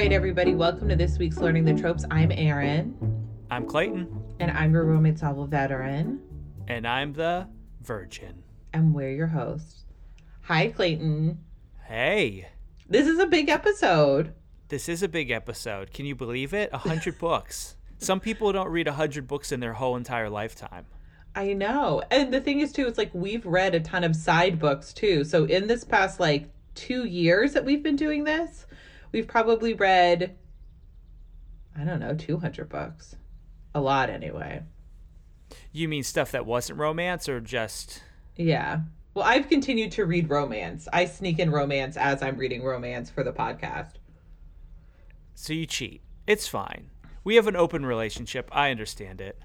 right, 0.00 0.12
everybody, 0.12 0.54
welcome 0.54 0.88
to 0.88 0.96
this 0.96 1.18
week's 1.18 1.36
Learning 1.36 1.62
the 1.62 1.74
Tropes. 1.74 2.06
I'm 2.10 2.32
Erin. 2.32 2.96
I'm 3.50 3.66
Clayton. 3.66 4.08
And 4.38 4.50
I'm 4.50 4.72
your 4.72 4.86
romance 4.86 5.20
novel 5.20 5.46
veteran. 5.46 6.22
And 6.68 6.88
I'm 6.88 7.12
the 7.12 7.46
virgin. 7.82 8.42
And 8.72 8.94
we're 8.94 9.10
your 9.10 9.26
hosts. 9.26 9.84
Hi, 10.44 10.68
Clayton. 10.68 11.38
Hey. 11.84 12.48
This 12.88 13.06
is 13.06 13.18
a 13.18 13.26
big 13.26 13.50
episode. 13.50 14.32
This 14.68 14.88
is 14.88 15.02
a 15.02 15.08
big 15.08 15.30
episode. 15.30 15.92
Can 15.92 16.06
you 16.06 16.14
believe 16.14 16.54
it? 16.54 16.70
A 16.72 16.78
hundred 16.78 17.18
books. 17.18 17.76
Some 17.98 18.20
people 18.20 18.52
don't 18.52 18.70
read 18.70 18.88
a 18.88 18.92
hundred 18.92 19.28
books 19.28 19.52
in 19.52 19.60
their 19.60 19.74
whole 19.74 19.96
entire 19.96 20.30
lifetime. 20.30 20.86
I 21.34 21.52
know. 21.52 22.02
And 22.10 22.32
the 22.32 22.40
thing 22.40 22.60
is, 22.60 22.72
too, 22.72 22.86
it's 22.86 22.96
like 22.96 23.10
we've 23.12 23.44
read 23.44 23.74
a 23.74 23.80
ton 23.80 24.04
of 24.04 24.16
side 24.16 24.58
books, 24.58 24.94
too. 24.94 25.24
So 25.24 25.44
in 25.44 25.66
this 25.66 25.84
past, 25.84 26.18
like, 26.18 26.48
two 26.74 27.04
years 27.04 27.52
that 27.52 27.66
we've 27.66 27.82
been 27.82 27.96
doing 27.96 28.24
this, 28.24 28.64
we've 29.12 29.28
probably 29.28 29.74
read, 29.74 30.36
I 31.76 31.84
don't 31.84 32.00
know, 32.00 32.14
200 32.14 32.68
books. 32.68 33.16
A 33.74 33.80
lot, 33.80 34.10
anyway. 34.10 34.62
You 35.72 35.88
mean 35.88 36.02
stuff 36.02 36.32
that 36.32 36.46
wasn't 36.46 36.78
romance 36.78 37.28
or 37.28 37.40
just. 37.40 38.02
Yeah. 38.36 38.80
Well, 39.14 39.24
I've 39.24 39.48
continued 39.48 39.92
to 39.92 40.06
read 40.06 40.30
romance. 40.30 40.88
I 40.92 41.04
sneak 41.04 41.38
in 41.38 41.50
romance 41.50 41.96
as 41.96 42.22
I'm 42.22 42.36
reading 42.36 42.62
romance 42.62 43.10
for 43.10 43.24
the 43.24 43.32
podcast. 43.32 43.94
So 45.34 45.52
you 45.52 45.66
cheat. 45.66 46.02
It's 46.26 46.46
fine. 46.46 46.90
We 47.24 47.36
have 47.36 47.46
an 47.46 47.56
open 47.56 47.84
relationship. 47.84 48.48
I 48.52 48.70
understand 48.70 49.20
it. 49.20 49.38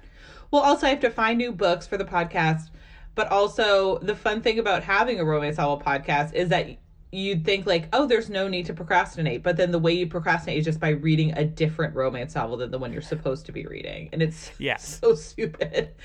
Well, 0.52 0.62
also, 0.62 0.88
I 0.88 0.92
have 0.92 1.00
to 1.02 1.10
find 1.10 1.38
new 1.38 1.52
books 1.52 1.88
for 1.88 1.98
the 1.98 2.06
podcast. 2.06 2.70
But 3.16 3.32
also, 3.32 3.98
the 4.00 4.16
fun 4.16 4.42
thing 4.42 4.60
about 4.60 4.84
having 4.84 5.20
a 5.20 5.26
romance 5.26 5.58
novel 5.58 5.80
podcast 5.80 6.34
is 6.34 6.50
that 6.50 6.68
you'd 7.16 7.46
think 7.46 7.66
like, 7.66 7.88
oh, 7.94 8.06
there's 8.06 8.30
no 8.30 8.48
need 8.48 8.66
to 8.66 8.74
procrastinate. 8.74 9.42
But 9.42 9.58
then 9.58 9.72
the 9.72 9.80
way 9.80 9.94
you 9.94 10.08
procrastinate 10.08 10.60
is 10.60 10.66
just 10.66 10.80
by 10.80 10.90
reading 10.90 11.32
a 11.38 11.46
different 11.46 11.96
romance 11.96 12.36
novel 12.36 12.58
than 12.58 12.72
the 12.72 12.80
one 12.80 12.92
you're 12.92 13.02
supposed 13.02 13.46
to 13.46 13.52
be 13.52 13.66
reading. 13.66 14.10
And 14.12 14.22
it's 14.22 14.52
yes. 14.60 15.00
so 15.02 15.16
stupid. 15.16 15.96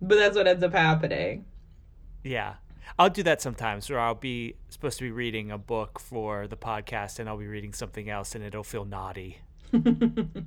But 0.00 0.16
that's 0.16 0.36
what 0.36 0.46
ends 0.46 0.62
up 0.62 0.72
happening. 0.72 1.44
Yeah. 2.22 2.54
I'll 2.98 3.10
do 3.10 3.22
that 3.24 3.40
sometimes 3.40 3.88
where 3.90 3.98
I'll 3.98 4.14
be 4.14 4.54
supposed 4.68 4.98
to 4.98 5.04
be 5.04 5.10
reading 5.10 5.50
a 5.50 5.58
book 5.58 5.98
for 5.98 6.46
the 6.46 6.56
podcast 6.56 7.18
and 7.18 7.28
I'll 7.28 7.38
be 7.38 7.46
reading 7.46 7.72
something 7.72 8.08
else 8.08 8.34
and 8.34 8.44
it'll 8.44 8.64
feel 8.64 8.84
naughty. 8.84 9.38
and 9.72 10.46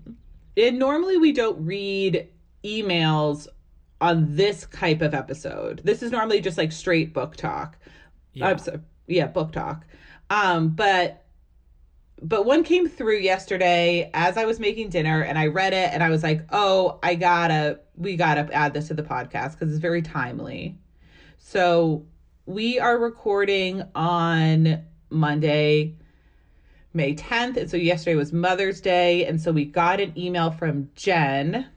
normally 0.57 1.17
we 1.17 1.31
don't 1.31 1.65
read 1.65 2.29
emails 2.63 3.47
on 3.99 4.35
this 4.35 4.67
type 4.71 5.01
of 5.01 5.13
episode. 5.13 5.81
This 5.83 6.03
is 6.03 6.11
normally 6.11 6.41
just 6.41 6.57
like 6.57 6.71
straight 6.71 7.13
book 7.13 7.35
talk. 7.35 7.77
Yeah, 8.33 8.55
so, 8.57 8.79
yeah 9.07 9.27
book 9.27 9.51
talk. 9.51 9.85
Um, 10.29 10.69
but 10.69 11.25
but 12.21 12.45
one 12.45 12.63
came 12.63 12.87
through 12.87 13.17
yesterday 13.17 14.09
as 14.13 14.37
I 14.37 14.45
was 14.45 14.59
making 14.59 14.89
dinner 14.89 15.21
and 15.21 15.37
I 15.37 15.47
read 15.47 15.73
it 15.73 15.91
and 15.91 16.01
I 16.01 16.09
was 16.09 16.23
like, 16.23 16.45
"Oh, 16.51 16.99
I 17.03 17.15
got 17.15 17.49
to 17.49 17.79
we 17.95 18.15
got 18.15 18.35
to 18.35 18.53
add 18.53 18.73
this 18.73 18.87
to 18.87 18.93
the 18.93 19.03
podcast 19.03 19.59
cuz 19.59 19.69
it's 19.69 19.79
very 19.79 20.01
timely." 20.01 20.77
So, 21.37 22.05
we 22.45 22.79
are 22.79 22.97
recording 22.97 23.83
on 23.95 24.83
Monday, 25.09 25.95
May 26.93 27.15
10th. 27.15 27.57
And 27.57 27.69
so 27.69 27.77
yesterday 27.77 28.15
was 28.15 28.33
Mother's 28.33 28.81
Day. 28.81 29.25
And 29.25 29.39
so 29.41 29.51
we 29.51 29.65
got 29.65 29.99
an 29.99 30.17
email 30.17 30.51
from 30.51 30.89
Jen 30.95 31.67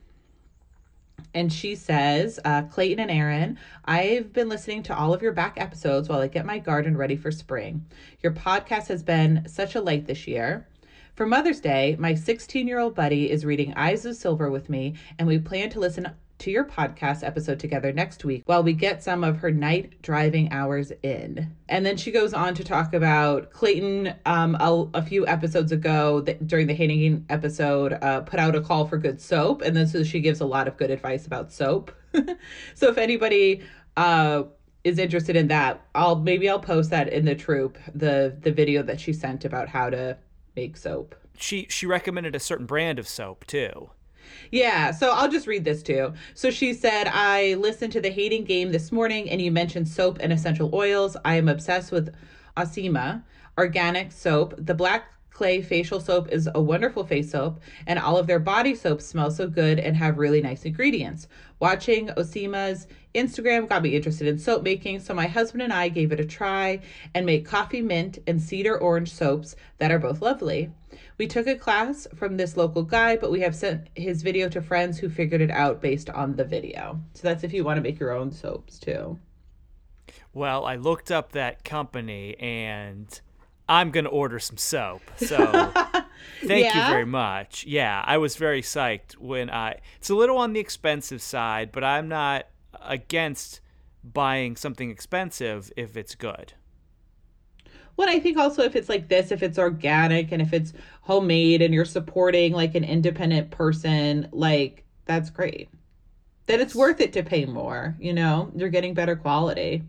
and 1.33 1.51
she 1.53 1.75
says, 1.75 2.39
uh, 2.45 2.63
Clayton 2.63 2.99
and 2.99 3.11
Erin, 3.11 3.57
I've 3.85 4.33
been 4.33 4.49
listening 4.49 4.83
to 4.83 4.97
all 4.97 5.13
of 5.13 5.21
your 5.21 5.33
back 5.33 5.59
episodes 5.59 6.09
while 6.09 6.19
I 6.19 6.27
get 6.27 6.45
my 6.45 6.59
garden 6.59 6.97
ready 6.97 7.15
for 7.15 7.31
spring. 7.31 7.85
Your 8.21 8.31
podcast 8.31 8.87
has 8.87 9.03
been 9.03 9.43
such 9.47 9.75
a 9.75 9.81
light 9.81 10.07
this 10.07 10.27
year. 10.27 10.67
For 11.13 11.25
Mother's 11.25 11.59
Day, 11.59 11.95
my 11.99 12.13
16 12.13 12.67
year 12.67 12.79
old 12.79 12.95
buddy 12.95 13.29
is 13.29 13.45
reading 13.45 13.73
Eyes 13.75 14.05
of 14.05 14.15
Silver 14.15 14.49
with 14.49 14.69
me, 14.69 14.95
and 15.17 15.27
we 15.27 15.39
plan 15.39 15.69
to 15.71 15.79
listen 15.79 16.07
to 16.39 16.51
your 16.51 16.65
podcast 16.65 17.25
episode 17.25 17.59
together 17.59 17.91
next 17.91 18.23
week 18.23 18.43
while 18.45 18.63
we 18.63 18.73
get 18.73 19.03
some 19.03 19.23
of 19.23 19.37
her 19.37 19.51
night 19.51 20.01
driving 20.01 20.51
hours 20.51 20.91
in. 21.03 21.51
And 21.69 21.85
then 21.85 21.97
she 21.97 22.11
goes 22.11 22.33
on 22.33 22.53
to 22.55 22.63
talk 22.63 22.93
about 22.93 23.51
Clayton 23.51 24.13
um, 24.25 24.55
a, 24.59 24.87
a 24.95 25.01
few 25.01 25.25
episodes 25.27 25.71
ago 25.71 26.21
that 26.21 26.47
during 26.47 26.67
the 26.67 26.73
hating 26.73 27.25
episode 27.29 27.93
uh, 28.01 28.21
put 28.21 28.39
out 28.39 28.55
a 28.55 28.61
call 28.61 28.85
for 28.87 28.97
good 28.97 29.19
soap. 29.19 29.61
And 29.61 29.75
then 29.75 29.87
so 29.87 30.03
she 30.03 30.19
gives 30.19 30.41
a 30.41 30.45
lot 30.45 30.67
of 30.67 30.77
good 30.77 30.91
advice 30.91 31.25
about 31.25 31.51
soap. 31.51 31.91
so 32.75 32.89
if 32.89 32.97
anybody 32.97 33.61
uh, 33.95 34.43
is 34.83 34.99
interested 34.99 35.35
in 35.35 35.47
that, 35.47 35.85
I'll 35.95 36.15
maybe 36.15 36.49
I'll 36.49 36.59
post 36.59 36.89
that 36.91 37.09
in 37.09 37.25
the 37.25 37.35
troop, 37.35 37.77
the 37.93 38.37
the 38.41 38.51
video 38.51 38.83
that 38.83 38.99
she 38.99 39.13
sent 39.13 39.45
about 39.45 39.67
how 39.67 39.89
to 39.89 40.17
make 40.55 40.77
soap. 40.77 41.15
She 41.37 41.67
she 41.69 41.85
recommended 41.85 42.35
a 42.35 42.39
certain 42.39 42.65
brand 42.65 42.99
of 42.99 43.07
soap 43.07 43.45
too. 43.45 43.89
Yeah, 44.51 44.91
so 44.91 45.11
I'll 45.11 45.29
just 45.29 45.47
read 45.47 45.65
this 45.65 45.83
too. 45.83 46.13
So 46.33 46.49
she 46.49 46.73
said, 46.73 47.07
I 47.07 47.55
listened 47.55 47.93
to 47.93 48.01
the 48.01 48.09
hating 48.09 48.45
game 48.45 48.71
this 48.71 48.91
morning 48.91 49.29
and 49.29 49.41
you 49.41 49.51
mentioned 49.51 49.87
soap 49.87 50.17
and 50.21 50.31
essential 50.31 50.73
oils. 50.73 51.17
I 51.25 51.35
am 51.35 51.47
obsessed 51.47 51.91
with 51.91 52.13
Osmia 52.55 53.23
organic 53.57 54.11
soap. 54.11 54.53
The 54.57 54.73
black 54.73 55.11
clay 55.37 55.61
facial 55.61 55.99
soap 55.99 56.27
is 56.31 56.49
a 56.55 56.59
wonderful 56.59 57.05
face 57.05 57.29
soap, 57.29 57.59
and 57.85 57.99
all 57.99 58.17
of 58.17 58.25
their 58.25 58.39
body 58.39 58.73
soaps 58.73 59.05
smell 59.05 59.29
so 59.29 59.47
good 59.47 59.77
and 59.77 59.95
have 59.95 60.17
really 60.17 60.41
nice 60.41 60.65
ingredients. 60.65 61.27
Watching 61.59 62.09
Osmia's 62.17 62.87
Instagram 63.13 63.69
got 63.69 63.83
me 63.83 63.95
interested 63.95 64.27
in 64.27 64.39
soap 64.39 64.63
making, 64.63 64.99
so 64.99 65.13
my 65.13 65.27
husband 65.27 65.61
and 65.61 65.71
I 65.71 65.89
gave 65.89 66.11
it 66.11 66.19
a 66.19 66.25
try 66.25 66.79
and 67.13 67.23
make 67.23 67.45
coffee 67.45 67.83
mint 67.83 68.17
and 68.25 68.41
cedar 68.41 68.79
orange 68.79 69.13
soaps 69.13 69.55
that 69.77 69.91
are 69.91 69.99
both 69.99 70.23
lovely. 70.23 70.71
We 71.19 71.27
took 71.27 71.45
a 71.45 71.53
class 71.53 72.07
from 72.15 72.37
this 72.37 72.57
local 72.57 72.81
guy, 72.81 73.15
but 73.15 73.29
we 73.29 73.41
have 73.41 73.55
sent 73.55 73.89
his 73.93 74.23
video 74.23 74.49
to 74.49 74.59
friends 74.59 74.97
who 74.97 75.07
figured 75.07 75.41
it 75.41 75.51
out 75.51 75.81
based 75.81 76.09
on 76.09 76.35
the 76.35 76.45
video. 76.45 76.99
So 77.13 77.27
that's 77.27 77.43
if 77.43 77.53
you 77.53 77.63
want 77.63 77.77
to 77.77 77.83
make 77.83 77.99
your 77.99 78.11
own 78.11 78.31
soaps 78.31 78.79
too. 78.79 79.19
Well, 80.33 80.65
I 80.65 80.77
looked 80.77 81.11
up 81.11 81.33
that 81.33 81.63
company 81.63 82.35
and 82.39 83.21
I'm 83.69 83.91
going 83.91 84.05
to 84.05 84.09
order 84.09 84.39
some 84.39 84.57
soap. 84.57 85.01
So 85.17 85.37
thank 86.41 86.65
yeah? 86.65 86.87
you 86.87 86.93
very 86.93 87.05
much. 87.05 87.65
Yeah, 87.65 88.01
I 88.05 88.17
was 88.17 88.35
very 88.35 88.61
psyched 88.61 89.17
when 89.17 89.49
I. 89.49 89.79
It's 89.97 90.09
a 90.09 90.15
little 90.15 90.37
on 90.37 90.53
the 90.53 90.59
expensive 90.59 91.21
side, 91.21 91.71
but 91.71 91.83
I'm 91.83 92.07
not 92.07 92.47
against 92.81 93.59
buying 94.03 94.55
something 94.55 94.89
expensive 94.89 95.71
if 95.75 95.97
it's 95.97 96.15
good. 96.15 96.53
Well, 97.97 98.09
I 98.09 98.19
think 98.19 98.37
also 98.37 98.61
if 98.61 98.75
it's 98.75 98.89
like 98.89 99.09
this, 99.09 99.31
if 99.31 99.41
it's 99.41 99.57
organic 99.57 100.31
and 100.31 100.41
if 100.41 100.53
it's 100.53 100.71
homemade 101.01 101.63
and 101.63 101.73
you're 101.73 101.83
supporting 101.83 102.53
like 102.53 102.75
an 102.75 102.83
independent 102.83 103.49
person, 103.49 104.29
like 104.31 104.83
that's 105.05 105.31
great. 105.31 105.69
Then 106.45 106.61
it's 106.61 106.75
worth 106.75 107.01
it 107.01 107.11
to 107.13 107.23
pay 107.23 107.45
more, 107.45 107.95
you 107.99 108.13
know? 108.13 108.51
You're 108.55 108.69
getting 108.69 108.93
better 108.93 109.15
quality. 109.15 109.83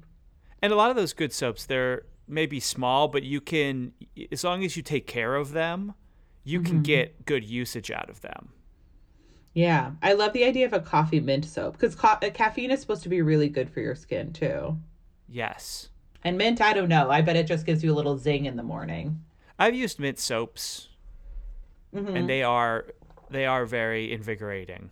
And 0.62 0.72
a 0.72 0.76
lot 0.76 0.90
of 0.90 0.96
those 0.96 1.12
good 1.12 1.32
soaps, 1.32 1.66
they're 1.66 2.02
maybe 2.28 2.60
small, 2.60 3.08
but 3.08 3.22
you 3.22 3.40
can 3.40 3.92
as 4.30 4.44
long 4.44 4.64
as 4.64 4.76
you 4.76 4.82
take 4.82 5.06
care 5.06 5.34
of 5.34 5.52
them, 5.52 5.94
you 6.44 6.60
mm-hmm. 6.60 6.68
can 6.68 6.82
get 6.82 7.26
good 7.26 7.44
usage 7.44 7.90
out 7.90 8.08
of 8.10 8.20
them. 8.20 8.50
Yeah, 9.54 9.92
I 10.02 10.12
love 10.12 10.32
the 10.32 10.44
idea 10.44 10.66
of 10.66 10.72
a 10.72 10.80
coffee 10.80 11.20
mint 11.20 11.44
soap 11.44 11.72
because 11.72 11.94
ca- 11.94 12.18
caffeine 12.32 12.70
is 12.70 12.80
supposed 12.80 13.02
to 13.02 13.08
be 13.08 13.22
really 13.22 13.48
good 13.48 13.70
for 13.70 13.80
your 13.80 13.94
skin 13.94 14.32
too. 14.32 14.78
Yes. 15.28 15.88
And 16.24 16.38
mint, 16.38 16.60
I 16.60 16.72
don't 16.72 16.88
know. 16.88 17.10
I 17.10 17.22
bet 17.22 17.36
it 17.36 17.46
just 17.46 17.66
gives 17.66 17.82
you 17.82 17.92
a 17.92 17.96
little 17.96 18.18
zing 18.18 18.46
in 18.46 18.56
the 18.56 18.62
morning. 18.62 19.20
I've 19.58 19.74
used 19.74 19.98
mint 19.98 20.18
soaps, 20.18 20.88
mm-hmm. 21.94 22.16
and 22.16 22.28
they 22.28 22.42
are 22.42 22.86
they 23.30 23.46
are 23.46 23.66
very 23.66 24.12
invigorating. 24.12 24.90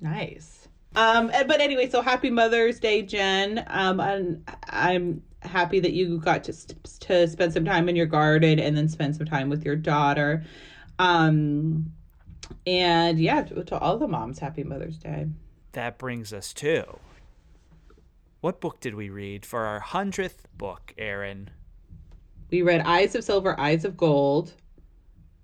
Nice. 0.00 0.68
Um, 0.94 1.30
but 1.46 1.60
anyway, 1.60 1.90
so 1.90 2.00
happy 2.00 2.30
Mother's 2.30 2.80
Day, 2.80 3.02
Jen. 3.02 3.64
Um, 3.66 4.00
and 4.00 4.48
I'm 4.68 5.22
happy 5.42 5.80
that 5.80 5.92
you 5.92 6.18
got 6.18 6.44
to 6.44 6.52
to 7.00 7.28
spend 7.28 7.52
some 7.52 7.64
time 7.64 7.88
in 7.88 7.96
your 7.96 8.06
garden 8.06 8.58
and 8.58 8.76
then 8.76 8.88
spend 8.88 9.16
some 9.16 9.26
time 9.26 9.48
with 9.48 9.64
your 9.64 9.76
daughter. 9.76 10.44
Um, 10.98 11.92
and 12.66 13.18
yeah, 13.18 13.42
to, 13.42 13.64
to 13.64 13.78
all 13.78 13.98
the 13.98 14.08
moms, 14.08 14.38
happy 14.38 14.64
Mother's 14.64 14.98
Day. 14.98 15.26
That 15.72 15.98
brings 15.98 16.32
us 16.32 16.52
to 16.54 16.98
what 18.40 18.60
book 18.60 18.80
did 18.80 18.94
we 18.94 19.10
read 19.10 19.44
for 19.44 19.64
our 19.64 19.80
hundredth 19.80 20.46
book, 20.56 20.94
Erin? 20.96 21.50
We 22.50 22.62
read 22.62 22.82
Eyes 22.82 23.14
of 23.16 23.24
Silver, 23.24 23.58
Eyes 23.58 23.84
of 23.84 23.96
Gold 23.96 24.52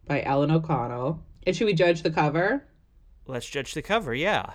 by 0.06 0.23
Ellen 0.23 0.53
O'Connell. 0.53 1.21
And 1.45 1.56
should 1.56 1.67
we 1.67 1.75
judge 1.75 2.03
the 2.03 2.11
cover? 2.12 2.65
Let's 3.27 3.49
judge 3.49 3.75
the 3.75 3.83
cover, 3.83 4.15
yeah. 4.15 4.53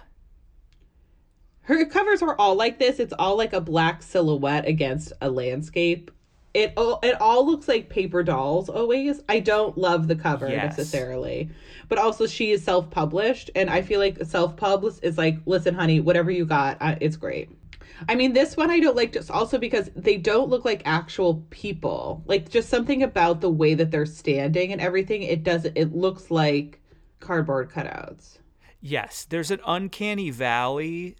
Her 1.67 1.83
covers 1.83 2.21
are 2.21 2.33
all 2.39 2.55
like 2.55 2.79
this. 2.79 2.97
It's 2.97 3.13
all 3.19 3.35
like 3.35 3.51
a 3.51 3.59
black 3.59 4.01
silhouette 4.01 4.65
against 4.65 5.11
a 5.19 5.29
landscape. 5.29 6.11
It 6.53 6.71
all 6.77 7.01
it 7.03 7.19
all 7.19 7.45
looks 7.45 7.67
like 7.67 7.89
paper 7.89 8.23
dolls 8.23 8.69
always. 8.69 9.21
I 9.27 9.41
don't 9.41 9.77
love 9.77 10.07
the 10.07 10.15
cover 10.15 10.47
yes. 10.47 10.77
necessarily. 10.77 11.49
But 11.89 11.97
also 11.97 12.25
she 12.25 12.51
is 12.51 12.63
self-published 12.63 13.51
and 13.53 13.69
I 13.69 13.81
feel 13.81 13.99
like 13.99 14.23
self-published 14.23 14.99
is 15.03 15.17
like, 15.17 15.39
listen 15.45 15.75
honey, 15.75 15.99
whatever 15.99 16.31
you 16.31 16.45
got, 16.45 16.77
uh, 16.79 16.95
it's 17.01 17.17
great. 17.17 17.49
I 18.07 18.15
mean, 18.15 18.31
this 18.31 18.55
one 18.55 18.71
I 18.71 18.79
don't 18.79 18.95
like 18.95 19.11
just 19.11 19.29
also 19.29 19.57
because 19.57 19.89
they 19.93 20.15
don't 20.15 20.47
look 20.47 20.63
like 20.63 20.81
actual 20.85 21.43
people. 21.49 22.23
Like 22.27 22.47
just 22.47 22.69
something 22.69 23.03
about 23.03 23.41
the 23.41 23.49
way 23.49 23.73
that 23.73 23.91
they're 23.91 24.05
standing 24.05 24.71
and 24.71 24.79
everything. 24.79 25.21
It 25.23 25.43
doesn't. 25.43 25.77
It 25.77 25.93
looks 25.93 26.31
like 26.31 26.79
cardboard 27.19 27.69
cutouts. 27.71 28.37
Yes, 28.79 29.25
there's 29.29 29.51
an 29.51 29.59
uncanny 29.67 30.29
valley 30.29 31.17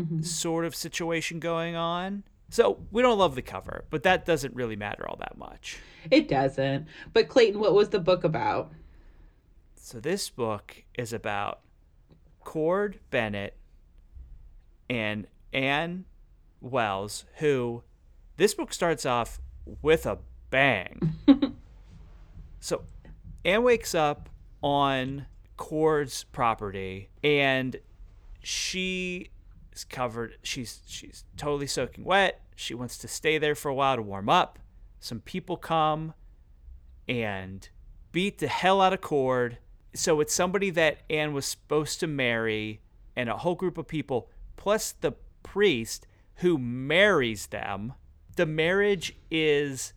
mm-hmm. 0.00 0.22
sort 0.22 0.64
of 0.64 0.74
situation 0.74 1.40
going 1.40 1.76
on. 1.76 2.24
So 2.50 2.80
we 2.90 3.02
don't 3.02 3.18
love 3.18 3.36
the 3.36 3.42
cover, 3.42 3.84
but 3.90 4.02
that 4.02 4.26
doesn't 4.26 4.54
really 4.54 4.76
matter 4.76 5.08
all 5.08 5.16
that 5.20 5.38
much. 5.38 5.78
It 6.10 6.28
doesn't. 6.28 6.86
But 7.12 7.28
Clayton, 7.28 7.60
what 7.60 7.74
was 7.74 7.90
the 7.90 8.00
book 8.00 8.24
about? 8.24 8.72
So 9.76 10.00
this 10.00 10.30
book 10.30 10.82
is 10.94 11.12
about 11.12 11.60
Cord 12.40 12.98
Bennett 13.10 13.56
and 14.88 15.26
Anne 15.52 16.04
Wells, 16.60 17.24
who 17.36 17.82
this 18.36 18.54
book 18.54 18.72
starts 18.72 19.06
off 19.06 19.40
with 19.82 20.06
a 20.06 20.18
bang. 20.50 21.14
so 22.60 22.82
Anne 23.44 23.62
wakes 23.62 23.94
up 23.94 24.28
on 24.62 25.26
Cord's 25.56 26.24
property 26.24 27.10
and 27.22 27.76
she 28.42 29.30
is 29.80 29.84
covered 29.84 30.36
she's 30.42 30.82
she's 30.86 31.24
totally 31.36 31.66
soaking 31.66 32.04
wet. 32.04 32.40
She 32.54 32.74
wants 32.74 32.98
to 32.98 33.08
stay 33.08 33.38
there 33.38 33.54
for 33.54 33.70
a 33.70 33.74
while 33.74 33.96
to 33.96 34.02
warm 34.02 34.28
up. 34.28 34.58
Some 34.98 35.20
people 35.20 35.56
come 35.56 36.12
and 37.08 37.68
beat 38.12 38.38
the 38.38 38.48
hell 38.48 38.80
out 38.80 38.92
of 38.92 39.00
Cord. 39.00 39.58
So 39.94 40.20
it's 40.20 40.34
somebody 40.34 40.70
that 40.70 40.98
Anne 41.08 41.32
was 41.32 41.46
supposed 41.46 42.00
to 42.00 42.06
marry 42.06 42.80
and 43.16 43.28
a 43.28 43.38
whole 43.38 43.54
group 43.54 43.78
of 43.78 43.88
people 43.88 44.28
plus 44.56 44.92
the 44.92 45.12
priest 45.42 46.06
who 46.36 46.58
marries 46.58 47.46
them. 47.46 47.94
The 48.36 48.46
marriage 48.46 49.16
is 49.30 49.94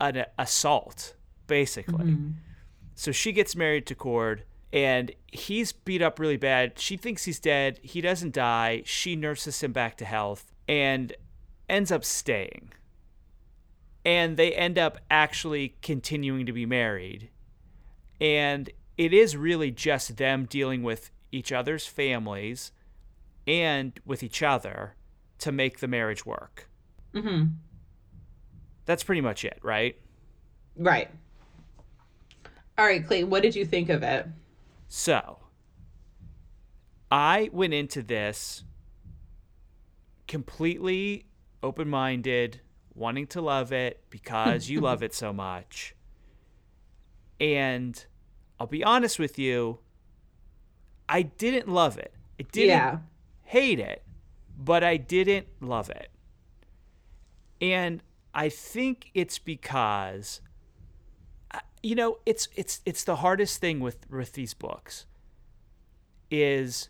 an 0.00 0.26
assault, 0.38 1.16
basically. 1.46 2.12
Mm-hmm. 2.12 2.30
So 2.94 3.12
she 3.12 3.32
gets 3.32 3.56
married 3.56 3.86
to 3.86 3.94
Cord, 3.94 4.44
and 4.72 5.12
he's 5.26 5.72
beat 5.72 6.00
up 6.02 6.18
really 6.18 6.36
bad. 6.36 6.78
She 6.78 6.96
thinks 6.96 7.24
he's 7.24 7.38
dead. 7.38 7.78
He 7.82 8.00
doesn't 8.00 8.32
die. 8.32 8.82
She 8.86 9.16
nurses 9.16 9.62
him 9.62 9.72
back 9.72 9.96
to 9.98 10.04
health 10.04 10.52
and 10.66 11.12
ends 11.68 11.92
up 11.92 12.04
staying. 12.04 12.72
And 14.04 14.36
they 14.36 14.52
end 14.54 14.78
up 14.78 14.98
actually 15.10 15.76
continuing 15.82 16.46
to 16.46 16.52
be 16.52 16.66
married. 16.66 17.28
And 18.20 18.70
it 18.96 19.12
is 19.12 19.36
really 19.36 19.70
just 19.70 20.16
them 20.16 20.46
dealing 20.46 20.82
with 20.82 21.10
each 21.30 21.52
other's 21.52 21.86
families 21.86 22.72
and 23.46 23.98
with 24.04 24.22
each 24.22 24.42
other 24.42 24.94
to 25.38 25.52
make 25.52 25.80
the 25.80 25.88
marriage 25.88 26.24
work. 26.24 26.68
Mm-hmm. 27.14 27.46
That's 28.86 29.04
pretty 29.04 29.20
much 29.20 29.44
it, 29.44 29.58
right? 29.62 29.96
Right. 30.76 31.10
All 32.78 32.86
right, 32.86 33.06
Clay, 33.06 33.24
what 33.24 33.42
did 33.42 33.54
you 33.54 33.66
think 33.66 33.88
of 33.88 34.02
it? 34.02 34.26
So, 34.94 35.38
I 37.10 37.48
went 37.50 37.72
into 37.72 38.02
this 38.02 38.62
completely 40.28 41.24
open 41.62 41.88
minded, 41.88 42.60
wanting 42.94 43.26
to 43.28 43.40
love 43.40 43.72
it 43.72 44.04
because 44.10 44.68
you 44.68 44.82
love 44.82 45.02
it 45.06 45.14
so 45.14 45.32
much. 45.32 45.94
And 47.40 48.04
I'll 48.60 48.66
be 48.66 48.84
honest 48.84 49.18
with 49.18 49.38
you, 49.38 49.78
I 51.08 51.22
didn't 51.22 51.68
love 51.68 51.96
it. 51.96 52.12
I 52.38 52.42
didn't 52.52 52.68
yeah 52.68 52.98
hate 53.44 53.80
it, 53.80 54.02
but 54.58 54.84
I 54.84 54.98
didn't 54.98 55.46
love 55.62 55.88
it. 55.88 56.10
And 57.62 58.02
I 58.34 58.50
think 58.50 59.10
it's 59.14 59.38
because 59.38 60.42
you 61.82 61.94
know, 61.94 62.18
it's 62.26 62.48
it's 62.54 62.80
it's 62.84 63.04
the 63.04 63.16
hardest 63.16 63.60
thing 63.60 63.80
with 63.80 64.08
with 64.10 64.32
these 64.32 64.54
books 64.54 65.06
is 66.30 66.88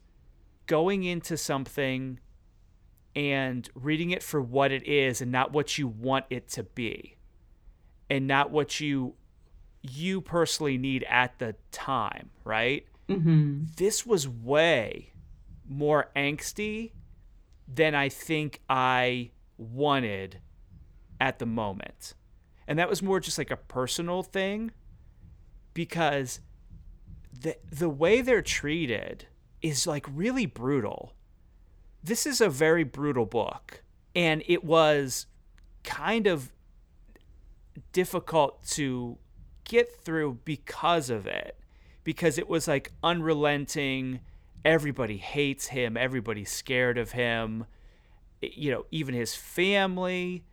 going 0.66 1.04
into 1.04 1.36
something 1.36 2.20
and 3.14 3.68
reading 3.74 4.10
it 4.10 4.22
for 4.22 4.40
what 4.40 4.72
it 4.72 4.86
is 4.86 5.20
and 5.20 5.30
not 5.30 5.52
what 5.52 5.76
you 5.76 5.86
want 5.88 6.24
it 6.30 6.48
to 6.48 6.62
be 6.62 7.16
and 8.08 8.26
not 8.26 8.50
what 8.50 8.80
you 8.80 9.14
you 9.82 10.20
personally 10.20 10.78
need 10.78 11.04
at 11.04 11.38
the 11.38 11.54
time 11.72 12.30
right 12.44 12.86
mm-hmm. 13.08 13.64
this 13.76 14.06
was 14.06 14.28
way 14.28 15.12
more 15.68 16.10
angsty 16.14 16.92
than 17.68 17.94
I 17.94 18.08
think 18.08 18.60
I 18.68 19.30
wanted 19.56 20.38
at 21.20 21.38
the 21.38 21.46
moment. 21.46 22.14
And 22.66 22.78
that 22.78 22.88
was 22.88 23.02
more 23.02 23.20
just 23.20 23.38
like 23.38 23.50
a 23.50 23.56
personal 23.56 24.22
thing 24.22 24.72
because 25.74 26.40
the 27.38 27.56
the 27.70 27.88
way 27.88 28.20
they're 28.20 28.42
treated 28.42 29.26
is 29.60 29.86
like 29.86 30.06
really 30.12 30.46
brutal. 30.46 31.14
This 32.02 32.26
is 32.26 32.40
a 32.40 32.48
very 32.48 32.84
brutal 32.84 33.26
book 33.26 33.82
and 34.14 34.42
it 34.46 34.64
was 34.64 35.26
kind 35.84 36.26
of 36.26 36.52
difficult 37.92 38.62
to 38.64 39.18
get 39.64 40.04
through 40.04 40.38
because 40.44 41.10
of 41.10 41.26
it 41.26 41.56
because 42.04 42.38
it 42.38 42.48
was 42.48 42.66
like 42.68 42.92
unrelenting 43.02 44.20
everybody 44.64 45.16
hates 45.16 45.68
him, 45.68 45.96
everybody's 45.96 46.50
scared 46.50 46.98
of 46.98 47.12
him. 47.12 47.66
You 48.40 48.72
know, 48.72 48.86
even 48.90 49.14
his 49.14 49.34
family, 49.34 50.44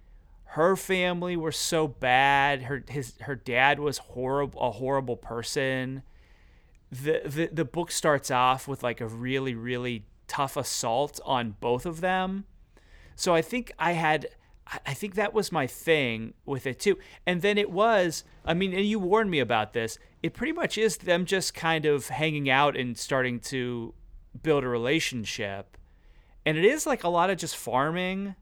her 0.53 0.75
family 0.75 1.37
were 1.37 1.51
so 1.51 1.87
bad. 1.87 2.63
Her 2.63 2.83
his 2.89 3.13
her 3.21 3.35
dad 3.35 3.79
was 3.79 3.99
horrible, 3.99 4.59
a 4.59 4.71
horrible 4.71 5.15
person. 5.15 6.01
The, 6.91 7.21
the 7.23 7.49
the 7.53 7.65
book 7.65 7.91
starts 7.91 8.31
off 8.31 8.67
with 8.67 8.81
like 8.81 8.99
a 8.99 9.07
really 9.07 9.53
really 9.53 10.05
tough 10.27 10.57
assault 10.57 11.19
on 11.23 11.55
both 11.59 11.85
of 11.85 12.01
them. 12.01 12.45
So 13.15 13.35
I 13.35 13.43
think 13.43 13.71
I 13.77 13.91
had 13.91 14.29
I 14.85 14.95
think 14.95 15.13
that 15.15 15.35
was 15.35 15.51
my 15.51 15.67
thing 15.67 16.33
with 16.45 16.65
it 16.65 16.79
too. 16.79 16.97
And 17.27 17.43
then 17.43 17.59
it 17.59 17.69
was, 17.69 18.23
I 18.43 18.55
mean, 18.55 18.73
and 18.73 18.85
you 18.85 18.97
warned 18.97 19.29
me 19.29 19.39
about 19.39 19.73
this. 19.73 19.99
It 20.23 20.33
pretty 20.33 20.53
much 20.53 20.79
is 20.79 20.97
them 20.97 21.25
just 21.25 21.53
kind 21.53 21.85
of 21.85 22.07
hanging 22.07 22.49
out 22.49 22.75
and 22.75 22.97
starting 22.97 23.39
to 23.41 23.93
build 24.41 24.63
a 24.63 24.67
relationship. 24.67 25.77
And 26.43 26.57
it 26.57 26.65
is 26.65 26.87
like 26.87 27.03
a 27.03 27.09
lot 27.09 27.29
of 27.29 27.37
just 27.37 27.55
farming 27.55 28.35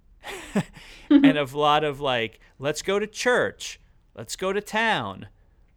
and 1.10 1.38
a 1.38 1.58
lot 1.58 1.84
of 1.84 2.00
like, 2.00 2.40
let's 2.60 2.82
go 2.82 3.00
to 3.00 3.08
church, 3.08 3.80
let's 4.16 4.36
go 4.36 4.54
to 4.54 4.62
town, 4.62 5.28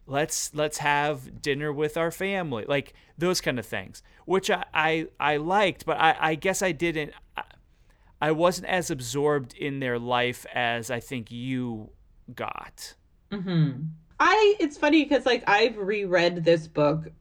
let's 0.07 0.53
let's 0.53 0.79
have 0.79 1.41
dinner 1.41 1.71
with 1.71 1.97
our 1.97 2.11
family, 2.11 2.65
like 2.67 2.93
those 3.17 3.41
kind 3.41 3.59
of 3.59 3.65
things, 3.65 4.03
which 4.25 4.49
I 4.49 4.63
I, 4.73 5.07
I 5.19 5.37
liked, 5.37 5.85
but 5.85 5.97
I, 5.97 6.15
I 6.19 6.35
guess 6.35 6.61
I 6.61 6.71
didn't. 6.71 7.13
I, 7.35 7.43
I 8.23 8.31
wasn't 8.31 8.67
as 8.67 8.91
absorbed 8.91 9.55
in 9.55 9.79
their 9.79 9.97
life 9.97 10.45
as 10.53 10.91
I 10.91 10.99
think 10.99 11.31
you 11.31 11.89
got. 12.35 12.93
Mm-hmm. 13.31 13.81
I 14.19 14.55
it's 14.59 14.77
funny 14.77 15.03
because 15.03 15.25
like 15.25 15.43
I've 15.47 15.77
reread 15.77 16.43
this 16.43 16.67
book 16.67 17.11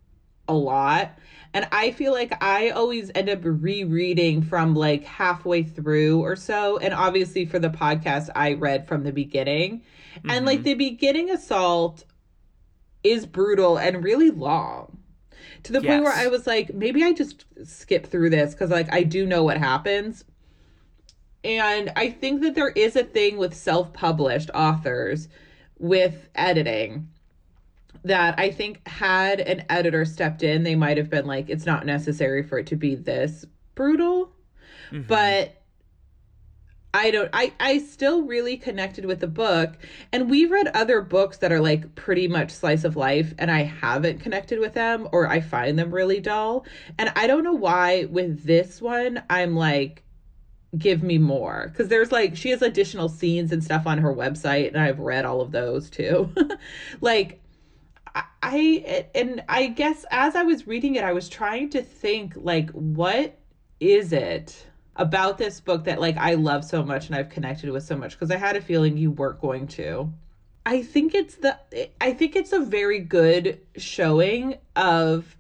a 0.50 0.52
lot 0.52 1.16
and 1.52 1.66
I 1.72 1.90
feel 1.90 2.12
like 2.12 2.42
I 2.42 2.70
always 2.70 3.10
end 3.14 3.28
up 3.28 3.40
rereading 3.42 4.42
from 4.42 4.74
like 4.74 5.04
halfway 5.04 5.64
through 5.64 6.22
or 6.22 6.36
so. 6.36 6.78
And 6.78 6.94
obviously 6.94 7.44
for 7.44 7.58
the 7.58 7.70
podcast, 7.70 8.30
I 8.36 8.52
read 8.52 8.86
from 8.86 9.02
the 9.02 9.12
beginning. 9.12 9.82
Mm-hmm. 10.14 10.30
And 10.30 10.46
like 10.46 10.58
mm-hmm. 10.58 10.64
the 10.64 10.74
beginning 10.74 11.30
assault 11.30 12.04
is 13.02 13.26
brutal 13.26 13.78
and 13.78 14.04
really 14.04 14.30
long 14.30 14.98
to 15.64 15.72
the 15.72 15.82
yes. 15.82 15.90
point 15.90 16.04
where 16.04 16.12
I 16.12 16.28
was 16.28 16.46
like, 16.46 16.72
maybe 16.72 17.02
I 17.02 17.12
just 17.12 17.44
skip 17.64 18.06
through 18.06 18.30
this 18.30 18.52
because 18.52 18.70
like 18.70 18.92
I 18.92 19.02
do 19.02 19.26
know 19.26 19.42
what 19.42 19.58
happens. 19.58 20.24
And 21.42 21.90
I 21.96 22.10
think 22.10 22.42
that 22.42 22.54
there 22.54 22.68
is 22.68 22.94
a 22.94 23.02
thing 23.02 23.38
with 23.38 23.54
self 23.54 23.92
published 23.92 24.50
authors 24.54 25.28
with 25.78 26.28
editing 26.34 27.08
that 28.04 28.38
I 28.38 28.50
think 28.50 28.86
had 28.86 29.40
an 29.40 29.64
editor 29.68 30.04
stepped 30.04 30.42
in, 30.42 30.62
they 30.62 30.74
might 30.74 30.96
have 30.96 31.10
been 31.10 31.26
like, 31.26 31.50
it's 31.50 31.66
not 31.66 31.86
necessary 31.86 32.42
for 32.42 32.58
it 32.58 32.66
to 32.68 32.76
be 32.76 32.94
this 32.94 33.44
brutal. 33.74 34.32
Mm-hmm. 34.90 35.02
But 35.02 35.60
I 36.92 37.10
don't 37.10 37.30
I 37.32 37.52
I 37.60 37.78
still 37.78 38.22
really 38.22 38.56
connected 38.56 39.04
with 39.04 39.20
the 39.20 39.28
book 39.28 39.74
and 40.12 40.28
we've 40.28 40.50
read 40.50 40.68
other 40.68 41.00
books 41.00 41.36
that 41.38 41.52
are 41.52 41.60
like 41.60 41.94
pretty 41.94 42.26
much 42.26 42.50
slice 42.50 42.82
of 42.82 42.96
life 42.96 43.32
and 43.38 43.50
I 43.50 43.62
haven't 43.62 44.20
connected 44.20 44.58
with 44.58 44.74
them 44.74 45.08
or 45.12 45.28
I 45.28 45.40
find 45.40 45.78
them 45.78 45.94
really 45.94 46.18
dull 46.18 46.66
and 46.98 47.12
I 47.14 47.28
don't 47.28 47.44
know 47.44 47.52
why 47.52 48.06
with 48.06 48.44
this 48.44 48.82
one 48.82 49.22
I'm 49.30 49.54
like 49.54 50.02
give 50.76 51.02
me 51.02 51.18
more 51.18 51.72
cuz 51.76 51.88
there's 51.88 52.10
like 52.10 52.34
she 52.36 52.50
has 52.50 52.62
additional 52.62 53.08
scenes 53.08 53.52
and 53.52 53.62
stuff 53.62 53.86
on 53.86 53.98
her 53.98 54.12
website 54.12 54.68
and 54.68 54.78
I've 54.78 54.98
read 54.98 55.24
all 55.24 55.40
of 55.40 55.52
those 55.52 55.90
too 55.90 56.32
like 57.00 57.40
I 58.42 59.06
and 59.14 59.42
I 59.48 59.68
guess 59.68 60.04
as 60.10 60.34
I 60.34 60.42
was 60.42 60.66
reading 60.66 60.96
it, 60.96 61.04
I 61.04 61.12
was 61.12 61.28
trying 61.28 61.70
to 61.70 61.82
think 61.82 62.34
like, 62.36 62.70
what 62.70 63.38
is 63.78 64.12
it 64.12 64.66
about 64.96 65.38
this 65.38 65.60
book 65.60 65.84
that 65.84 66.00
like 66.00 66.16
I 66.16 66.34
love 66.34 66.64
so 66.64 66.82
much 66.82 67.06
and 67.06 67.16
I've 67.16 67.30
connected 67.30 67.70
with 67.70 67.84
so 67.84 67.96
much 67.96 68.12
because 68.12 68.30
I 68.30 68.36
had 68.36 68.56
a 68.56 68.60
feeling 68.60 68.96
you 68.96 69.10
weren't 69.10 69.40
going 69.40 69.66
to. 69.68 70.12
I 70.66 70.82
think 70.82 71.14
it's 71.14 71.36
the 71.36 71.58
I 72.00 72.12
think 72.12 72.36
it's 72.36 72.52
a 72.52 72.60
very 72.60 73.00
good 73.00 73.60
showing 73.76 74.56
of 74.76 75.36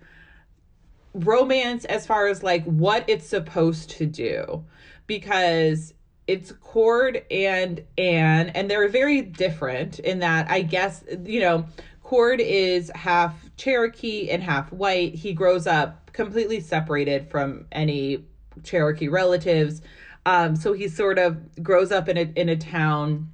romance 1.12 1.84
as 1.84 2.06
far 2.06 2.28
as 2.28 2.42
like 2.42 2.64
what 2.64 3.04
it's 3.08 3.26
supposed 3.26 3.90
to 3.90 4.06
do 4.06 4.64
because 5.06 5.92
it's 6.26 6.52
Cord 6.52 7.24
and 7.30 7.82
Anne 7.98 8.50
and 8.50 8.70
they're 8.70 8.88
very 8.88 9.20
different 9.20 9.98
in 9.98 10.20
that 10.20 10.50
I 10.50 10.62
guess 10.62 11.04
you 11.24 11.40
know 11.40 11.66
Cord 12.10 12.40
is 12.40 12.90
half 12.96 13.48
Cherokee 13.56 14.30
and 14.30 14.42
half 14.42 14.72
white. 14.72 15.14
He 15.14 15.32
grows 15.32 15.68
up 15.68 16.10
completely 16.12 16.58
separated 16.58 17.30
from 17.30 17.66
any 17.70 18.24
Cherokee 18.64 19.06
relatives. 19.06 19.80
Um, 20.26 20.56
so 20.56 20.72
he 20.72 20.88
sort 20.88 21.20
of 21.20 21.38
grows 21.62 21.92
up 21.92 22.08
in 22.08 22.16
a 22.16 22.32
in 22.34 22.48
a 22.48 22.56
town 22.56 23.30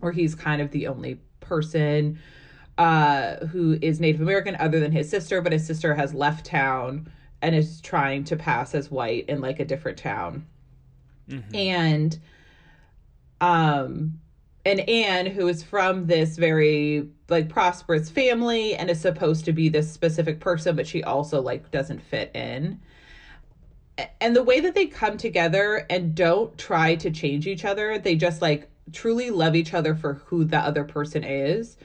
where 0.00 0.12
he's 0.12 0.34
kind 0.34 0.60
of 0.60 0.72
the 0.72 0.88
only 0.88 1.22
person 1.40 2.18
uh, 2.76 3.46
who 3.46 3.78
is 3.80 3.98
Native 3.98 4.20
American 4.20 4.56
other 4.56 4.78
than 4.78 4.92
his 4.92 5.08
sister, 5.08 5.40
but 5.40 5.52
his 5.52 5.66
sister 5.66 5.94
has 5.94 6.12
left 6.12 6.44
town 6.44 7.10
and 7.40 7.54
is 7.54 7.80
trying 7.80 8.24
to 8.24 8.36
pass 8.36 8.74
as 8.74 8.90
white 8.90 9.26
in 9.26 9.40
like 9.40 9.58
a 9.58 9.64
different 9.64 9.96
town. 9.96 10.44
Mm-hmm. 11.30 11.56
And 11.56 12.18
um 13.40 14.20
and 14.64 14.80
Anne, 14.88 15.26
who 15.26 15.48
is 15.48 15.62
from 15.62 16.06
this 16.06 16.36
very 16.36 17.08
like 17.28 17.48
prosperous 17.48 18.10
family 18.10 18.74
and 18.74 18.90
is 18.90 19.00
supposed 19.00 19.44
to 19.46 19.52
be 19.52 19.68
this 19.68 19.90
specific 19.90 20.40
person, 20.40 20.76
but 20.76 20.86
she 20.86 21.02
also 21.02 21.40
like 21.40 21.70
doesn't 21.70 22.00
fit 22.00 22.30
in 22.34 22.80
and 24.20 24.34
the 24.34 24.42
way 24.42 24.60
that 24.60 24.74
they 24.74 24.86
come 24.86 25.16
together 25.16 25.86
and 25.90 26.14
don't 26.14 26.56
try 26.56 26.94
to 26.96 27.10
change 27.10 27.46
each 27.46 27.64
other, 27.64 27.98
they 27.98 28.14
just 28.14 28.40
like 28.40 28.68
truly 28.92 29.30
love 29.30 29.54
each 29.54 29.74
other 29.74 29.94
for 29.94 30.14
who 30.26 30.44
the 30.44 30.58
other 30.58 30.84
person 30.84 31.24
is. 31.24 31.76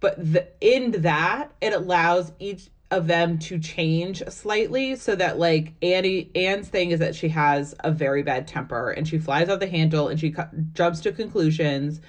But 0.00 0.16
the, 0.32 0.48
in 0.60 1.02
that, 1.02 1.52
it 1.60 1.72
allows 1.72 2.32
each 2.38 2.68
of 2.94 3.06
them 3.06 3.38
to 3.40 3.58
change 3.58 4.22
slightly 4.28 4.96
so 4.96 5.16
that 5.16 5.38
like 5.38 5.74
Annie 5.82 6.30
Anne's 6.34 6.68
thing 6.68 6.90
is 6.90 7.00
that 7.00 7.14
she 7.14 7.28
has 7.28 7.74
a 7.80 7.90
very 7.90 8.22
bad 8.22 8.46
temper 8.46 8.90
and 8.90 9.06
she 9.06 9.18
flies 9.18 9.48
off 9.48 9.60
the 9.60 9.66
handle 9.66 10.08
and 10.08 10.18
she 10.18 10.30
cu- 10.30 10.42
jumps 10.72 11.00
to 11.00 11.12
conclusions 11.12 12.00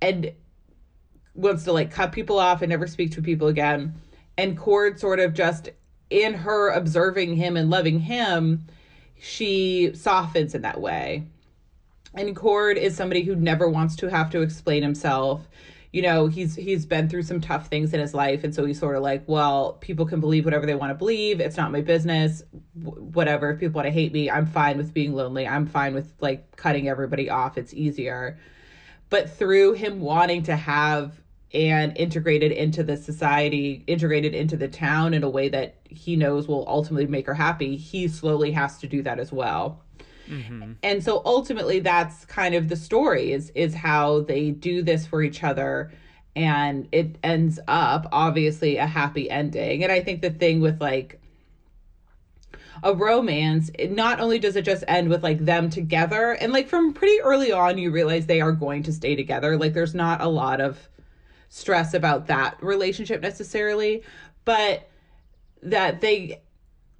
and 0.00 0.32
wants 1.34 1.64
to 1.64 1.72
like 1.72 1.90
cut 1.90 2.12
people 2.12 2.38
off 2.38 2.60
and 2.62 2.70
never 2.70 2.86
speak 2.86 3.12
to 3.12 3.22
people 3.22 3.48
again. 3.48 3.94
And 4.36 4.58
Cord 4.58 4.98
sort 4.98 5.20
of 5.20 5.32
just 5.32 5.70
in 6.10 6.34
her 6.34 6.70
observing 6.70 7.36
him 7.36 7.56
and 7.56 7.70
loving 7.70 8.00
him, 8.00 8.66
she 9.18 9.92
softens 9.94 10.54
in 10.54 10.62
that 10.62 10.80
way. 10.80 11.24
And 12.14 12.36
Cord 12.36 12.76
is 12.76 12.96
somebody 12.96 13.22
who 13.22 13.34
never 13.34 13.68
wants 13.68 13.96
to 13.96 14.10
have 14.10 14.28
to 14.30 14.42
explain 14.42 14.82
himself. 14.82 15.48
You 15.92 16.02
know, 16.02 16.26
he's 16.26 16.56
he's 16.56 16.86
been 16.86 17.08
through 17.08 17.24
some 17.24 17.40
tough 17.40 17.68
things 17.68 17.92
in 17.92 18.00
his 18.00 18.14
life, 18.14 18.44
and 18.44 18.54
so 18.54 18.64
he's 18.64 18.78
sort 18.78 18.96
of 18.96 19.02
like, 19.02 19.24
well, 19.26 19.74
people 19.74 20.06
can 20.06 20.20
believe 20.20 20.44
whatever 20.46 20.64
they 20.64 20.74
want 20.74 20.90
to 20.90 20.94
believe. 20.94 21.38
It's 21.40 21.56
not 21.56 21.70
my 21.70 21.82
business. 21.82 22.42
W- 22.82 23.02
whatever. 23.02 23.50
If 23.50 23.60
people 23.60 23.74
want 23.74 23.86
to 23.86 23.92
hate 23.92 24.12
me, 24.12 24.30
I'm 24.30 24.46
fine 24.46 24.78
with 24.78 24.94
being 24.94 25.12
lonely. 25.12 25.46
I'm 25.46 25.66
fine 25.66 25.92
with 25.92 26.14
like 26.20 26.56
cutting 26.56 26.88
everybody 26.88 27.28
off. 27.28 27.58
It's 27.58 27.74
easier. 27.74 28.38
But 29.10 29.28
through 29.28 29.74
him 29.74 30.00
wanting 30.00 30.44
to 30.44 30.56
have 30.56 31.20
and 31.54 31.96
integrated 31.96 32.52
into 32.52 32.82
the 32.82 32.96
society, 32.96 33.84
integrated 33.86 34.34
into 34.34 34.56
the 34.56 34.68
town 34.68 35.12
in 35.12 35.22
a 35.22 35.28
way 35.28 35.48
that 35.50 35.76
he 35.84 36.16
knows 36.16 36.48
will 36.48 36.66
ultimately 36.66 37.06
make 37.06 37.26
her 37.26 37.34
happy, 37.34 37.76
he 37.76 38.08
slowly 38.08 38.52
has 38.52 38.78
to 38.78 38.86
do 38.86 39.02
that 39.02 39.18
as 39.18 39.30
well. 39.30 39.82
Mm-hmm. 40.28 40.72
And 40.82 41.02
so 41.02 41.22
ultimately 41.24 41.80
that's 41.80 42.24
kind 42.26 42.54
of 42.54 42.68
the 42.68 42.76
story 42.76 43.32
is 43.32 43.50
is 43.50 43.74
how 43.74 44.20
they 44.20 44.50
do 44.50 44.82
this 44.82 45.06
for 45.06 45.22
each 45.22 45.42
other 45.42 45.92
and 46.34 46.88
it 46.92 47.16
ends 47.22 47.58
up 47.68 48.06
obviously 48.12 48.76
a 48.78 48.86
happy 48.86 49.30
ending. 49.30 49.82
And 49.82 49.92
I 49.92 50.00
think 50.00 50.22
the 50.22 50.30
thing 50.30 50.60
with 50.60 50.80
like 50.80 51.20
a 52.82 52.94
romance, 52.94 53.70
not 53.90 54.18
only 54.18 54.38
does 54.38 54.56
it 54.56 54.64
just 54.64 54.84
end 54.88 55.08
with 55.08 55.22
like 55.22 55.44
them 55.44 55.70
together 55.70 56.32
and 56.32 56.52
like 56.52 56.68
from 56.68 56.94
pretty 56.94 57.20
early 57.20 57.52
on 57.52 57.78
you 57.78 57.90
realize 57.90 58.26
they 58.26 58.40
are 58.40 58.52
going 58.52 58.82
to 58.84 58.92
stay 58.92 59.14
together. 59.14 59.56
Like 59.56 59.74
there's 59.74 59.94
not 59.94 60.20
a 60.20 60.28
lot 60.28 60.60
of 60.60 60.78
stress 61.48 61.94
about 61.94 62.26
that 62.28 62.56
relationship 62.62 63.20
necessarily, 63.20 64.02
but 64.44 64.88
that 65.62 66.00
they 66.00 66.41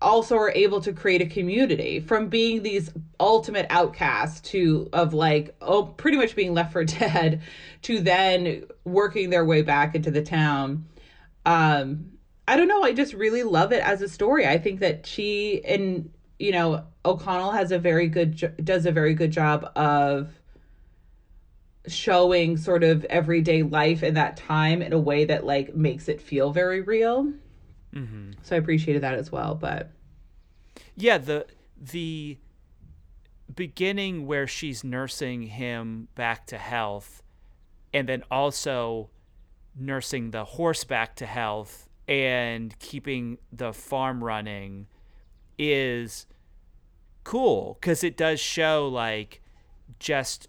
also 0.03 0.37
are 0.37 0.51
able 0.51 0.81
to 0.81 0.93
create 0.93 1.23
a 1.23 1.27
community 1.27 2.01
from 2.01 2.29
being 2.29 2.63
these 2.63 2.91
ultimate 3.19 3.67
outcasts 3.71 4.41
to 4.51 4.89
of 4.93 5.15
like 5.15 5.55
oh 5.63 5.85
pretty 5.85 6.17
much 6.19 6.37
being 6.37 6.53
left 6.53 6.73
for 6.73 6.85
dead 7.01 7.41
to 7.83 8.01
then 8.01 8.65
working 8.85 9.31
their 9.31 9.45
way 9.45 9.63
back 9.63 9.95
into 9.95 10.11
the 10.11 10.23
town. 10.23 10.87
Um 11.47 12.11
i 12.47 12.57
don't 12.57 12.69
know. 12.69 12.83
I 12.83 12.93
just 12.93 13.15
really 13.15 13.45
love 13.45 13.73
it 13.73 13.83
as 13.83 14.03
a 14.03 14.09
story. 14.09 14.47
I 14.47 14.59
think 14.59 14.81
that 14.81 15.07
she 15.07 15.65
and 15.65 16.11
you 16.39 16.53
know 16.53 16.85
o'connell 17.05 17.53
has 17.53 17.73
a 17.73 17.79
very 17.79 18.09
good 18.09 18.65
does 18.65 18.87
a 18.87 18.93
very 18.93 19.15
good 19.15 19.31
job 19.31 19.71
of 19.77 20.29
showing 21.87 22.57
sort 22.57 22.85
of 22.85 23.05
everyday 23.07 23.63
life 23.63 24.03
in 24.03 24.15
that 24.15 24.37
time 24.37 24.83
in 24.83 24.93
a 24.93 24.99
way 24.99 25.25
that 25.25 25.45
like 25.45 25.75
makes 25.75 26.09
it 26.09 26.21
feel 26.21 26.53
very 26.53 26.81
real. 26.81 27.33
Mm-hmm. 27.95 28.33
So 28.43 28.57
I 28.57 28.59
appreciated 28.59 29.03
that 29.03 29.15
as 29.15 29.31
well. 29.31 29.55
But 29.55 29.91
yeah, 30.97 31.19
the 31.19 31.47
the 31.81 32.39
beginning 33.55 34.27
where 34.27 34.47
she's 34.47 34.83
nursing 34.83 35.43
him 35.43 36.09
back 36.15 36.47
to 36.47 36.59
health, 36.59 37.23
and 37.93 38.09
then 38.09 38.23
also 38.31 39.11
nursing 39.79 40.31
the 40.31 40.45
horse 40.45 40.85
back 40.85 41.17
to 41.17 41.27
health 41.27 41.89
and 42.09 42.79
keeping 42.79 43.39
the 43.53 43.73
farm 43.73 44.23
running 44.23 44.87
is 45.59 46.27
cool 47.25 47.79
because 47.81 48.03
it 48.03 48.17
does 48.17 48.41
show 48.41 48.89
like 48.89 49.41
just 49.99 50.49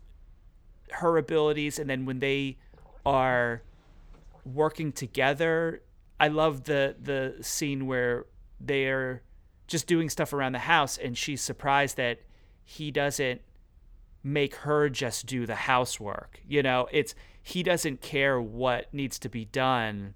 her 0.92 1.18
abilities 1.18 1.80
and 1.80 1.90
then 1.90 2.06
when 2.06 2.20
they 2.20 2.58
are 3.06 3.62
working 4.46 4.92
together 4.92 5.82
i 6.24 6.28
love 6.28 6.64
the 6.64 6.96
the 7.02 7.36
scene 7.42 7.86
where 7.86 8.26
they're 8.60 9.22
just 9.68 9.88
doing 9.88 10.10
stuff 10.10 10.34
around 10.34 10.52
the 10.52 10.60
house 10.60 10.98
and 10.98 11.18
she's 11.18 11.42
surprised 11.42 11.98
that 11.98 12.20
he 12.64 12.92
doesn't 12.92 13.42
make 14.24 14.56
her 14.56 14.90
just 14.90 15.26
do 15.26 15.46
the 15.46 15.56
housework 15.56 16.40
you 16.48 16.64
know? 16.64 16.88
It's 16.92 17.14
he 17.42 17.62
doesn't 17.62 18.02
care 18.02 18.42
what 18.42 18.94
needs 18.94 19.20
to 19.20 19.30
be 19.30 19.46
done 19.46 20.16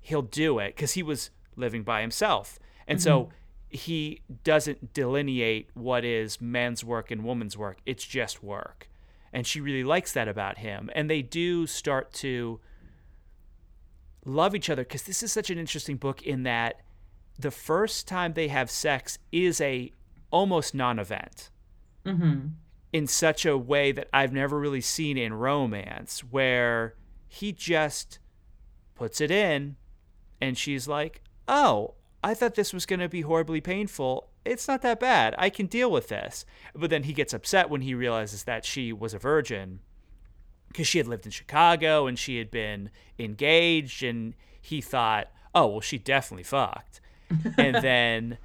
he'll 0.00 0.22
do 0.22 0.60
it 0.60 0.76
because 0.76 0.92
he 0.92 1.02
was 1.02 1.30
living 1.56 1.82
by 1.82 2.00
himself. 2.00 2.60
And 2.86 2.98
mm-hmm. 2.98 3.04
so 3.04 3.28
he 3.68 4.22
doesn't 4.44 4.92
delineate 4.92 5.68
what 5.74 6.04
is 6.04 6.40
men's 6.40 6.84
work 6.84 7.10
and 7.10 7.24
woman's 7.24 7.56
work 7.56 7.78
it's 7.84 8.04
just 8.04 8.42
work. 8.42 8.88
And 9.32 9.46
she 9.46 9.60
really 9.60 9.84
likes 9.84 10.12
that 10.12 10.28
about 10.28 10.58
him. 10.58 10.90
And 10.94 11.10
they 11.10 11.22
do 11.22 11.66
start 11.66 12.12
to 12.14 12.60
love 14.26 14.54
each 14.54 14.68
other 14.68 14.82
because 14.82 15.04
this 15.04 15.22
is 15.22 15.32
such 15.32 15.50
an 15.50 15.58
interesting 15.58 15.96
book 15.96 16.22
in 16.22 16.42
that 16.42 16.80
the 17.38 17.50
first 17.50 18.08
time 18.08 18.32
they 18.32 18.48
have 18.48 18.70
sex 18.70 19.18
is 19.30 19.60
a 19.60 19.92
almost 20.30 20.74
non-event 20.74 21.50
mm-hmm. 22.04 22.48
in 22.92 23.06
such 23.06 23.46
a 23.46 23.56
way 23.56 23.92
that 23.92 24.08
i've 24.12 24.32
never 24.32 24.58
really 24.58 24.80
seen 24.80 25.16
in 25.16 25.32
romance 25.32 26.20
where 26.20 26.94
he 27.28 27.52
just 27.52 28.18
puts 28.94 29.20
it 29.20 29.30
in 29.30 29.76
and 30.40 30.58
she's 30.58 30.88
like 30.88 31.22
oh 31.46 31.94
i 32.24 32.34
thought 32.34 32.56
this 32.56 32.72
was 32.72 32.84
going 32.84 33.00
to 33.00 33.08
be 33.08 33.20
horribly 33.20 33.60
painful 33.60 34.28
it's 34.46 34.68
not 34.68 34.82
that 34.82 35.00
bad. 35.00 35.34
I 35.38 35.50
can 35.50 35.66
deal 35.66 35.90
with 35.90 36.08
this. 36.08 36.46
But 36.74 36.90
then 36.90 37.02
he 37.02 37.12
gets 37.12 37.34
upset 37.34 37.68
when 37.68 37.80
he 37.82 37.94
realizes 37.94 38.44
that 38.44 38.64
she 38.64 38.92
was 38.92 39.12
a 39.12 39.18
virgin 39.18 39.80
because 40.76 40.86
she 40.86 40.98
had 40.98 41.06
lived 41.06 41.24
in 41.24 41.32
Chicago 41.32 42.06
and 42.06 42.18
she 42.18 42.36
had 42.36 42.50
been 42.50 42.90
engaged, 43.18 44.02
and 44.02 44.34
he 44.60 44.82
thought, 44.82 45.28
oh, 45.54 45.66
well, 45.68 45.80
she 45.80 45.96
definitely 45.96 46.42
fucked. 46.42 47.00
and 47.56 47.76
then 47.76 48.36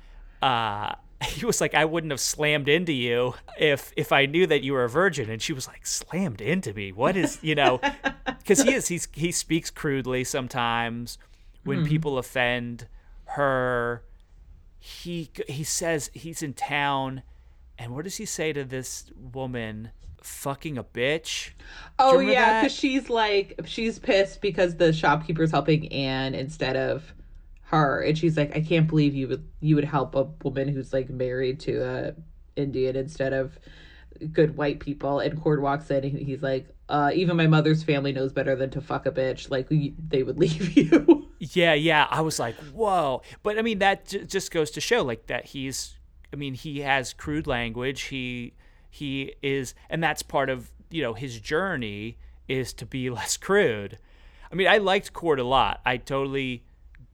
uh, 0.41 0.95
he 1.25 1.45
was 1.45 1.59
like, 1.59 1.73
I 1.73 1.83
wouldn't 1.83 2.11
have 2.11 2.21
slammed 2.21 2.69
into 2.69 2.93
you 2.93 3.33
if 3.59 3.91
if 3.97 4.13
I 4.13 4.27
knew 4.27 4.47
that 4.47 4.63
you 4.63 4.71
were 4.71 4.85
a 4.85 4.89
virgin. 4.89 5.29
And 5.29 5.41
she 5.41 5.51
was 5.51 5.67
like, 5.67 5.85
slammed 5.85 6.39
into 6.39 6.73
me. 6.73 6.93
What 6.93 7.17
is 7.17 7.37
you 7.41 7.53
know? 7.53 7.81
Because 8.25 8.63
he 8.63 8.73
is 8.73 8.87
he's 8.87 9.07
he 9.13 9.31
speaks 9.31 9.69
crudely 9.69 10.23
sometimes 10.23 11.19
when 11.63 11.85
mm. 11.85 11.87
people 11.87 12.17
offend 12.17 12.87
her 13.25 14.03
he 14.79 15.29
he 15.47 15.63
says 15.63 16.09
he's 16.13 16.41
in 16.41 16.53
town, 16.53 17.21
and 17.77 17.93
what 17.93 18.03
does 18.03 18.17
he 18.17 18.25
say 18.25 18.51
to 18.51 18.63
this 18.63 19.11
woman? 19.15 19.91
Fucking 20.21 20.77
a 20.77 20.83
bitch. 20.83 21.51
Oh 21.99 22.19
yeah, 22.19 22.61
because 22.61 22.75
she's 22.77 23.09
like 23.09 23.59
she's 23.65 23.99
pissed 23.99 24.41
because 24.41 24.75
the 24.77 24.93
shopkeeper's 24.93 25.51
helping 25.51 25.91
Anne 25.91 26.35
instead 26.35 26.75
of 26.75 27.13
her, 27.63 28.01
and 28.01 28.17
she's 28.17 28.37
like, 28.37 28.55
I 28.55 28.61
can't 28.61 28.87
believe 28.87 29.15
you 29.15 29.27
would 29.27 29.47
you 29.59 29.75
would 29.75 29.85
help 29.85 30.15
a 30.15 30.23
woman 30.43 30.67
who's 30.67 30.93
like 30.93 31.09
married 31.09 31.59
to 31.61 31.81
a 31.83 32.13
Indian 32.55 32.95
instead 32.95 33.33
of 33.33 33.57
good 34.31 34.55
white 34.55 34.79
people. 34.79 35.19
And 35.19 35.41
Cord 35.41 35.61
walks 35.61 35.89
in 35.89 36.03
and 36.03 36.19
he's 36.19 36.43
like, 36.43 36.67
uh, 36.89 37.11
even 37.13 37.37
my 37.37 37.47
mother's 37.47 37.83
family 37.83 38.11
knows 38.11 38.33
better 38.33 38.55
than 38.55 38.69
to 38.71 38.81
fuck 38.81 39.05
a 39.05 39.11
bitch. 39.11 39.49
Like 39.49 39.67
they 39.69 40.23
would 40.23 40.37
leave 40.37 40.77
you. 40.77 41.29
yeah, 41.39 41.73
yeah. 41.73 42.07
I 42.09 42.21
was 42.21 42.39
like, 42.39 42.55
whoa. 42.73 43.21
But 43.43 43.57
I 43.57 43.61
mean, 43.61 43.79
that 43.79 44.07
j- 44.07 44.25
just 44.25 44.51
goes 44.51 44.71
to 44.71 44.81
show 44.81 45.03
like 45.03 45.27
that 45.27 45.45
he's. 45.45 45.97
I 46.33 46.37
mean, 46.37 46.53
he 46.53 46.79
has 46.79 47.11
crude 47.11 47.45
language. 47.45 48.03
He 48.03 48.53
he 48.91 49.33
is, 49.41 49.73
and 49.89 50.03
that's 50.03 50.21
part 50.21 50.49
of 50.49 50.69
you 50.91 51.01
know 51.01 51.13
his 51.13 51.39
journey 51.39 52.17
is 52.47 52.73
to 52.73 52.85
be 52.85 53.09
less 53.09 53.37
crude. 53.37 53.97
I 54.51 54.55
mean, 54.55 54.67
I 54.67 54.77
liked 54.77 55.13
Cord 55.13 55.39
a 55.39 55.45
lot. 55.45 55.81
I 55.85 55.97
totally 55.97 56.65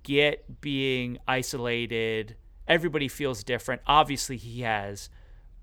get 0.04 0.60
being 0.60 1.20
isolated. 1.28 2.36
Everybody 2.68 3.08
feels 3.08 3.44
different. 3.44 3.84
Obviously, 3.86 4.38
he 4.38 4.62
has 4.62 5.10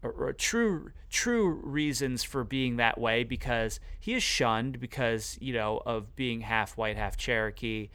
or, 0.04 0.32
true 0.34 0.92
true 1.10 1.48
reasons 1.48 2.22
for 2.22 2.44
being 2.44 2.76
that 2.76 2.98
way 2.98 3.24
because 3.24 3.80
he 3.98 4.14
is 4.14 4.22
shunned 4.22 4.78
because 4.80 5.38
you 5.40 5.52
know 5.52 5.82
of 5.84 6.14
being 6.14 6.42
half 6.42 6.76
white, 6.76 6.96
half 6.96 7.16
Cherokee. 7.16 7.90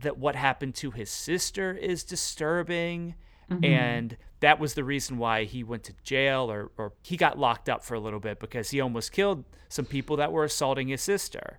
That 0.00 0.18
what 0.18 0.36
happened 0.36 0.74
to 0.76 0.90
his 0.90 1.10
sister 1.10 1.72
is 1.72 2.02
disturbing, 2.02 3.14
mm-hmm. 3.50 3.64
and 3.64 4.16
that 4.40 4.60
was 4.60 4.74
the 4.74 4.84
reason 4.84 5.18
why 5.18 5.44
he 5.44 5.64
went 5.64 5.84
to 5.84 5.94
jail 6.02 6.50
or, 6.50 6.70
or 6.76 6.92
he 7.02 7.16
got 7.16 7.38
locked 7.38 7.68
up 7.68 7.82
for 7.82 7.94
a 7.94 8.00
little 8.00 8.20
bit 8.20 8.38
because 8.38 8.70
he 8.70 8.80
almost 8.80 9.12
killed 9.12 9.44
some 9.68 9.84
people 9.84 10.16
that 10.16 10.32
were 10.32 10.44
assaulting 10.44 10.88
his 10.88 11.02
sister 11.02 11.58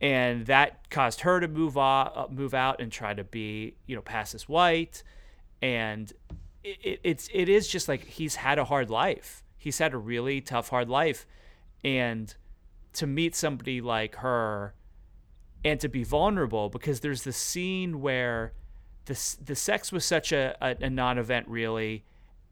and 0.00 0.46
that 0.46 0.90
caused 0.90 1.22
her 1.22 1.40
to 1.40 1.48
move 1.48 1.78
off, 1.78 2.12
uh, 2.14 2.26
move 2.30 2.54
out 2.54 2.80
and 2.80 2.92
try 2.92 3.14
to 3.14 3.24
be, 3.24 3.76
you 3.86 3.96
know, 3.96 4.02
pass 4.02 4.34
as 4.34 4.48
white. 4.48 5.02
And 5.62 6.12
it, 6.62 6.78
it, 6.82 7.00
it's 7.02 7.30
it 7.32 7.48
is 7.48 7.66
just 7.68 7.88
like 7.88 8.04
he's 8.04 8.36
had 8.36 8.58
a 8.58 8.64
hard 8.64 8.90
life. 8.90 9.42
He's 9.56 9.78
had 9.78 9.94
a 9.94 9.98
really 9.98 10.40
tough, 10.40 10.68
hard 10.68 10.88
life, 10.88 11.26
and 11.82 12.34
to 12.92 13.06
meet 13.06 13.34
somebody 13.34 13.80
like 13.80 14.16
her, 14.16 14.74
and 15.64 15.80
to 15.80 15.88
be 15.88 16.04
vulnerable 16.04 16.68
because 16.68 17.00
there's 17.00 17.24
this 17.24 17.36
scene 17.36 18.00
where 18.00 18.52
the 19.06 19.36
the 19.44 19.54
sex 19.54 19.90
was 19.90 20.04
such 20.04 20.32
a, 20.32 20.56
a, 20.60 20.76
a 20.84 20.90
non-event 20.90 21.48
really, 21.48 22.04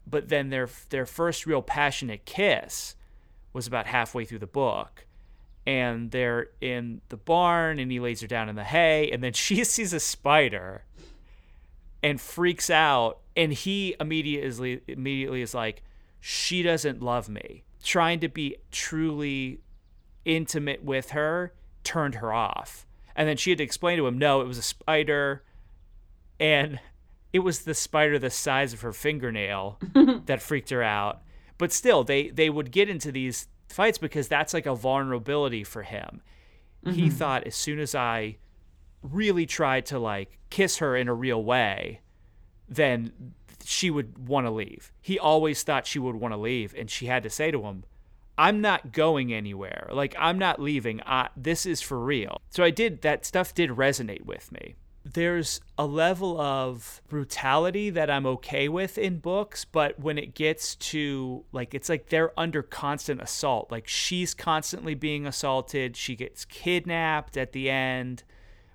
but 0.07 0.29
then 0.29 0.49
their 0.49 0.67
their 0.89 1.05
first 1.05 1.45
real 1.45 1.61
passionate 1.61 2.25
kiss 2.25 2.95
was 3.53 3.67
about 3.67 3.87
halfway 3.87 4.25
through 4.25 4.39
the 4.39 4.47
book 4.47 5.05
and 5.65 6.11
they're 6.11 6.49
in 6.61 7.01
the 7.09 7.17
barn 7.17 7.79
and 7.79 7.91
he 7.91 7.99
lays 7.99 8.21
her 8.21 8.27
down 8.27 8.49
in 8.49 8.55
the 8.55 8.63
hay 8.63 9.09
and 9.11 9.23
then 9.23 9.33
she 9.33 9.63
sees 9.63 9.93
a 9.93 9.99
spider 9.99 10.83
and 12.03 12.19
freaks 12.19 12.69
out 12.69 13.19
and 13.35 13.53
he 13.53 13.95
immediately 13.99 14.81
immediately 14.87 15.41
is 15.41 15.53
like 15.53 15.83
she 16.19 16.63
doesn't 16.63 17.01
love 17.01 17.29
me. 17.29 17.63
Trying 17.83 18.19
to 18.21 18.27
be 18.27 18.57
truly 18.71 19.59
intimate 20.23 20.83
with 20.83 21.11
her 21.11 21.53
turned 21.83 22.15
her 22.15 22.33
off 22.33 22.87
and 23.15 23.29
then 23.29 23.37
she 23.37 23.51
had 23.51 23.59
to 23.59 23.63
explain 23.63 23.97
to 23.97 24.07
him 24.07 24.17
no 24.17 24.41
it 24.41 24.47
was 24.47 24.57
a 24.57 24.63
spider 24.63 25.43
and 26.39 26.79
it 27.33 27.39
was 27.39 27.59
the 27.59 27.73
spider 27.73 28.17
the 28.19 28.29
size 28.29 28.73
of 28.73 28.81
her 28.81 28.93
fingernail 28.93 29.79
that 30.25 30.41
freaked 30.41 30.69
her 30.69 30.83
out 30.83 31.21
but 31.57 31.71
still 31.71 32.03
they 32.03 32.29
they 32.29 32.49
would 32.49 32.71
get 32.71 32.89
into 32.89 33.11
these 33.11 33.47
fights 33.69 33.97
because 33.97 34.27
that's 34.27 34.53
like 34.53 34.65
a 34.65 34.75
vulnerability 34.75 35.63
for 35.63 35.83
him. 35.83 36.21
Mm-hmm. 36.85 36.97
He 36.97 37.09
thought 37.09 37.45
as 37.45 37.55
soon 37.55 37.79
as 37.79 37.95
I 37.95 38.37
really 39.01 39.45
tried 39.45 39.85
to 39.87 39.99
like 39.99 40.39
kiss 40.49 40.77
her 40.77 40.95
in 40.95 41.07
a 41.07 41.13
real 41.13 41.43
way, 41.43 42.01
then 42.67 43.11
she 43.63 43.89
would 43.89 44.27
want 44.27 44.47
to 44.47 44.51
leave. 44.51 44.91
He 45.01 45.19
always 45.19 45.63
thought 45.63 45.87
she 45.87 45.99
would 45.99 46.15
want 46.15 46.33
to 46.33 46.37
leave, 46.37 46.73
and 46.77 46.89
she 46.89 47.07
had 47.07 47.23
to 47.23 47.29
say 47.29 47.51
to 47.51 47.63
him, 47.63 47.83
I'm 48.37 48.61
not 48.61 48.91
going 48.91 49.33
anywhere. 49.33 49.89
Like, 49.91 50.13
I'm 50.19 50.37
not 50.37 50.59
leaving. 50.59 51.01
I, 51.05 51.29
this 51.37 51.65
is 51.65 51.81
for 51.81 51.97
real. 51.97 52.41
So 52.49 52.63
I 52.63 52.69
did, 52.69 53.01
that 53.01 53.25
stuff 53.25 53.53
did 53.53 53.71
resonate 53.71 54.25
with 54.25 54.51
me 54.51 54.75
there's 55.05 55.61
a 55.77 55.85
level 55.85 56.41
of 56.41 57.01
brutality 57.07 57.91
that 57.91 58.09
I'm 58.09 58.25
okay 58.25 58.67
with 58.67 58.97
in 58.97 59.19
books, 59.19 59.63
but 59.63 59.99
when 59.99 60.17
it 60.17 60.33
gets 60.33 60.75
to 60.75 61.45
like 61.51 61.75
it's 61.75 61.89
like 61.89 62.09
they're 62.09 62.37
under 62.37 62.63
constant 62.63 63.21
assault. 63.21 63.71
Like 63.71 63.87
she's 63.87 64.33
constantly 64.33 64.95
being 64.95 65.27
assaulted, 65.27 65.95
she 65.95 66.15
gets 66.15 66.43
kidnapped 66.43 67.37
at 67.37 67.51
the 67.51 67.69
end, 67.69 68.23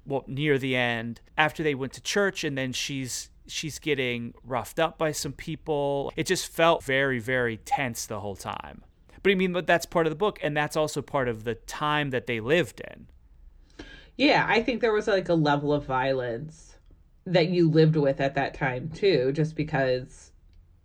well 0.07 0.25
near 0.29 0.57
the 0.57 0.77
end, 0.77 1.21
after 1.37 1.65
they 1.65 1.75
went 1.75 1.93
to 1.95 2.01
church 2.01 2.45
and 2.45 2.57
then 2.57 2.73
she's 2.73 3.29
she's 3.49 3.81
getting 3.81 4.33
roughed 4.45 4.79
up 4.79 4.97
by 4.99 5.11
some 5.11 5.33
people. 5.33 6.13
It 6.15 6.27
just 6.27 6.47
felt 6.47 6.85
very 6.85 7.19
very 7.19 7.57
tense 7.57 8.07
the 8.07 8.21
whole 8.21 8.37
time. 8.37 8.83
But 9.25 9.33
I 9.33 9.35
mean, 9.35 9.53
but 9.53 9.67
that's 9.67 9.85
part 9.85 10.07
of 10.07 10.11
the 10.11 10.17
book 10.17 10.39
and 10.43 10.57
that's 10.57 10.77
also 10.77 11.03
part 11.03 11.27
of 11.27 11.43
the 11.43 11.57
time 11.57 12.11
that 12.11 12.29
they 12.29 12.39
lived 12.39 12.81
in. 12.81 13.09
Yeah, 14.17 14.45
I 14.49 14.63
think 14.63 14.81
there 14.81 14.93
was 14.93 15.09
like 15.09 15.29
a 15.29 15.35
level 15.35 15.73
of 15.73 15.87
violence 15.87 16.77
that 17.27 17.49
you 17.49 17.71
lived 17.71 17.97
with 17.97 18.21
at 18.21 18.35
that 18.35 18.55
time 18.55 18.91
too, 18.91 19.33
just 19.33 19.55
because 19.57 20.33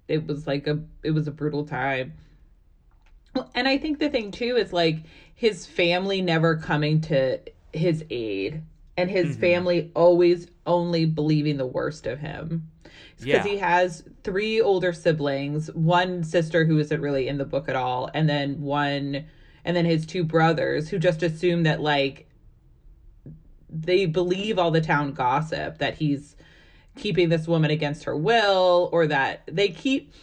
it 0.08 0.26
was 0.28 0.48
like 0.48 0.68
a 0.68 0.80
it 1.04 1.12
was 1.12 1.28
a 1.28 1.32
brutal 1.32 1.66
time. 1.66 2.14
And 3.54 3.68
I 3.68 3.78
think 3.78 4.00
the 4.00 4.10
thing 4.10 4.32
too 4.32 4.56
is 4.56 4.72
like 4.72 4.98
his 5.34 5.66
family 5.66 6.22
never 6.22 6.56
coming 6.56 7.02
to 7.02 7.40
his 7.74 8.06
aid 8.10 8.64
and 8.98 9.10
his 9.10 9.32
mm-hmm. 9.32 9.42
family 9.42 9.92
always 9.96 10.48
only 10.66 11.06
believing 11.06 11.58
the 11.58 11.66
worst 11.66 12.08
of 12.08 12.20
him. 12.20 12.70
Because 13.18 13.28
yeah. 13.28 13.44
he 13.44 13.58
has 13.58 14.04
three 14.24 14.62
older 14.62 14.94
siblings, 14.94 15.72
one 15.74 16.24
sister 16.24 16.66
who 16.66 16.78
isn't 16.80 17.02
really 17.02 17.28
in 17.28 17.38
the 17.38 17.46
book 17.46 17.70
at 17.70 17.76
all, 17.76 18.10
and 18.14 18.28
then 18.28 18.62
one 18.62 19.26
and 19.64 19.76
then 19.76 19.86
his 19.86 20.06
two 20.06 20.24
brothers 20.24 20.90
who 20.90 21.00
just 21.00 21.24
assume 21.24 21.64
that 21.64 21.82
like 21.82 22.30
they 23.70 24.06
believe 24.06 24.60
all 24.60 24.72
the 24.72 24.82
town 24.82 25.14
gossip 25.14 25.78
that 25.80 25.96
he's 25.96 26.36
keeping 26.96 27.30
this 27.30 27.48
woman 27.48 27.72
against 27.72 28.04
her 28.06 28.16
will 28.16 28.90
or 28.92 29.08
that 29.08 29.44
they 29.48 29.70
keep 29.70 30.14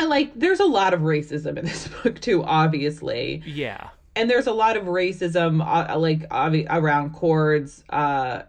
I 0.00 0.04
like 0.04 0.32
there's 0.34 0.60
a 0.60 0.64
lot 0.66 0.94
of 0.94 1.00
racism 1.00 1.56
in 1.58 1.64
this 1.64 1.88
book 1.88 2.20
too 2.20 2.42
obviously. 2.44 3.42
Yeah. 3.46 3.88
And 4.14 4.28
there's 4.28 4.46
a 4.46 4.52
lot 4.52 4.76
of 4.76 4.84
racism 4.84 5.64
uh, 5.64 5.98
like 5.98 6.28
obvi- 6.28 6.66
around 6.68 7.14
Cord's 7.14 7.84
uh 7.90 8.42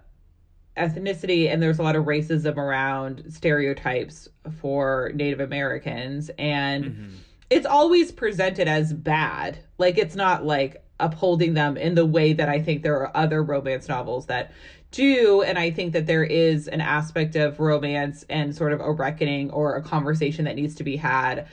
ethnicity 0.76 1.52
and 1.52 1.62
there's 1.62 1.78
a 1.78 1.84
lot 1.84 1.96
of 1.96 2.06
racism 2.06 2.58
around 2.58 3.24
stereotypes 3.30 4.28
for 4.60 5.12
native 5.13 5.39
americans. 5.39 6.32
And 6.39 6.86
mm-hmm. 6.86 7.15
it's 7.52 7.67
always 7.67 8.12
presented 8.12 8.67
as 8.67 8.91
bad. 8.91 9.60
Like 9.78 10.00
it's 10.00 10.15
not 10.15 10.46
like 10.46 10.84
upholding 11.04 11.54
them 11.54 11.76
in 11.76 11.96
the 11.96 12.06
way 12.06 12.34
that 12.34 12.50
I 12.50 12.62
think 12.62 12.82
there 12.82 12.98
are 13.00 13.16
other 13.16 13.44
romance 13.44 13.88
novels 13.88 14.28
that 14.28 14.52
do. 14.92 15.42
And 15.42 15.58
I 15.60 15.72
think 15.72 15.92
that 15.94 16.06
there 16.06 16.24
is 16.24 16.68
an 16.68 16.80
aspect 16.80 17.36
of 17.36 17.60
romance 17.60 18.24
and 18.30 18.56
sort 18.56 18.72
of 18.72 18.80
a 18.80 18.92
reckoning 18.92 19.52
or 19.52 19.76
a 19.76 19.82
conversation 19.82 20.46
that 20.46 20.56
needs 20.56 20.76
to 20.76 20.84
be 20.84 20.96
had 20.96 21.48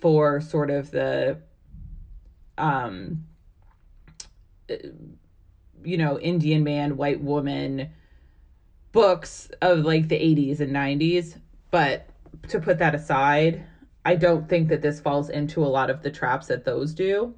for 0.00 0.40
sort 0.40 0.70
of 0.70 0.90
the, 0.90 1.38
um, 2.56 3.24
you 5.82 5.96
know, 5.96 6.20
Indian 6.20 6.62
man, 6.62 6.96
white 6.96 7.20
woman 7.20 7.90
books 8.92 9.50
of 9.60 9.80
like 9.80 10.08
the 10.08 10.16
80s 10.16 10.60
and 10.60 10.72
90s. 10.72 11.36
But 11.70 12.08
to 12.48 12.60
put 12.60 12.78
that 12.78 12.94
aside, 12.94 13.64
I 14.04 14.14
don't 14.14 14.48
think 14.48 14.68
that 14.68 14.82
this 14.82 15.00
falls 15.00 15.30
into 15.30 15.64
a 15.64 15.66
lot 15.66 15.90
of 15.90 16.02
the 16.02 16.10
traps 16.10 16.46
that 16.48 16.64
those 16.64 16.92
do. 16.92 17.34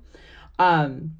Um, 0.58 1.12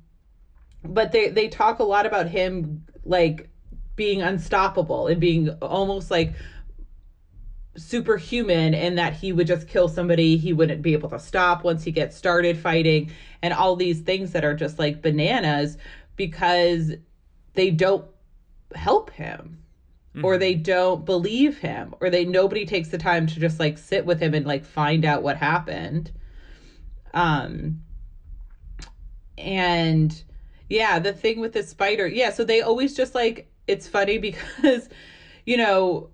but 0.82 1.12
they 1.12 1.28
they 1.28 1.48
talk 1.48 1.78
a 1.78 1.84
lot 1.84 2.06
about 2.06 2.28
him 2.28 2.84
like 3.04 3.48
being 3.96 4.22
unstoppable 4.22 5.06
and 5.06 5.20
being 5.20 5.48
almost 5.62 6.10
like 6.10 6.34
superhuman 7.76 8.74
and 8.74 8.96
that 8.96 9.12
he 9.12 9.32
would 9.32 9.46
just 9.46 9.68
kill 9.68 9.88
somebody 9.88 10.36
he 10.36 10.52
wouldn't 10.52 10.80
be 10.80 10.94
able 10.94 11.10
to 11.10 11.18
stop 11.18 11.62
once 11.62 11.84
he 11.84 11.90
gets 11.90 12.16
started 12.16 12.56
fighting 12.58 13.10
and 13.42 13.52
all 13.52 13.76
these 13.76 14.00
things 14.00 14.32
that 14.32 14.44
are 14.44 14.54
just 14.54 14.78
like 14.78 15.02
bananas 15.02 15.76
because 16.16 16.92
they 17.54 17.70
don't 17.70 18.06
help 18.74 19.10
him. 19.10 19.58
Mm-hmm. 20.16 20.24
or 20.24 20.38
they 20.38 20.54
don't 20.54 21.04
believe 21.04 21.58
him. 21.58 21.94
Or 22.00 22.08
they 22.08 22.24
nobody 22.24 22.64
takes 22.64 22.88
the 22.88 22.96
time 22.96 23.26
to 23.26 23.38
just 23.38 23.60
like 23.60 23.76
sit 23.76 24.06
with 24.06 24.18
him 24.18 24.32
and 24.32 24.46
like 24.46 24.64
find 24.64 25.04
out 25.04 25.22
what 25.22 25.36
happened. 25.36 26.10
Um 27.12 27.82
and 29.36 30.24
yeah, 30.68 30.98
the 30.98 31.12
thing 31.12 31.40
with 31.40 31.52
the 31.52 31.62
spider. 31.62 32.06
Yeah, 32.06 32.30
so 32.30 32.44
they 32.44 32.60
always 32.60 32.94
just 32.94 33.14
like 33.14 33.50
it's 33.66 33.86
funny 33.86 34.18
because 34.58 34.88
you 35.44 35.56
know, 35.56 36.10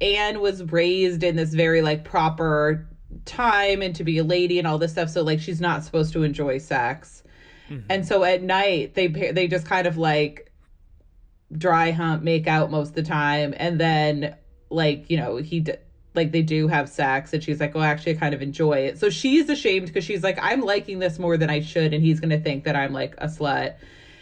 Anne 0.00 0.40
was 0.40 0.62
raised 0.72 1.22
in 1.22 1.36
this 1.36 1.52
very 1.52 1.82
like 1.82 2.04
proper 2.04 2.88
time 3.24 3.82
and 3.82 3.94
to 3.96 4.04
be 4.04 4.18
a 4.18 4.24
lady 4.24 4.58
and 4.58 4.66
all 4.66 4.78
this 4.78 4.92
stuff 4.92 5.10
so 5.10 5.22
like 5.22 5.40
she's 5.40 5.60
not 5.60 5.84
supposed 5.84 6.12
to 6.12 6.22
enjoy 6.22 6.58
sex. 6.58 7.22
Mm-hmm. 7.68 7.86
And 7.90 8.06
so 8.06 8.24
at 8.24 8.42
night 8.42 8.94
they 8.94 9.08
they 9.08 9.46
just 9.46 9.66
kind 9.66 9.86
of 9.86 9.96
like 9.96 10.50
dry 11.56 11.90
hump, 11.90 12.22
make 12.22 12.46
out 12.46 12.70
most 12.70 12.90
of 12.90 12.94
the 12.94 13.02
time 13.02 13.54
and 13.56 13.78
then 13.78 14.36
like, 14.70 15.10
you 15.10 15.16
know, 15.16 15.36
he 15.36 15.60
d- 15.60 15.74
like 16.14 16.32
they 16.32 16.42
do 16.42 16.66
have 16.66 16.88
sex 16.88 17.32
and 17.32 17.42
she's 17.42 17.60
like 17.60 17.76
oh 17.76 17.80
actually 17.80 18.12
i 18.12 18.18
kind 18.18 18.34
of 18.34 18.42
enjoy 18.42 18.74
it. 18.74 18.98
So 18.98 19.10
she's 19.10 19.48
ashamed 19.48 19.86
because 19.86 20.04
she's 20.04 20.22
like 20.22 20.38
i'm 20.42 20.60
liking 20.60 20.98
this 20.98 21.18
more 21.18 21.36
than 21.36 21.50
i 21.50 21.60
should 21.60 21.94
and 21.94 22.02
he's 22.02 22.20
gonna 22.20 22.40
think 22.40 22.64
that 22.64 22.76
i'm 22.76 22.92
like 22.92 23.14
a 23.18 23.26
slut. 23.26 23.76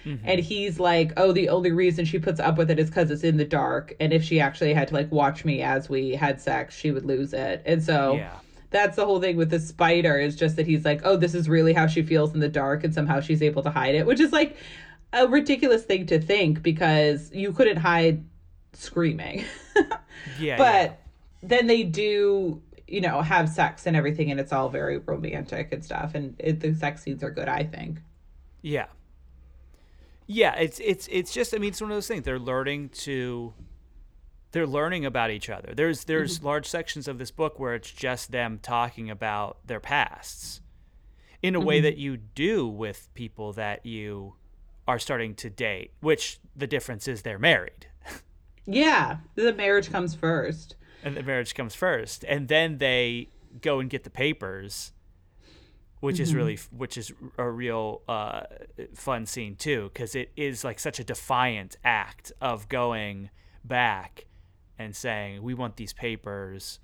Mm-hmm. 0.05 0.29
and 0.29 0.41
he's 0.41 0.79
like 0.79 1.13
oh 1.17 1.33
the 1.33 1.49
only 1.49 1.73
reason 1.73 2.05
she 2.05 2.19
puts 2.19 2.39
up 2.39 2.57
with 2.57 2.71
it 2.71 2.79
is 2.79 2.89
because 2.89 3.11
it's 3.11 3.25
in 3.25 3.37
the 3.37 3.45
dark 3.45 3.95
and 3.99 4.13
if 4.13 4.23
she 4.23 4.41
actually 4.41 4.73
had 4.73 4.89
to 4.89 4.95
like 4.95 5.11
watch 5.11 5.45
me 5.45 5.61
as 5.61 5.89
we 5.89 6.13
had 6.13 6.41
sex 6.41 6.77
she 6.77 6.93
would 6.93 7.05
lose 7.05 7.33
it. 7.33 7.63
And 7.67 7.83
so 7.83 8.15
yeah. 8.15 8.39
that's 8.71 8.97
the 8.97 9.05
whole 9.05 9.21
thing 9.21 9.37
with 9.37 9.51
the 9.51 9.59
spider 9.59 10.19
is 10.19 10.37
just 10.37 10.57
that 10.57 10.67
he's 10.67 10.85
like 10.85 11.01
oh 11.05 11.17
this 11.17 11.35
is 11.35 11.49
really 11.49 11.73
how 11.73 11.87
she 11.89 12.03
feels 12.03 12.33
in 12.33 12.41
the 12.41 12.49
dark 12.49 12.85
and 12.85 12.95
somehow 12.95 13.21
she's 13.21 13.43
able 13.43 13.63
to 13.65 13.71
hide 13.71 13.97
it 13.97 14.07
which 14.07 14.21
is 14.21 14.33
like 14.33 14.57
a 15.13 15.27
ridiculous 15.27 15.83
thing 15.85 16.07
to 16.07 16.21
think 16.21 16.63
because 16.63 17.33
you 17.35 17.53
couldn't 17.53 17.79
hide 17.79 18.25
screaming. 18.75 19.45
Yeah 20.39 20.59
but 20.59 20.83
yeah 20.91 20.95
then 21.43 21.67
they 21.67 21.83
do 21.83 22.61
you 22.87 23.01
know 23.01 23.21
have 23.21 23.49
sex 23.49 23.87
and 23.87 23.97
everything 23.97 24.31
and 24.31 24.41
it's 24.41 24.53
all 24.53 24.69
very 24.69 24.99
romantic 24.99 25.73
and 25.73 25.85
stuff 25.85 26.15
and 26.15 26.35
it, 26.39 26.61
the 26.61 26.75
sex 26.75 27.03
scenes 27.03 27.23
are 27.23 27.31
good 27.31 27.49
i 27.49 27.63
think. 27.63 27.99
Yeah. 28.63 28.87
Yeah 30.27 30.57
it's 30.57 30.81
it's 30.81 31.09
it's 31.11 31.33
just 31.33 31.55
i 31.55 31.59
mean 31.59 31.71
it's 31.71 31.81
one 31.81 31.91
of 31.91 31.97
those 31.97 32.09
things 32.09 32.25
they're 32.25 32.39
learning 32.39 32.91
to 32.91 33.55
they're 34.53 34.67
learning 34.67 35.05
about 35.05 35.31
each 35.31 35.51
other. 35.51 35.75
There's 35.75 36.05
there's 36.05 36.39
mm-hmm. 36.39 36.47
large 36.47 36.67
sections 36.67 37.09
of 37.09 37.19
this 37.19 37.31
book 37.31 37.59
where 37.59 37.75
it's 37.75 37.91
just 37.91 38.33
them 38.33 38.59
talking 38.63 39.11
about 39.11 39.59
their 39.67 39.81
pasts 39.81 40.61
in 41.43 41.55
a 41.55 41.59
mm-hmm. 41.59 41.69
way 41.69 41.81
that 41.81 41.97
you 41.99 42.17
do 42.17 42.67
with 42.67 43.09
people 43.15 43.53
that 43.55 43.85
you 43.85 44.35
are 44.87 44.99
starting 44.99 45.35
to 45.35 45.51
date 45.51 45.93
which 46.01 46.41
the 46.57 46.67
difference 46.67 47.07
is 47.07 47.23
they're 47.23 47.39
married. 47.39 47.87
Yeah 48.71 49.19
the 49.35 49.55
marriage 49.55 49.91
comes 49.91 50.15
first 50.15 50.77
and 51.09 51.17
the 51.17 51.23
marriage 51.23 51.55
comes 51.55 51.75
first, 51.75 52.25
and 52.29 52.49
then 52.49 52.79
they 52.79 53.29
go 53.61 53.81
and 53.81 53.89
get 53.91 54.05
the 54.05 54.11
papers, 54.11 54.93
which 56.01 56.17
mm-hmm. 56.17 56.23
is 56.23 56.35
really 56.35 56.59
which 56.71 56.97
is 56.97 57.13
a 57.37 57.49
real 57.49 58.03
uh, 58.09 58.43
fun 58.95 59.27
scene 59.27 59.57
too, 59.57 59.91
because 59.93 60.15
it 60.15 60.31
is 60.37 60.65
like 60.65 60.79
such 60.79 61.01
a 61.01 61.05
defiant 61.05 61.77
act 61.85 62.33
of 62.41 62.69
going 62.69 63.31
back 63.65 64.27
and 64.79 64.95
saying 64.95 65.43
we 65.43 65.55
want 65.55 65.77
these 65.77 65.93
papers, 65.93 66.79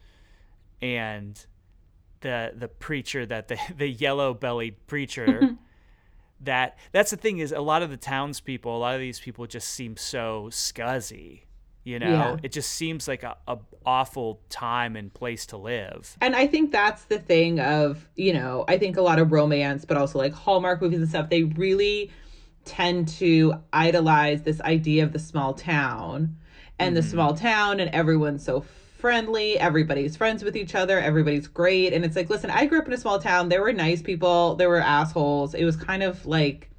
and 0.83 1.47
the 2.21 2.53
the 2.57 2.69
preacher 2.69 3.27
that 3.27 3.49
the 3.49 3.59
the 3.77 3.89
yellow 3.89 4.35
bellied 4.35 4.87
preacher. 4.87 5.51
that 6.41 6.77
that's 6.93 7.11
the 7.11 7.17
thing 7.17 7.39
is 7.39 7.53
a 7.53 7.61
lot 7.61 7.83
of 7.83 7.91
the 7.91 7.97
townspeople, 7.97 8.77
a 8.77 8.79
lot 8.79 8.95
of 8.95 9.01
these 9.01 9.21
people 9.21 9.47
just 9.47 9.69
seem 9.69 9.97
so 9.97 10.49
scuzzy 10.51 11.44
you 11.85 11.99
know, 11.99 12.09
yeah. 12.09 12.37
it 12.43 12.51
just 12.51 12.73
seems 12.73 13.07
like 13.07 13.23
a, 13.23 13.37
a 13.47 13.59
awful 13.85 14.41
time 14.49 14.97
and 14.97 15.13
place 15.13 15.47
to 15.47 15.57
live. 15.59 16.17
And 16.21 16.35
I 16.35 16.47
think 16.47 16.73
that's 16.73 17.05
the 17.05 17.19
thing 17.19 17.61
of, 17.61 18.09
you 18.17 18.33
know, 18.33 18.65
I 18.67 18.79
think 18.79 18.97
a 18.97 19.03
lot 19.03 19.19
of 19.19 19.31
romance, 19.31 19.85
but 19.85 19.97
also 19.97 20.19
like 20.19 20.33
Hallmark 20.33 20.81
movies 20.81 21.01
and 21.01 21.09
stuff, 21.09 21.29
they 21.29 21.45
really 21.45 22.11
tend 22.65 23.09
to 23.09 23.55
idolize 23.73 24.43
this 24.43 24.61
idea 24.63 25.05
of 25.05 25.13
the 25.13 25.19
small 25.19 25.53
town 25.53 26.37
and 26.79 26.89
mm-hmm. 26.89 26.95
the 26.97 27.03
small 27.03 27.35
town 27.35 27.79
and 27.81 27.91
everyone's 27.95 28.43
so 28.43 28.65
friendly 28.99 29.59
everybody's 29.59 30.17
friends 30.17 30.43
with 30.43 30.57
each 30.57 30.75
other 30.75 30.99
everybody's 30.99 31.47
great 31.47 31.93
and 31.93 32.07
it's 32.07 32.17
like 32.17 32.31
listen 32.31 32.49
i 32.49 32.65
grew 32.65 32.79
up 32.79 32.87
in 32.87 32.93
a 32.95 32.97
small 32.97 33.19
town 33.19 33.51
there 33.51 33.61
were 33.61 33.71
nice 33.71 34.01
people 34.01 34.55
there 34.55 34.71
were 34.71 34.81
assholes 34.81 35.53
it 35.53 35.63
was 35.67 35.77
kind 35.77 36.03
of 36.03 36.25
like 36.25 36.71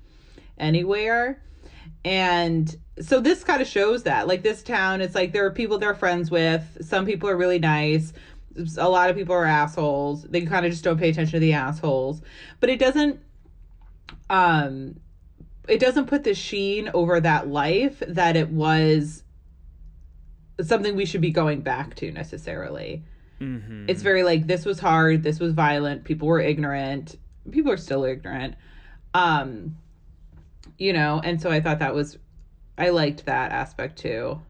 anywhere 0.57 1.39
and 2.05 2.77
so 3.01 3.19
this 3.19 3.43
kind 3.43 3.61
of 3.61 3.67
shows 3.67 4.03
that 4.03 4.27
like 4.27 4.41
this 4.41 4.63
town 4.63 5.01
it's 5.01 5.15
like 5.15 5.33
there 5.33 5.45
are 5.45 5.51
people 5.51 5.77
they're 5.77 5.93
friends 5.93 6.31
with 6.31 6.77
some 6.81 7.05
people 7.05 7.27
are 7.27 7.35
really 7.35 7.59
nice 7.59 8.13
a 8.77 8.89
lot 8.89 9.09
of 9.09 9.15
people 9.15 9.35
are 9.35 9.45
assholes 9.45 10.23
they 10.23 10.41
kind 10.41 10.65
of 10.65 10.71
just 10.71 10.83
don't 10.83 10.97
pay 10.97 11.09
attention 11.09 11.33
to 11.33 11.39
the 11.39 11.53
assholes. 11.53 12.21
But 12.59 12.69
it 12.69 12.79
doesn't 12.79 13.19
um 14.29 14.99
it 15.67 15.79
doesn't 15.79 16.05
put 16.05 16.23
the 16.23 16.33
sheen 16.33 16.89
over 16.93 17.19
that 17.19 17.47
life 17.47 18.01
that 18.07 18.35
it 18.35 18.49
was 18.49 19.23
something 20.61 20.95
we 20.95 21.05
should 21.05 21.21
be 21.21 21.31
going 21.31 21.61
back 21.61 21.95
to 21.95 22.11
necessarily. 22.11 23.03
Mm-hmm. 23.41 23.89
it's 23.89 24.01
very 24.01 24.23
like 24.23 24.47
this 24.47 24.63
was 24.63 24.79
hard 24.79 25.21
this 25.21 25.41
was 25.41 25.51
violent 25.51 26.05
people 26.05 26.25
were 26.25 26.39
ignorant 26.39 27.17
people 27.51 27.71
are 27.71 27.77
still 27.77 28.05
ignorant. 28.05 28.55
Um 29.13 29.75
you 30.77 30.93
know 30.93 31.21
and 31.23 31.41
so 31.41 31.49
i 31.49 31.59
thought 31.59 31.79
that 31.79 31.93
was 31.93 32.17
I 32.77 32.89
liked 32.89 33.25
that 33.25 33.51
aspect 33.51 33.97
too. 33.97 34.41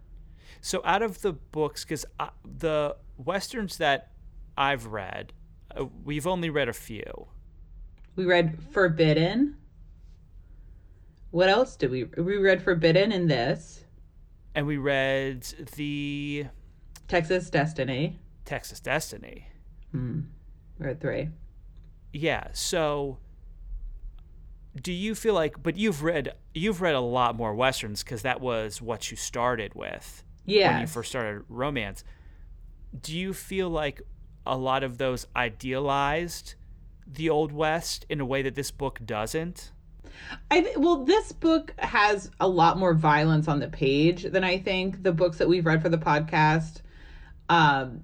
So 0.61 0.81
out 0.83 1.01
of 1.01 1.21
the 1.21 1.33
books, 1.33 1.83
because 1.83 2.05
the 2.43 2.95
westerns 3.17 3.77
that 3.77 4.11
I've 4.57 4.87
read, 4.87 5.33
uh, 5.75 5.85
we've 6.03 6.25
only 6.25 6.49
read 6.49 6.67
a 6.67 6.73
few. 6.73 7.27
We 8.15 8.25
read 8.25 8.57
Forbidden. 8.71 9.57
What 11.31 11.49
else 11.49 11.75
did 11.75 11.91
we? 11.91 12.05
We 12.05 12.37
read 12.37 12.63
Forbidden 12.63 13.11
in 13.11 13.27
this. 13.27 13.83
And 14.55 14.65
we 14.65 14.77
read 14.77 15.43
the 15.75 16.45
Texas 17.07 17.49
Destiny. 17.49 18.19
Texas 18.45 18.79
Destiny. 18.79 19.49
Hmm. 19.91 20.21
We 20.79 20.87
read 20.87 21.01
three. 21.01 21.29
Yeah. 22.13 22.47
So 22.53 23.17
do 24.81 24.91
you 24.91 25.15
feel 25.15 25.33
like 25.33 25.61
but 25.61 25.77
you've 25.77 26.03
read 26.03 26.33
you've 26.53 26.81
read 26.81 26.95
a 26.95 26.99
lot 26.99 27.35
more 27.35 27.55
westerns 27.55 28.03
because 28.03 28.21
that 28.23 28.41
was 28.41 28.81
what 28.81 29.09
you 29.09 29.17
started 29.17 29.73
with 29.73 30.23
yeah 30.45 30.73
when 30.73 30.81
you 30.81 30.87
first 30.87 31.09
started 31.09 31.43
romance. 31.49 32.03
Do 32.99 33.17
you 33.17 33.33
feel 33.33 33.69
like 33.69 34.01
a 34.45 34.57
lot 34.57 34.83
of 34.83 34.97
those 34.97 35.27
idealized 35.35 36.55
the 37.07 37.29
old 37.29 37.51
west 37.51 38.05
in 38.09 38.19
a 38.19 38.25
way 38.25 38.41
that 38.41 38.55
this 38.55 38.71
book 38.71 38.99
doesn't? 39.05 39.71
I 40.49 40.73
well, 40.77 41.03
this 41.03 41.31
book 41.31 41.73
has 41.77 42.31
a 42.39 42.47
lot 42.47 42.77
more 42.77 42.93
violence 42.93 43.47
on 43.47 43.59
the 43.59 43.67
page 43.67 44.23
than 44.23 44.43
I 44.43 44.57
think 44.57 45.03
the 45.03 45.11
books 45.11 45.37
that 45.37 45.47
we've 45.47 45.65
read 45.65 45.81
for 45.81 45.89
the 45.89 45.97
podcast. 45.97 46.81
Um, 47.49 48.03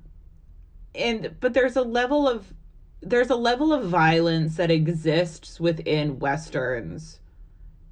and 0.93 1.35
but 1.39 1.53
there's 1.53 1.77
a 1.77 1.81
level 1.81 2.27
of 2.27 2.53
there's 3.01 3.29
a 3.29 3.35
level 3.35 3.73
of 3.73 3.85
violence 3.85 4.57
that 4.57 4.71
exists 4.71 5.59
within 5.59 6.19
westerns 6.19 7.19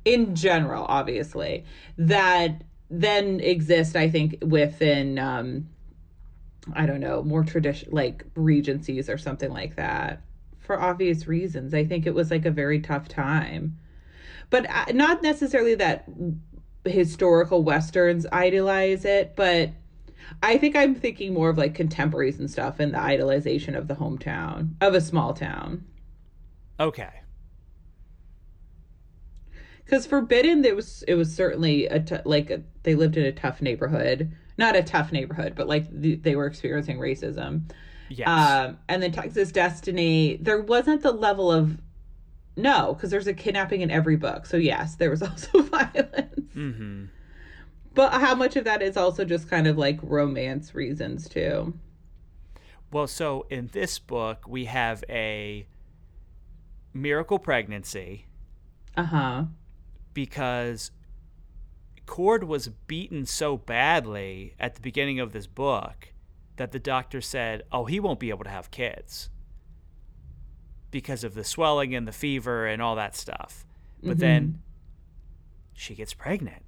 in 0.05 0.35
general 0.35 0.85
obviously 0.87 1.65
that 1.97 2.61
then 2.89 3.39
exist 3.39 3.95
i 3.95 4.09
think 4.09 4.37
within 4.41 5.19
um 5.19 5.67
i 6.73 6.85
don't 6.85 6.99
know 6.99 7.23
more 7.23 7.43
tradition 7.43 7.89
like 7.91 8.23
regencies 8.35 9.09
or 9.09 9.17
something 9.17 9.51
like 9.51 9.75
that 9.75 10.21
for 10.69 10.79
obvious 10.79 11.27
reasons. 11.27 11.73
I 11.73 11.83
think 11.83 12.05
it 12.05 12.13
was 12.13 12.29
like 12.29 12.45
a 12.45 12.51
very 12.51 12.79
tough 12.79 13.07
time. 13.07 13.79
But 14.51 14.69
uh, 14.69 14.91
not 14.93 15.23
necessarily 15.23 15.73
that 15.73 16.05
historical 16.85 17.63
westerns 17.63 18.27
idealize 18.31 19.03
it 19.03 19.33
but 19.35 19.71
I 20.43 20.57
think 20.57 20.75
I'm 20.75 20.95
thinking 20.95 21.33
more 21.33 21.49
of 21.49 21.57
like 21.57 21.75
contemporaries 21.75 22.39
and 22.39 22.49
stuff 22.49 22.79
and 22.79 22.93
the 22.93 22.97
idolization 22.97 23.77
of 23.77 23.87
the 23.87 23.95
hometown 23.95 24.73
of 24.81 24.93
a 24.93 25.01
small 25.01 25.33
town. 25.33 25.85
Okay. 26.79 27.09
Because 29.83 30.05
Forbidden, 30.05 30.63
it 30.65 30.75
was 30.75 31.03
it 31.07 31.15
was 31.15 31.33
certainly 31.33 31.87
a 31.87 31.99
t- 31.99 32.17
like 32.23 32.51
a, 32.51 32.61
they 32.83 32.95
lived 32.95 33.17
in 33.17 33.25
a 33.25 33.31
tough 33.31 33.61
neighborhood, 33.61 34.31
not 34.57 34.75
a 34.75 34.83
tough 34.83 35.11
neighborhood, 35.11 35.53
but 35.55 35.67
like 35.67 35.87
the, 35.91 36.15
they 36.15 36.35
were 36.35 36.45
experiencing 36.45 36.99
racism. 36.99 37.71
Yes. 38.09 38.27
Um, 38.27 38.77
and 38.87 39.01
then 39.01 39.11
Texas 39.11 39.51
Destiny, 39.51 40.37
there 40.41 40.61
wasn't 40.61 41.01
the 41.01 41.11
level 41.11 41.51
of 41.51 41.77
no, 42.55 42.93
because 42.93 43.09
there's 43.09 43.27
a 43.27 43.33
kidnapping 43.33 43.81
in 43.81 43.89
every 43.89 44.15
book. 44.15 44.45
So 44.45 44.57
yes, 44.57 44.95
there 44.95 45.09
was 45.09 45.21
also 45.23 45.61
violence. 45.63 46.53
Mm-hmm. 46.55 47.05
But 47.99 48.21
how 48.21 48.33
much 48.33 48.55
of 48.55 48.63
that 48.63 48.81
is 48.81 48.95
also 48.95 49.25
just 49.25 49.49
kind 49.49 49.67
of 49.67 49.77
like 49.77 49.99
romance 50.01 50.73
reasons 50.73 51.27
too? 51.27 51.73
Well, 52.93 53.07
so 53.07 53.45
in 53.49 53.67
this 53.73 53.99
book, 53.99 54.47
we 54.47 54.63
have 54.65 55.03
a 55.09 55.67
miracle 56.93 57.39
pregnancy. 57.39 58.27
Uh 58.95 59.03
huh. 59.03 59.43
Because 60.13 60.91
Cord 62.05 62.45
was 62.45 62.69
beaten 62.87 63.25
so 63.25 63.57
badly 63.57 64.55
at 64.61 64.75
the 64.75 64.81
beginning 64.81 65.19
of 65.19 65.33
this 65.33 65.45
book 65.45 66.13
that 66.55 66.71
the 66.71 66.79
doctor 66.79 67.19
said, 67.19 67.63
oh, 67.69 67.83
he 67.83 67.99
won't 67.99 68.21
be 68.21 68.29
able 68.29 68.45
to 68.45 68.49
have 68.49 68.71
kids 68.71 69.29
because 70.89 71.25
of 71.25 71.33
the 71.33 71.43
swelling 71.43 71.93
and 71.93 72.07
the 72.07 72.13
fever 72.13 72.65
and 72.65 72.81
all 72.81 72.95
that 72.95 73.17
stuff. 73.17 73.65
But 74.01 74.11
mm-hmm. 74.11 74.19
then 74.19 74.61
she 75.73 75.95
gets 75.95 76.13
pregnant 76.13 76.63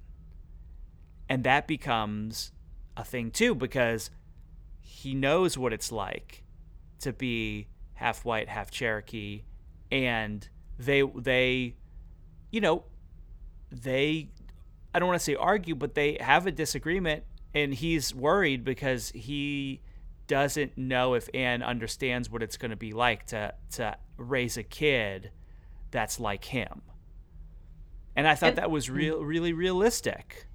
and 1.28 1.44
that 1.44 1.66
becomes 1.66 2.52
a 2.96 3.04
thing 3.04 3.30
too 3.30 3.54
because 3.54 4.10
he 4.80 5.14
knows 5.14 5.56
what 5.56 5.72
it's 5.72 5.90
like 5.90 6.44
to 7.00 7.12
be 7.12 7.68
half 7.94 8.24
white, 8.24 8.48
half 8.48 8.70
Cherokee, 8.70 9.42
and 9.90 10.48
they 10.78 11.02
they 11.02 11.76
you 12.50 12.60
know 12.60 12.84
they 13.70 14.28
I 14.94 14.98
don't 14.98 15.08
want 15.08 15.20
to 15.20 15.24
say 15.24 15.34
argue, 15.34 15.74
but 15.74 15.94
they 15.94 16.18
have 16.20 16.46
a 16.46 16.52
disagreement, 16.52 17.24
and 17.54 17.72
he's 17.74 18.14
worried 18.14 18.64
because 18.64 19.10
he 19.10 19.80
doesn't 20.26 20.76
know 20.76 21.14
if 21.14 21.28
Anne 21.34 21.62
understands 21.62 22.30
what 22.30 22.42
it's 22.42 22.56
going 22.56 22.70
to 22.70 22.76
be 22.76 22.92
like 22.92 23.26
to 23.26 23.54
to 23.72 23.96
raise 24.16 24.56
a 24.56 24.62
kid 24.62 25.30
that's 25.90 26.20
like 26.20 26.44
him. 26.44 26.82
And 28.14 28.26
I 28.26 28.34
thought 28.34 28.56
that 28.56 28.70
was 28.70 28.88
mm. 28.88 28.94
real 28.94 29.24
really 29.24 29.52
realistic. 29.52 30.46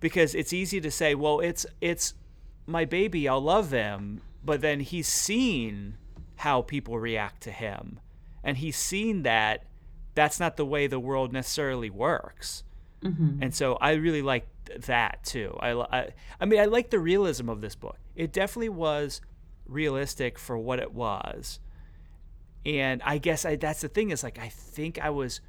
Because 0.00 0.34
it's 0.34 0.52
easy 0.52 0.80
to 0.80 0.90
say, 0.90 1.14
well, 1.14 1.40
it's 1.40 1.66
it's 1.80 2.14
my 2.66 2.84
baby, 2.84 3.28
I'll 3.28 3.40
love 3.40 3.70
him, 3.70 4.22
but 4.44 4.60
then 4.60 4.80
he's 4.80 5.08
seen 5.08 5.96
how 6.36 6.62
people 6.62 6.98
react 6.98 7.42
to 7.42 7.50
him. 7.50 8.00
And 8.42 8.56
he's 8.56 8.76
seen 8.76 9.22
that 9.22 9.64
that's 10.14 10.40
not 10.40 10.56
the 10.56 10.64
way 10.64 10.86
the 10.86 10.98
world 10.98 11.32
necessarily 11.32 11.90
works. 11.90 12.64
Mm-hmm. 13.02 13.42
And 13.42 13.54
so 13.54 13.74
I 13.74 13.92
really 13.92 14.22
like 14.22 14.46
that 14.86 15.22
too. 15.24 15.56
I, 15.60 15.72
I, 15.72 16.08
I 16.40 16.44
mean, 16.46 16.60
I 16.60 16.64
like 16.64 16.90
the 16.90 16.98
realism 16.98 17.48
of 17.48 17.60
this 17.60 17.74
book. 17.74 17.98
It 18.16 18.32
definitely 18.32 18.70
was 18.70 19.20
realistic 19.66 20.38
for 20.38 20.56
what 20.56 20.78
it 20.78 20.92
was. 20.92 21.60
And 22.64 23.02
I 23.04 23.18
guess 23.18 23.44
I, 23.44 23.56
that's 23.56 23.80
the 23.80 23.88
thing 23.88 24.10
is 24.10 24.22
like, 24.22 24.38
I 24.38 24.48
think 24.48 24.98
I 24.98 25.10
was, 25.10 25.40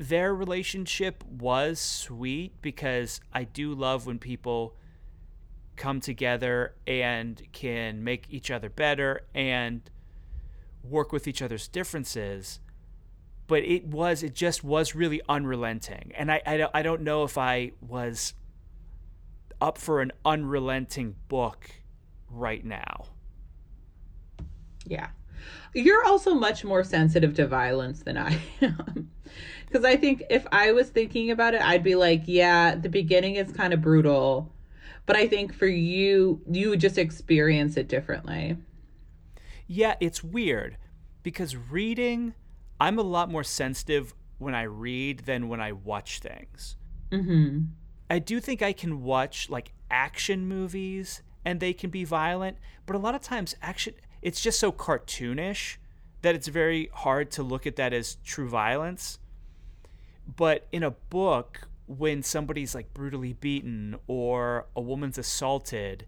their 0.00 0.34
relationship 0.34 1.22
was 1.24 1.78
sweet 1.78 2.62
because 2.62 3.20
I 3.34 3.44
do 3.44 3.74
love 3.74 4.06
when 4.06 4.18
people 4.18 4.74
come 5.76 6.00
together 6.00 6.74
and 6.86 7.42
can 7.52 8.02
make 8.02 8.26
each 8.30 8.50
other 8.50 8.70
better 8.70 9.22
and 9.34 9.82
work 10.82 11.12
with 11.12 11.28
each 11.28 11.42
other's 11.42 11.68
differences. 11.68 12.60
But 13.46 13.62
it 13.64 13.86
was 13.86 14.22
it 14.22 14.34
just 14.34 14.64
was 14.64 14.94
really 14.94 15.20
unrelenting. 15.28 16.12
And 16.16 16.32
I, 16.32 16.40
I 16.46 16.68
I 16.72 16.82
don't 16.82 17.02
know 17.02 17.24
if 17.24 17.36
i 17.36 17.72
was 17.86 18.32
up 19.60 19.76
for 19.76 20.00
an 20.00 20.12
unrelenting 20.24 21.16
book 21.28 21.70
right 22.30 22.64
now. 22.64 23.04
Yeah 24.86 25.08
you're 25.74 26.04
also 26.04 26.34
much 26.34 26.64
more 26.64 26.84
sensitive 26.84 27.34
to 27.34 27.46
violence 27.46 28.02
than 28.02 28.16
i 28.16 28.38
am 28.60 29.10
because 29.66 29.84
i 29.84 29.96
think 29.96 30.22
if 30.30 30.46
i 30.52 30.72
was 30.72 30.88
thinking 30.88 31.30
about 31.30 31.54
it 31.54 31.62
i'd 31.62 31.82
be 31.84 31.94
like 31.94 32.22
yeah 32.26 32.74
the 32.74 32.88
beginning 32.88 33.36
is 33.36 33.52
kind 33.52 33.72
of 33.72 33.80
brutal 33.80 34.52
but 35.06 35.16
i 35.16 35.26
think 35.26 35.54
for 35.54 35.66
you 35.66 36.40
you 36.50 36.70
would 36.70 36.80
just 36.80 36.98
experience 36.98 37.76
it 37.76 37.88
differently 37.88 38.56
yeah 39.66 39.94
it's 40.00 40.24
weird 40.24 40.76
because 41.22 41.56
reading 41.56 42.34
I'm 42.80 42.98
a 42.98 43.02
lot 43.02 43.30
more 43.30 43.44
sensitive 43.44 44.14
when 44.38 44.54
I 44.54 44.62
read 44.62 45.20
than 45.20 45.48
when 45.48 45.60
I 45.60 45.72
watch 45.72 46.20
things. 46.20 46.76
Mm-hmm. 47.12 47.64
I 48.08 48.18
do 48.18 48.40
think 48.40 48.62
I 48.62 48.72
can 48.72 49.02
watch 49.02 49.50
like 49.50 49.72
action 49.90 50.48
movies 50.48 51.22
and 51.44 51.60
they 51.60 51.74
can 51.74 51.90
be 51.90 52.04
violent, 52.04 52.56
but 52.86 52.96
a 52.96 52.98
lot 52.98 53.14
of 53.14 53.20
times 53.20 53.54
action 53.60 53.94
it's 54.22 54.40
just 54.40 54.58
so 54.60 54.72
cartoonish 54.72 55.76
that 56.22 56.34
it's 56.34 56.48
very 56.48 56.90
hard 56.92 57.30
to 57.32 57.42
look 57.42 57.66
at 57.66 57.76
that 57.76 57.92
as 57.92 58.16
true 58.24 58.48
violence. 58.48 59.18
But 60.36 60.66
in 60.70 60.82
a 60.82 60.90
book, 60.90 61.68
when 61.86 62.22
somebody's 62.22 62.74
like 62.74 62.92
brutally 62.94 63.32
beaten 63.32 63.96
or 64.06 64.66
a 64.76 64.80
woman's 64.80 65.18
assaulted, 65.18 66.06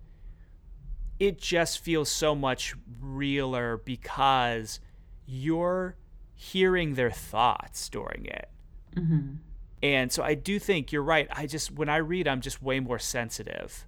it 1.18 1.40
just 1.40 1.79
feels 1.81 2.09
so 2.09 2.35
much 2.35 2.75
realer 3.01 3.79
because 3.79 4.81
you're 5.27 5.96
hearing 6.35 6.94
their 6.94 7.11
thoughts 7.11 7.88
during 7.88 8.27
it. 8.27 8.48
Mm-hmm. 8.96 9.35
And 9.83 10.12
so 10.12 10.22
I 10.22 10.35
do 10.35 10.59
think 10.59 10.92
you're 10.92 11.03
right. 11.03 11.27
I 11.31 11.46
just, 11.46 11.72
when 11.72 11.88
I 11.88 11.96
read, 11.96 12.29
I'm 12.29 12.40
just 12.40 12.62
way 12.62 12.79
more 12.79 12.98
sensitive. 12.98 13.87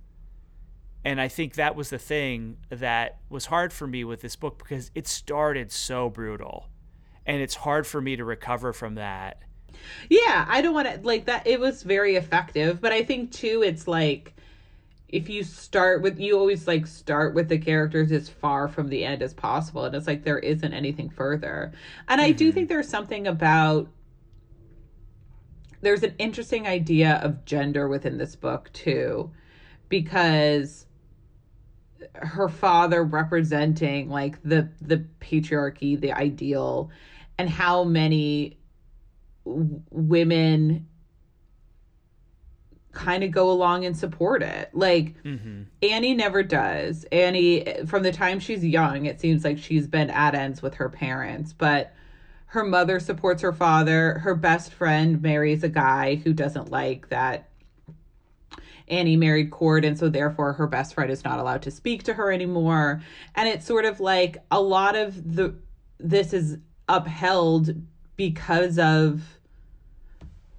And 1.05 1.21
I 1.21 1.29
think 1.29 1.55
that 1.55 1.77
was 1.77 1.90
the 1.90 1.99
thing 1.99 2.57
that 2.71 3.19
was 3.29 3.47
hard 3.47 3.73
for 3.73 3.87
me 3.87 4.05
with 4.05 4.23
this 4.23 4.37
book 4.37 4.59
because 4.59 4.90
it 4.95 5.07
started 5.07 5.71
so 5.71 6.09
brutal. 6.09 6.69
And 7.27 7.43
it's 7.43 7.55
hard 7.55 7.87
for 7.87 8.01
me 8.01 8.17
to 8.17 8.25
recover 8.25 8.73
from 8.73 8.95
that. 8.95 9.43
Yeah, 10.09 10.47
I 10.49 10.62
don't 10.62 10.73
want 10.73 10.88
to, 10.88 11.01
like, 11.07 11.27
that. 11.27 11.47
It 11.47 11.61
was 11.61 11.83
very 11.83 12.17
effective. 12.17 12.81
But 12.81 12.93
I 12.93 13.03
think, 13.03 13.33
too, 13.33 13.62
it's 13.62 13.87
like, 13.87 14.35
if 15.14 15.29
you 15.29 15.45
start 15.45 16.03
with 16.03 16.19
you 16.19 16.37
always 16.37 16.67
like 16.67 16.88
start 16.88 17.35
with 17.35 17.49
the 17.49 17.57
characters 17.57 18.11
as 18.11 18.29
far 18.29 18.67
from 18.67 18.88
the 18.88 19.05
end 19.05 19.23
as 19.23 19.33
possible 19.33 19.85
and 19.85 19.95
it's 19.95 20.09
like 20.09 20.25
there 20.25 20.40
isn't 20.40 20.75
anything 20.75 21.09
further 21.09 21.73
and 22.09 22.21
mm-hmm. 22.21 22.31
i 22.31 22.33
do 22.33 22.49
mm-hmm. 22.49 22.55
think 22.55 22.69
there's 22.69 22.88
something 22.88 23.29
about 23.29 23.87
there's 25.83 26.03
an 26.03 26.14
interesting 26.19 26.67
idea 26.67 27.21
of 27.23 27.45
gender 27.45 27.87
within 27.87 28.19
this 28.19 28.35
book 28.35 28.69
too 28.73 29.31
because 29.88 30.84
her 32.14 32.49
father 32.49 33.05
representing 33.05 34.09
like 34.09 34.43
the 34.43 34.69
the 34.81 35.05
patriarchy 35.21 36.01
the 36.01 36.12
ideal 36.12 36.90
and 37.38 37.49
how 37.49 37.85
many 37.85 38.59
w- 39.45 39.83
women 39.90 40.87
kind 42.93 43.25
of 43.25 43.31
go 43.31 43.51
along 43.51 43.85
and 43.85 43.97
support 43.97 44.43
it. 44.43 44.71
Like 44.73 45.23
mm-hmm. 45.25 45.62
Annie 45.83 46.14
never 46.14 46.43
does. 46.43 47.05
Annie, 47.12 47.67
from 47.87 48.03
the 48.03 48.12
time 48.12 48.40
she's 48.40 48.64
young, 48.64 49.07
it 49.07 49.21
seems 49.21 49.45
like 49.45 49.59
she's 49.59 49.87
been 49.87 50.11
at 50.11 50.35
ends 50.35 50.62
with 50.62 50.75
her 50.75 50.88
parents, 50.88 51.53
but 51.53 51.93
her 52.47 52.64
mother 52.64 53.01
supports 53.01 53.43
her 53.43 53.53
father. 53.53 54.21
Her 54.21 54.35
best 54.35 54.73
friend 54.73 55.21
marries 55.21 55.64
a 55.64 55.69
guy 55.69 56.14
who 56.17 56.33
doesn't 56.33 56.71
like 56.71 57.09
that 57.09 57.49
Annie 58.88 59.16
married 59.16 59.51
Cord, 59.51 59.85
and 59.85 59.99
so 59.99 60.09
therefore 60.09 60.53
her 60.55 60.66
best 60.66 60.94
friend 60.94 61.11
is 61.11 61.25
not 61.25 61.38
allowed 61.38 61.62
to 61.62 61.70
speak 61.70 62.03
to 62.05 62.14
her 62.14 62.31
anymore. 62.31 63.03
And 63.35 63.49
it's 63.49 63.66
sort 63.66 63.85
of 63.85 64.01
like 64.01 64.38
a 64.51 64.61
lot 64.61 64.94
of 64.97 65.35
the 65.35 65.55
this 65.99 66.33
is 66.33 66.59
upheld 66.88 67.75
because 68.16 68.79
of 68.79 69.23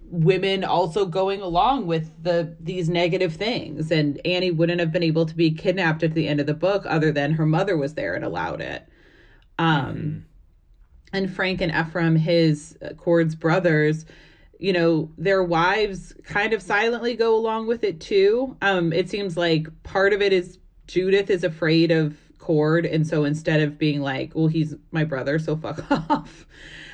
women 0.09 0.63
also 0.63 1.05
going 1.05 1.41
along 1.41 1.87
with 1.87 2.11
the 2.23 2.55
these 2.59 2.89
negative 2.89 3.33
things 3.33 3.91
and 3.91 4.21
Annie 4.25 4.51
wouldn't 4.51 4.79
have 4.79 4.91
been 4.91 5.03
able 5.03 5.25
to 5.25 5.35
be 5.35 5.51
kidnapped 5.51 6.03
at 6.03 6.13
the 6.13 6.27
end 6.27 6.39
of 6.39 6.45
the 6.45 6.53
book 6.53 6.85
other 6.87 7.11
than 7.11 7.33
her 7.33 7.45
mother 7.45 7.75
was 7.75 7.95
there 7.95 8.13
and 8.13 8.23
allowed 8.23 8.61
it 8.61 8.87
um 9.57 9.95
mm-hmm. 9.95 10.19
and 11.13 11.33
Frank 11.35 11.59
and 11.59 11.71
Ephraim 11.71 12.15
his 12.15 12.77
uh, 12.83 12.93
Cord's 12.93 13.35
brothers 13.35 14.05
you 14.59 14.73
know 14.73 15.11
their 15.17 15.43
wives 15.43 16.13
kind 16.23 16.53
of 16.53 16.61
silently 16.61 17.15
go 17.15 17.35
along 17.35 17.67
with 17.67 17.83
it 17.83 17.99
too 17.99 18.55
um 18.61 18.93
it 18.93 19.09
seems 19.09 19.35
like 19.37 19.67
part 19.83 20.13
of 20.13 20.21
it 20.21 20.33
is 20.33 20.59
Judith 20.87 21.29
is 21.29 21.43
afraid 21.43 21.91
of 21.91 22.17
Cord 22.37 22.85
and 22.85 23.07
so 23.07 23.23
instead 23.25 23.61
of 23.61 23.77
being 23.77 24.01
like 24.01 24.33
well 24.35 24.47
he's 24.47 24.75
my 24.91 25.03
brother 25.03 25.39
so 25.39 25.57
fuck 25.57 25.83
off 26.09 26.45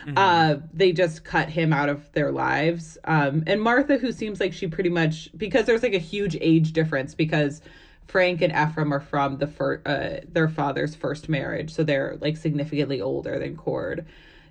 Mm-hmm. 0.06 0.18
Uh, 0.18 0.56
they 0.74 0.92
just 0.92 1.24
cut 1.24 1.50
him 1.50 1.72
out 1.74 1.90
of 1.90 2.12
their 2.14 2.32
lives. 2.32 2.98
Um, 3.04 3.44
and 3.48 3.62
Martha, 3.62 3.98
who 3.98 4.12
seems 4.12 4.40
like 4.40 4.54
she 4.54 4.68
pretty 4.68 4.90
much 4.90 5.30
because 5.38 5.66
there's 5.66 5.84
like 5.84 5.94
a 5.94 6.00
huge 6.00 6.36
age 6.42 6.74
difference 6.74 7.14
because 7.14 7.62
Frank 8.08 8.42
and 8.42 8.52
Ephraim 8.52 8.94
are 8.94 9.00
from 9.00 9.38
the 9.38 9.48
fir- 9.48 9.82
uh, 9.86 10.26
their 10.28 10.50
father's 10.50 10.96
first 10.96 11.30
marriage, 11.30 11.72
so 11.72 11.84
they're 11.84 12.18
like 12.20 12.38
significantly 12.38 13.00
older 13.02 13.38
than 13.40 13.56
Cord. 13.56 14.06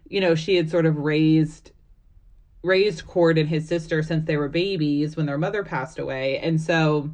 You 0.09 0.21
know, 0.21 0.35
she 0.35 0.57
had 0.57 0.71
sort 0.71 0.87
of 0.87 0.97
raised 0.97 1.73
raised 2.63 3.07
Cord 3.07 3.39
and 3.39 3.49
his 3.49 3.67
sister 3.67 4.03
since 4.03 4.27
they 4.27 4.37
were 4.37 4.49
babies 4.49 5.17
when 5.17 5.27
their 5.27 5.39
mother 5.39 5.65
passed 5.65 5.99
away, 5.99 6.39
and 6.39 6.61
so 6.61 7.11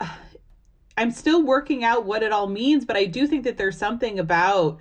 I'm 0.96 1.10
still 1.10 1.42
working 1.42 1.84
out 1.84 2.04
what 2.04 2.22
it 2.22 2.32
all 2.32 2.48
means, 2.48 2.84
but 2.84 2.96
I 2.96 3.04
do 3.04 3.26
think 3.26 3.44
that 3.44 3.56
there's 3.56 3.78
something 3.78 4.18
about 4.18 4.78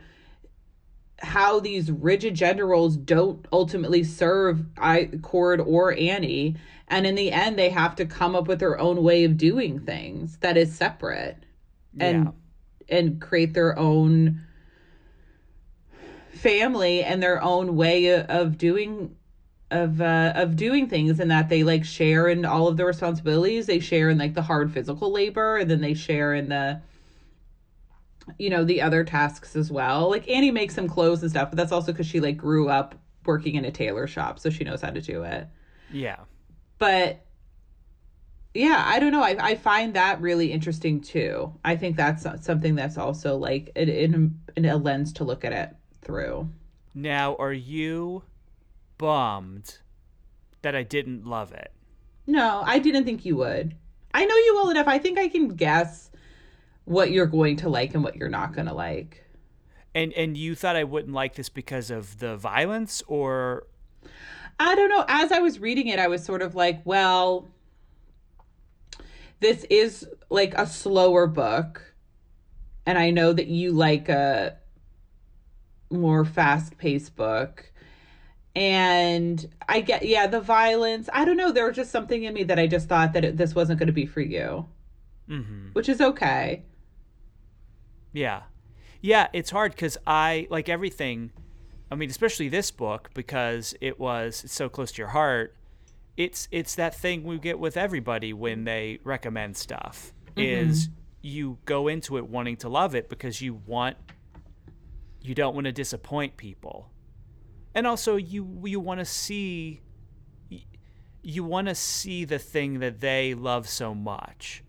how 1.23 1.59
these 1.59 1.89
rigid 1.89 2.35
gender 2.35 2.67
roles 2.67 2.97
don't 2.97 3.47
ultimately 3.51 4.03
serve 4.03 4.65
I 4.77 5.09
Cord 5.21 5.61
or 5.61 5.97
Annie. 5.97 6.55
And 6.89 7.07
in 7.07 7.15
the 7.15 7.31
end, 7.31 7.57
they 7.57 7.69
have 7.69 7.95
to 7.95 8.05
come 8.05 8.35
up 8.35 8.47
with 8.47 8.59
their 8.59 8.77
own 8.79 9.03
way 9.03 9.23
of 9.23 9.37
doing 9.37 9.79
things 9.79 10.37
that 10.37 10.57
is 10.57 10.75
separate 10.75 11.37
and 11.99 12.31
yeah. 12.89 12.97
and 12.97 13.21
create 13.21 13.53
their 13.53 13.77
own 13.79 14.41
family 16.43 17.01
and 17.01 17.23
their 17.23 17.41
own 17.41 17.75
way 17.77 18.21
of 18.21 18.57
doing 18.57 19.15
of 19.71 20.01
uh, 20.01 20.33
of 20.35 20.55
doing 20.55 20.87
things 20.87 21.19
and 21.19 21.31
that 21.31 21.49
they 21.49 21.63
like 21.63 21.85
share 21.85 22.27
in 22.27 22.45
all 22.45 22.67
of 22.67 22.75
the 22.77 22.85
responsibilities. 22.85 23.65
They 23.65 23.79
share 23.79 24.09
in 24.09 24.17
like 24.17 24.33
the 24.35 24.41
hard 24.41 24.71
physical 24.71 25.11
labor 25.11 25.57
and 25.57 25.71
then 25.71 25.79
they 25.79 25.93
share 25.93 26.35
in 26.35 26.49
the 26.49 26.81
you 28.37 28.49
know 28.49 28.63
the 28.65 28.81
other 28.81 29.05
tasks 29.05 29.55
as 29.55 29.71
well. 29.71 30.09
Like 30.09 30.29
annie 30.29 30.51
makes 30.51 30.75
some 30.75 30.87
clothes 30.87 31.21
and 31.21 31.31
stuff 31.31 31.49
but 31.49 31.57
that's 31.57 31.71
also 31.71 31.93
because 31.93 32.07
she 32.07 32.19
like 32.19 32.37
grew 32.37 32.67
up 32.67 32.93
working 33.25 33.55
in 33.55 33.63
a 33.63 33.71
tailor 33.71 34.05
shop 34.05 34.37
so 34.37 34.49
she 34.49 34.65
knows 34.65 34.81
how 34.81 34.91
to 34.91 35.01
do 35.01 35.23
it. 35.23 35.47
Yeah. 35.91 36.17
But 36.77 37.21
yeah 38.53 38.83
i 38.85 38.99
don't 38.99 39.11
know. 39.11 39.23
I, 39.23 39.35
I 39.39 39.55
find 39.55 39.95
that 39.95 40.21
really 40.21 40.51
interesting 40.51 40.99
too. 41.01 41.53
I 41.63 41.77
think 41.77 41.95
that's 41.95 42.27
something 42.45 42.75
that's 42.75 42.97
also 42.97 43.37
like 43.37 43.71
in, 43.77 44.37
in 44.57 44.65
a 44.65 44.75
lens 44.75 45.13
to 45.13 45.23
look 45.23 45.45
at 45.45 45.53
it 45.53 45.75
through 46.03 46.49
now 46.93 47.35
are 47.35 47.53
you 47.53 48.23
bummed 48.97 49.79
that 50.61 50.75
i 50.75 50.83
didn't 50.83 51.25
love 51.25 51.51
it 51.51 51.71
no 52.27 52.61
i 52.65 52.79
didn't 52.79 53.05
think 53.05 53.25
you 53.25 53.35
would 53.35 53.75
I 54.13 54.25
know 54.25 54.35
you 54.35 54.55
well 54.55 54.69
enough. 54.69 54.87
I 54.87 54.99
think 54.99 55.17
I 55.17 55.27
can 55.27 55.49
guess 55.49 56.11
what 56.85 57.11
you're 57.11 57.25
going 57.25 57.57
to 57.57 57.69
like 57.69 57.93
and 57.95 58.03
what 58.03 58.15
you're 58.15 58.29
not 58.29 58.53
going 58.53 58.67
to 58.67 58.73
like. 58.73 59.23
And 59.95 60.13
and 60.13 60.37
you 60.37 60.55
thought 60.55 60.75
I 60.75 60.83
wouldn't 60.83 61.13
like 61.13 61.35
this 61.35 61.49
because 61.49 61.89
of 61.89 62.19
the 62.19 62.35
violence 62.35 63.03
or 63.07 63.67
I 64.59 64.75
don't 64.75 64.89
know. 64.89 65.05
As 65.07 65.31
I 65.31 65.39
was 65.39 65.59
reading 65.59 65.87
it, 65.87 65.99
I 65.99 66.07
was 66.07 66.23
sort 66.23 66.41
of 66.41 66.55
like, 66.55 66.81
well, 66.85 67.47
this 69.39 69.65
is 69.69 70.07
like 70.29 70.53
a 70.55 70.67
slower 70.67 71.27
book. 71.27 71.93
And 72.85 72.97
I 72.97 73.11
know 73.11 73.33
that 73.33 73.47
you 73.47 73.71
like 73.71 74.09
a 74.09 74.57
more 75.93 76.25
fast 76.25 76.77
paced 76.77 77.15
book. 77.15 77.71
And 78.55 79.49
I 79.67 79.81
get, 79.81 80.05
yeah, 80.05 80.27
the 80.27 80.41
violence. 80.41 81.09
I 81.11 81.25
don't 81.25 81.37
know. 81.37 81.51
There 81.51 81.65
was 81.65 81.75
just 81.75 81.91
something 81.91 82.23
in 82.23 82.33
me 82.33 82.43
that 82.43 82.59
I 82.59 82.67
just 82.67 82.87
thought 82.87 83.13
that 83.13 83.25
it, 83.25 83.37
this 83.37 83.55
wasn't 83.55 83.79
going 83.79 83.87
to 83.87 83.93
be 83.93 84.05
for 84.05 84.21
you, 84.21 84.67
mm-hmm. 85.27 85.69
which 85.73 85.89
is 85.89 85.99
okay. 86.01 86.63
Yeah. 88.11 88.43
Yeah, 89.01 89.27
it's 89.33 89.49
hard 89.49 89.71
because 89.71 89.97
I, 90.05 90.47
like 90.49 90.69
everything, 90.69 91.31
I 91.91 91.95
mean, 91.95 92.09
especially 92.09 92.47
this 92.47 92.71
book 92.71 93.09
because 93.13 93.75
it 93.81 93.99
was 93.99 94.43
so 94.47 94.69
close 94.69 94.91
to 94.93 94.99
your 94.99 95.09
heart. 95.09 95.55
It's 96.15 96.47
it's 96.51 96.75
that 96.75 96.95
thing 96.95 97.23
we 97.23 97.39
get 97.39 97.57
with 97.57 97.75
everybody 97.75 98.33
when 98.33 98.65
they 98.65 98.99
recommend 99.03 99.57
stuff 99.57 100.13
mm-hmm. 100.35 100.41
is 100.41 100.89
you 101.21 101.57
go 101.65 101.87
into 101.87 102.17
it 102.17 102.27
wanting 102.27 102.57
to 102.57 102.69
love 102.69 102.93
it 102.93 103.09
because 103.09 103.41
you 103.41 103.61
want 103.65 103.97
you 105.23 105.33
don't 105.33 105.55
want 105.55 105.65
to 105.65 105.71
disappoint 105.71 106.37
people. 106.37 106.89
And 107.73 107.87
also 107.87 108.17
you 108.17 108.61
you 108.65 108.79
want 108.79 108.99
to 108.99 109.05
see 109.05 109.81
you 111.23 111.43
want 111.43 111.69
to 111.69 111.75
see 111.75 112.25
the 112.25 112.37
thing 112.37 112.79
that 112.79 112.99
they 112.99 113.33
love 113.33 113.67
so 113.67 113.95
much. 113.95 114.63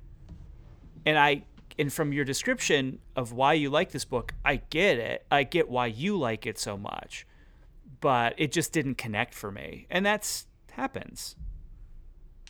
And 1.04 1.18
I 1.18 1.44
and 1.78 1.92
from 1.92 2.12
your 2.12 2.24
description 2.24 3.00
of 3.16 3.32
why 3.32 3.54
you 3.54 3.68
like 3.68 3.90
this 3.90 4.04
book, 4.04 4.32
I 4.44 4.56
get 4.70 4.98
it. 4.98 5.26
I 5.30 5.42
get 5.42 5.68
why 5.68 5.86
you 5.86 6.16
like 6.16 6.46
it 6.46 6.58
so 6.58 6.76
much. 6.76 7.26
But 8.00 8.34
it 8.38 8.52
just 8.52 8.72
didn't 8.72 8.96
connect 8.96 9.34
for 9.34 9.50
me. 9.50 9.86
And 9.90 10.06
that's 10.06 10.46
happens. 10.70 11.36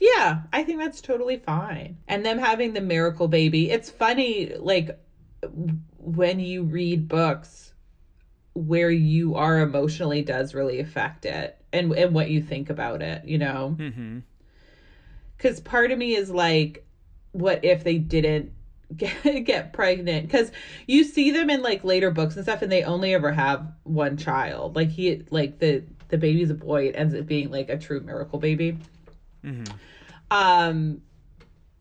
Yeah, 0.01 0.43
I 0.53 0.65
think 0.65 0.81
that's 0.81 1.01
totally 1.01 1.37
fine. 1.39 1.99
And 2.09 2.25
them 2.25 2.39
having 2.39 2.73
the 2.73 2.81
miracle 2.81 3.29
baby, 3.29 3.71
it's 3.71 3.91
funny 3.91 4.53
like 4.57 4.99
when 5.99 6.41
you 6.41 6.65
read 6.65 7.09
books 7.09 7.74
where 8.55 8.91
you 8.91 9.35
are 9.35 9.61
emotionally 9.61 10.23
does 10.23 10.55
really 10.55 10.81
affect 10.81 11.27
it 11.27 11.59
and 11.73 11.93
and 11.93 12.15
what 12.15 12.31
you 12.31 12.41
think 12.41 12.71
about 12.71 13.03
it, 13.03 13.25
you 13.25 13.39
know. 13.39 13.75
hmm 13.79 14.21
Cuz 15.39 15.61
part 15.61 15.91
of 15.91 15.99
me 15.99 16.15
is 16.15 16.31
like 16.31 16.87
what 17.33 17.65
if 17.65 17.83
they 17.85 17.99
didn't 17.99 18.53
get 18.97 19.45
get 19.45 19.73
pregnant? 19.73 20.27
Because 20.27 20.53
you 20.87 21.05
see 21.05 21.31
them 21.31 21.51
in 21.51 21.63
like 21.63 21.83
later 21.85 22.11
books 22.11 22.37
and 22.37 22.45
stuff 22.45 22.63
and 22.63 22.71
they 22.71 22.85
only 22.85 23.13
ever 23.13 23.33
have 23.33 23.73
one 23.83 24.17
child. 24.17 24.77
Like 24.77 24.91
he 24.91 25.23
like 25.31 25.59
the 25.59 25.83
the 26.09 26.19
baby's 26.19 26.51
a 26.51 26.55
boy. 26.55 26.89
It 26.89 26.95
ends 26.97 27.15
up 27.15 27.27
being 27.27 27.51
like 27.51 27.69
a 27.69 27.77
true 27.77 28.01
miracle 28.01 28.39
baby. 28.39 28.79
Mm-hmm. 29.45 29.75
um 30.31 31.03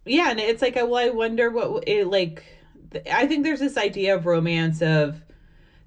yeah 0.06 0.30
and 0.32 0.40
it's 0.40 0.62
like 0.62 0.76
well 0.76 0.98
i 0.98 1.10
wonder 1.10 1.50
what 1.50 1.88
it 1.88 2.08
like 2.08 2.44
i 3.10 3.26
think 3.26 3.46
there's 3.46 3.62
this 3.62 3.78
idea 3.78 4.16
of 4.16 4.26
romance 4.26 4.82
of 4.82 5.22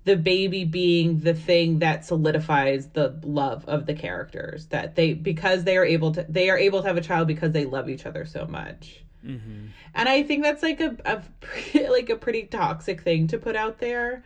the 0.07 0.17
baby 0.17 0.65
being 0.65 1.21
the 1.21 1.35
thing 1.35 1.81
that 1.81 2.05
solidifies 2.05 2.89
the 2.91 3.21
love 3.23 3.65
of 3.69 3.85
the 3.87 3.95
characters 3.95 4.67
that 4.69 4.97
they 4.97 5.13
because 5.13 5.65
they 5.65 5.77
are 5.77 5.85
able 5.85 6.13
to 6.13 6.25
they 6.29 6.49
are 6.49 6.59
able 6.59 6.81
to 6.81 6.89
have 6.89 6.97
a 6.97 7.03
child 7.03 7.29
because 7.29 7.53
they 7.53 7.67
love 7.67 7.91
each 7.91 8.07
other 8.07 8.25
so 8.25 8.47
much 8.47 9.05
Mm-hmm. 9.27 9.67
And 9.95 10.09
I 10.09 10.23
think 10.23 10.43
that's 10.43 10.63
like 10.63 10.81
a, 10.81 10.97
a 11.05 11.23
pretty, 11.41 11.89
like 11.89 12.11
a 12.11 12.17
pretty 12.17 12.45
toxic 12.45 13.03
thing 13.03 13.27
to 13.29 13.39
put 13.39 13.57
out 13.57 13.79
there. 13.79 14.23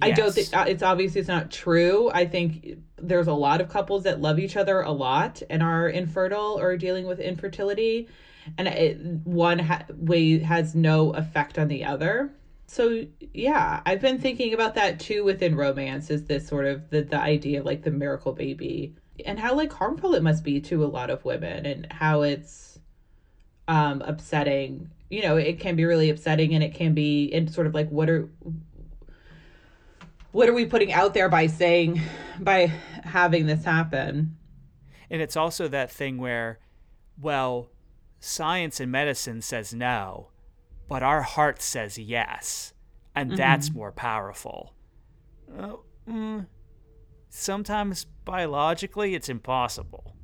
Yes. 0.00 0.10
I 0.10 0.10
don't 0.12 0.32
think 0.32 0.56
uh, 0.56 0.64
it's 0.68 0.82
obviously 0.82 1.20
it's 1.20 1.28
not 1.28 1.50
true. 1.50 2.10
I 2.12 2.24
think 2.24 2.78
there's 2.96 3.26
a 3.26 3.32
lot 3.32 3.60
of 3.60 3.68
couples 3.68 4.04
that 4.04 4.20
love 4.20 4.38
each 4.38 4.56
other 4.56 4.80
a 4.80 4.92
lot 4.92 5.42
and 5.50 5.62
are 5.62 5.88
infertile 5.88 6.58
or 6.58 6.76
dealing 6.76 7.06
with 7.06 7.18
infertility, 7.18 8.08
and 8.56 8.68
it, 8.68 8.96
one 9.24 9.58
ha- 9.58 9.86
way 9.90 10.38
has 10.38 10.76
no 10.76 11.10
effect 11.10 11.58
on 11.58 11.66
the 11.66 11.84
other. 11.84 12.32
So 12.68 13.06
yeah, 13.32 13.80
I've 13.86 14.00
been 14.00 14.20
thinking 14.20 14.54
about 14.54 14.74
that 14.76 15.00
too 15.00 15.24
within 15.24 15.56
romance. 15.56 16.10
Is 16.10 16.26
this 16.26 16.46
sort 16.46 16.66
of 16.66 16.88
the 16.90 17.02
the 17.02 17.18
idea 17.18 17.60
of 17.60 17.66
like 17.66 17.82
the 17.82 17.90
miracle 17.90 18.32
baby 18.32 18.94
and 19.24 19.38
how 19.38 19.54
like 19.54 19.72
harmful 19.72 20.14
it 20.14 20.22
must 20.22 20.44
be 20.44 20.60
to 20.60 20.84
a 20.84 20.86
lot 20.86 21.10
of 21.10 21.24
women 21.24 21.66
and 21.66 21.90
how 21.90 22.22
it's 22.22 22.78
um, 23.68 24.02
upsetting. 24.02 24.90
You 25.10 25.22
know, 25.22 25.36
it 25.36 25.58
can 25.60 25.76
be 25.76 25.86
really 25.86 26.10
upsetting, 26.10 26.54
and 26.54 26.62
it 26.62 26.74
can 26.74 26.92
be 26.94 27.24
in 27.24 27.48
sort 27.48 27.66
of 27.66 27.74
like 27.74 27.88
what 27.88 28.10
are 28.10 28.28
what 30.32 30.48
are 30.48 30.54
we 30.54 30.66
putting 30.66 30.92
out 30.92 31.14
there 31.14 31.30
by 31.30 31.46
saying 31.46 32.00
by 32.38 32.66
having 33.02 33.46
this 33.46 33.64
happen? 33.64 34.36
And 35.10 35.22
it's 35.22 35.36
also 35.36 35.68
that 35.68 35.90
thing 35.90 36.18
where, 36.18 36.58
well, 37.18 37.70
science 38.20 38.78
and 38.78 38.92
medicine 38.92 39.40
says 39.40 39.72
no, 39.72 40.28
but 40.88 41.02
our 41.02 41.22
heart 41.22 41.60
says 41.62 41.98
yes, 41.98 42.72
and 43.14 43.30
mm-hmm. 43.30 43.36
that's 43.36 43.72
more 43.72 43.92
powerful. 43.92 44.74
Uh, 45.56 45.74
mm, 46.08 46.46
sometimes 47.28 48.06
biologically, 48.24 49.14
it's 49.14 49.28
impossible. 49.28 50.16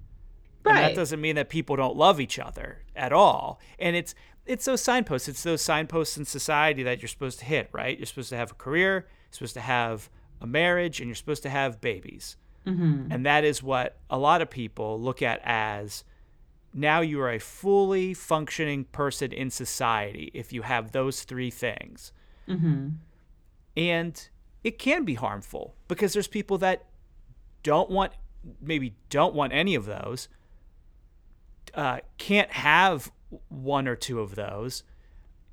Right. 0.64 0.77
And 0.77 0.85
that 0.85 0.96
doesn't 0.96 1.20
mean 1.20 1.37
that 1.37 1.50
people 1.50 1.77
don't 1.77 1.96
love 1.96 2.20
each 2.20 2.38
other 2.38 2.85
at 2.96 3.12
all. 3.12 3.61
And 3.79 3.94
it's 3.94 4.14
it's 4.46 4.64
those 4.64 4.81
signposts. 4.81 5.29
It's 5.29 5.42
those 5.42 5.62
signposts 5.62 6.16
in 6.16 6.24
society 6.24 6.83
that 6.83 7.00
you're 7.00 7.09
supposed 7.09 7.38
to 7.40 7.44
hit, 7.44 7.68
right? 7.72 7.98
You're 7.98 8.07
supposed 8.07 8.31
to 8.31 8.37
have 8.37 8.50
a 8.50 8.55
career, 8.55 9.07
you're 9.07 9.33
supposed 9.33 9.55
to 9.55 9.61
have 9.61 10.11
a 10.40 10.46
marriage, 10.46 11.00
and 11.00 11.09
you're 11.09 11.14
supposed 11.14 11.42
to 11.44 11.50
have 11.50 11.81
babies. 11.81 12.37
Mm-hmm. 12.66 13.09
And 13.11 13.27
that 13.27 13.44
is 13.44 13.62
what 13.62 13.98
a 14.09 14.18
lot 14.18 14.40
of 14.42 14.50
people 14.50 15.00
look 15.00 15.22
at 15.22 15.40
as 15.44 16.05
now 16.75 17.01
you 17.01 17.21
are 17.21 17.31
a 17.31 17.39
fully 17.39 18.13
functioning 18.13 18.85
person 18.85 19.33
in 19.33 19.49
society 19.49 20.31
if 20.35 20.53
you 20.53 20.63
have 20.63 20.91
those 20.91 21.23
three 21.23 21.51
things. 21.51 22.13
Mm-hmm. 22.49 22.89
And 23.77 24.29
it 24.65 24.79
can 24.79 25.05
be 25.05 25.15
harmful 25.15 25.77
because 25.87 26.13
there's 26.13 26.27
people 26.27 26.59
that 26.59 26.87
don't 27.63 27.91
want, 27.91 28.13
maybe 28.61 28.97
don't 29.09 29.35
want 29.35 29.53
any 29.53 29.77
of 29.77 29.87
those, 29.87 30.29
uh, 31.75 32.01
can't 32.19 32.51
have 32.51 33.13
one 33.49 33.87
or 33.87 33.97
two 33.97 34.21
of 34.21 34.35
those, 34.35 34.83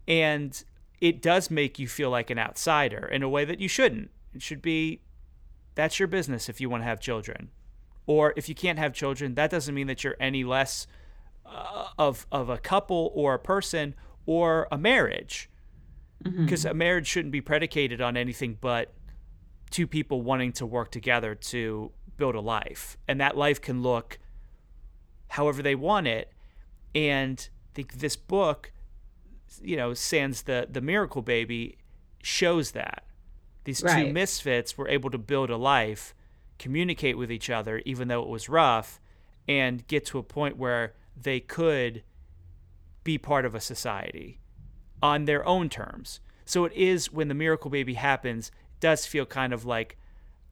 and 0.07 0.63
it 0.99 1.21
does 1.21 1.49
make 1.49 1.79
you 1.79 1.87
feel 1.87 2.09
like 2.09 2.29
an 2.29 2.37
outsider 2.37 3.05
in 3.07 3.23
a 3.23 3.29
way 3.29 3.45
that 3.45 3.59
you 3.59 3.67
shouldn't. 3.67 4.11
It 4.33 4.41
should 4.41 4.61
be 4.61 5.01
that's 5.75 5.99
your 5.99 6.07
business 6.07 6.49
if 6.49 6.59
you 6.59 6.69
want 6.69 6.81
to 6.81 6.87
have 6.87 6.99
children, 6.99 7.49
or 8.05 8.33
if 8.35 8.49
you 8.49 8.55
can't 8.55 8.79
have 8.79 8.93
children, 8.93 9.35
that 9.35 9.51
doesn't 9.51 9.73
mean 9.73 9.87
that 9.87 10.03
you're 10.03 10.17
any 10.19 10.43
less 10.43 10.87
uh, 11.45 11.87
of 11.97 12.25
of 12.31 12.49
a 12.49 12.57
couple 12.57 13.11
or 13.13 13.33
a 13.33 13.39
person 13.39 13.95
or 14.25 14.67
a 14.71 14.77
marriage, 14.77 15.49
because 16.23 16.61
mm-hmm. 16.61 16.71
a 16.71 16.73
marriage 16.73 17.07
shouldn't 17.07 17.31
be 17.31 17.41
predicated 17.41 18.01
on 18.01 18.15
anything 18.15 18.57
but 18.59 18.93
two 19.69 19.87
people 19.87 20.21
wanting 20.21 20.51
to 20.51 20.65
work 20.65 20.91
together 20.91 21.33
to 21.33 21.91
build 22.17 22.35
a 22.35 22.41
life, 22.41 22.97
and 23.07 23.19
that 23.19 23.35
life 23.35 23.61
can 23.61 23.81
look 23.81 24.19
however 25.29 25.61
they 25.61 25.75
want 25.75 26.07
it. 26.07 26.31
And 26.93 27.49
I 27.71 27.73
think 27.73 27.93
this 27.93 28.15
book, 28.15 28.71
you 29.61 29.77
know, 29.77 29.93
sans 29.93 30.43
the 30.43 30.67
the 30.69 30.81
miracle 30.81 31.21
baby, 31.21 31.77
shows 32.21 32.71
that 32.71 33.05
these 33.63 33.81
right. 33.81 34.07
two 34.07 34.13
misfits 34.13 34.77
were 34.77 34.89
able 34.89 35.09
to 35.09 35.17
build 35.17 35.49
a 35.49 35.57
life, 35.57 36.13
communicate 36.59 37.17
with 37.17 37.31
each 37.31 37.49
other, 37.49 37.81
even 37.85 38.07
though 38.07 38.21
it 38.21 38.27
was 38.27 38.49
rough, 38.49 38.99
and 39.47 39.87
get 39.87 40.05
to 40.07 40.17
a 40.19 40.23
point 40.23 40.57
where 40.57 40.93
they 41.21 41.39
could 41.39 42.03
be 43.03 43.17
part 43.17 43.45
of 43.45 43.55
a 43.55 43.59
society 43.59 44.39
on 45.01 45.25
their 45.25 45.45
own 45.45 45.69
terms. 45.69 46.19
So 46.45 46.65
it 46.65 46.73
is 46.73 47.11
when 47.11 47.27
the 47.27 47.33
miracle 47.33 47.71
baby 47.71 47.95
happens, 47.95 48.51
does 48.79 49.05
feel 49.05 49.25
kind 49.25 49.53
of 49.53 49.65
like 49.65 49.97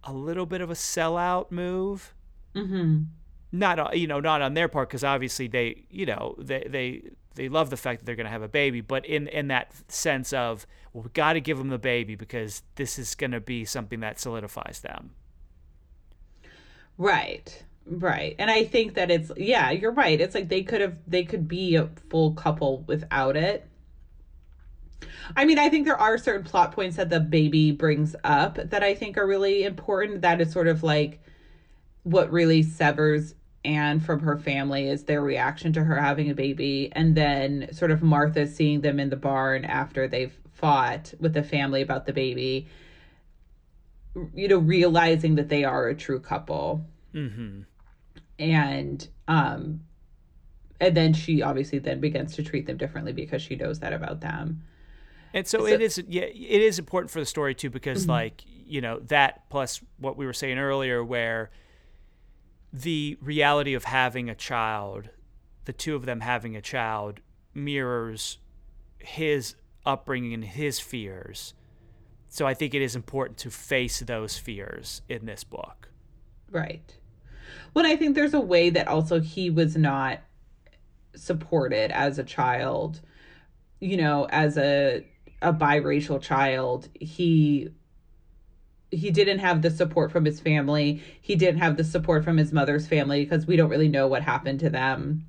a 0.03 0.13
little 0.13 0.45
bit 0.45 0.61
of 0.61 0.69
a 0.69 0.75
sellout 0.75 1.51
move. 1.51 2.13
Mm-hmm 2.55 3.03
not 3.51 3.97
you 3.97 4.07
know 4.07 4.19
not 4.19 4.41
on 4.41 4.53
their 4.53 4.67
part 4.67 4.89
because 4.89 5.03
obviously 5.03 5.47
they 5.47 5.83
you 5.89 6.05
know 6.05 6.35
they 6.37 6.65
they 6.69 7.01
they 7.35 7.49
love 7.49 7.69
the 7.69 7.77
fact 7.77 7.99
that 7.99 8.05
they're 8.05 8.15
going 8.15 8.25
to 8.25 8.31
have 8.31 8.41
a 8.41 8.47
baby 8.47 8.81
but 8.81 9.05
in 9.05 9.27
in 9.27 9.47
that 9.47 9.73
sense 9.91 10.31
of 10.33 10.67
well 10.93 11.03
we 11.03 11.09
got 11.11 11.33
to 11.33 11.41
give 11.41 11.57
them 11.57 11.69
the 11.69 11.79
baby 11.79 12.15
because 12.15 12.61
this 12.75 12.99
is 12.99 13.15
going 13.15 13.31
to 13.31 13.39
be 13.39 13.65
something 13.65 13.99
that 14.01 14.19
solidifies 14.19 14.81
them 14.81 15.11
right 16.97 17.63
right 17.89 18.35
and 18.37 18.51
i 18.51 18.63
think 18.63 18.93
that 18.93 19.09
it's 19.09 19.31
yeah 19.35 19.71
you're 19.71 19.91
right 19.91 20.21
it's 20.21 20.35
like 20.35 20.47
they 20.47 20.61
could 20.61 20.81
have 20.81 20.95
they 21.07 21.23
could 21.23 21.47
be 21.47 21.75
a 21.75 21.89
full 22.09 22.33
couple 22.33 22.83
without 22.87 23.35
it 23.35 23.65
I 25.35 25.45
mean, 25.45 25.59
I 25.59 25.69
think 25.69 25.85
there 25.85 25.97
are 25.97 26.17
certain 26.17 26.43
plot 26.43 26.71
points 26.71 26.97
that 26.97 27.09
the 27.09 27.19
baby 27.19 27.71
brings 27.71 28.15
up 28.23 28.55
that 28.55 28.83
I 28.83 28.95
think 28.95 29.17
are 29.17 29.27
really 29.27 29.63
important. 29.63 30.21
That 30.21 30.41
is 30.41 30.51
sort 30.51 30.67
of 30.67 30.81
like 30.81 31.21
what 32.03 32.31
really 32.31 32.63
severs 32.63 33.35
Anne 33.65 33.99
from 33.99 34.21
her 34.21 34.37
family 34.37 34.87
is 34.87 35.03
their 35.03 35.21
reaction 35.21 35.73
to 35.73 35.83
her 35.83 35.99
having 35.99 36.29
a 36.29 36.33
baby 36.33 36.89
and 36.93 37.15
then 37.15 37.69
sort 37.73 37.91
of 37.91 38.01
Martha 38.01 38.47
seeing 38.47 38.81
them 38.81 38.99
in 38.99 39.09
the 39.09 39.17
barn 39.17 39.65
after 39.65 40.07
they've 40.07 40.35
fought 40.53 41.13
with 41.19 41.33
the 41.33 41.43
family 41.43 41.81
about 41.81 42.05
the 42.05 42.13
baby 42.13 42.67
you 44.33 44.47
know 44.47 44.57
realizing 44.57 45.35
that 45.35 45.49
they 45.49 45.63
are 45.63 45.87
a 45.87 45.95
true 45.95 46.19
couple 46.19 46.85
mm-hmm. 47.13 47.61
And 48.39 49.07
um 49.27 49.81
and 50.79 50.95
then 50.95 51.13
she 51.13 51.41
obviously 51.41 51.79
then 51.79 51.99
begins 51.99 52.35
to 52.35 52.43
treat 52.43 52.65
them 52.65 52.77
differently 52.77 53.11
because 53.11 53.41
she 53.41 53.55
knows 53.55 53.79
that 53.79 53.91
about 53.93 54.21
them. 54.21 54.63
And 55.33 55.45
so, 55.45 55.59
so 55.59 55.65
it 55.65 55.81
is 55.81 56.01
yeah 56.07 56.23
it 56.23 56.61
is 56.61 56.79
important 56.79 57.11
for 57.11 57.19
the 57.19 57.25
story 57.25 57.53
too 57.53 57.69
because 57.69 58.03
mm-hmm. 58.03 58.11
like 58.11 58.43
you 58.47 58.81
know 58.81 58.99
that 59.07 59.47
plus 59.49 59.81
what 59.99 60.17
we 60.17 60.25
were 60.25 60.33
saying 60.33 60.57
earlier 60.57 61.03
where 61.03 61.51
the 62.71 63.17
reality 63.21 63.73
of 63.73 63.83
having 63.83 64.29
a 64.29 64.35
child 64.35 65.09
the 65.65 65.73
two 65.73 65.95
of 65.95 66.05
them 66.05 66.21
having 66.21 66.55
a 66.55 66.61
child 66.61 67.19
mirrors 67.53 68.39
his 68.97 69.55
upbringing 69.85 70.33
and 70.33 70.45
his 70.45 70.79
fears. 70.79 71.53
So 72.29 72.47
i 72.47 72.55
think 72.55 72.73
it 72.73 72.81
is 72.81 72.95
important 72.95 73.37
to 73.39 73.51
face 73.51 73.99
those 73.99 74.37
fears 74.37 75.03
in 75.07 75.25
this 75.25 75.43
book. 75.43 75.89
Right 76.49 76.98
well 77.73 77.85
i 77.85 77.95
think 77.95 78.15
there's 78.15 78.33
a 78.33 78.39
way 78.39 78.69
that 78.69 78.87
also 78.87 79.19
he 79.19 79.49
was 79.49 79.75
not 79.75 80.19
supported 81.15 81.91
as 81.91 82.17
a 82.17 82.23
child 82.23 83.01
you 83.79 83.97
know 83.97 84.27
as 84.29 84.57
a 84.57 85.03
a 85.41 85.53
biracial 85.53 86.21
child. 86.21 86.89
He 86.99 87.69
he 88.91 89.11
didn't 89.11 89.39
have 89.39 89.61
the 89.61 89.69
support 89.69 90.11
from 90.11 90.25
his 90.25 90.39
family. 90.39 91.03
He 91.21 91.35
didn't 91.35 91.59
have 91.59 91.77
the 91.77 91.83
support 91.83 92.23
from 92.23 92.37
his 92.37 92.51
mother's 92.51 92.87
family 92.87 93.23
because 93.23 93.45
we 93.45 93.55
don't 93.55 93.69
really 93.69 93.87
know 93.87 94.07
what 94.07 94.23
happened 94.23 94.59
to 94.61 94.69
them. 94.69 95.27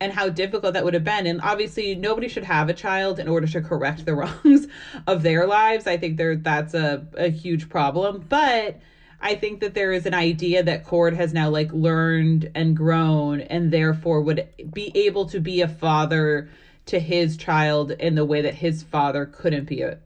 And 0.00 0.12
how 0.12 0.28
difficult 0.28 0.74
that 0.74 0.84
would 0.84 0.94
have 0.94 1.02
been. 1.02 1.26
And 1.26 1.40
obviously 1.40 1.96
nobody 1.96 2.28
should 2.28 2.44
have 2.44 2.68
a 2.68 2.74
child 2.74 3.18
in 3.18 3.26
order 3.26 3.48
to 3.48 3.60
correct 3.60 4.04
the 4.04 4.14
wrongs 4.44 4.68
of 5.08 5.24
their 5.24 5.46
lives. 5.46 5.88
I 5.88 5.96
think 5.96 6.16
there 6.16 6.36
that's 6.36 6.72
a, 6.72 7.04
a 7.16 7.30
huge 7.30 7.68
problem. 7.68 8.24
But 8.28 8.78
I 9.24 9.36
think 9.36 9.60
that 9.60 9.72
there 9.72 9.90
is 9.90 10.04
an 10.04 10.12
idea 10.12 10.62
that 10.62 10.84
Cord 10.84 11.14
has 11.14 11.32
now 11.32 11.48
like 11.48 11.72
learned 11.72 12.50
and 12.54 12.76
grown 12.76 13.40
and 13.40 13.72
therefore 13.72 14.20
would 14.20 14.46
be 14.70 14.92
able 14.94 15.24
to 15.30 15.40
be 15.40 15.62
a 15.62 15.68
father 15.68 16.50
to 16.86 17.00
his 17.00 17.38
child 17.38 17.92
in 17.92 18.16
the 18.16 18.24
way 18.26 18.42
that 18.42 18.54
his 18.54 18.82
father 18.82 19.24
couldn't 19.24 19.64
be 19.64 19.80
a 19.80 19.98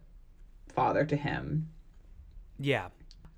father 0.68 1.04
to 1.04 1.16
him. 1.16 1.68
Yeah. 2.60 2.90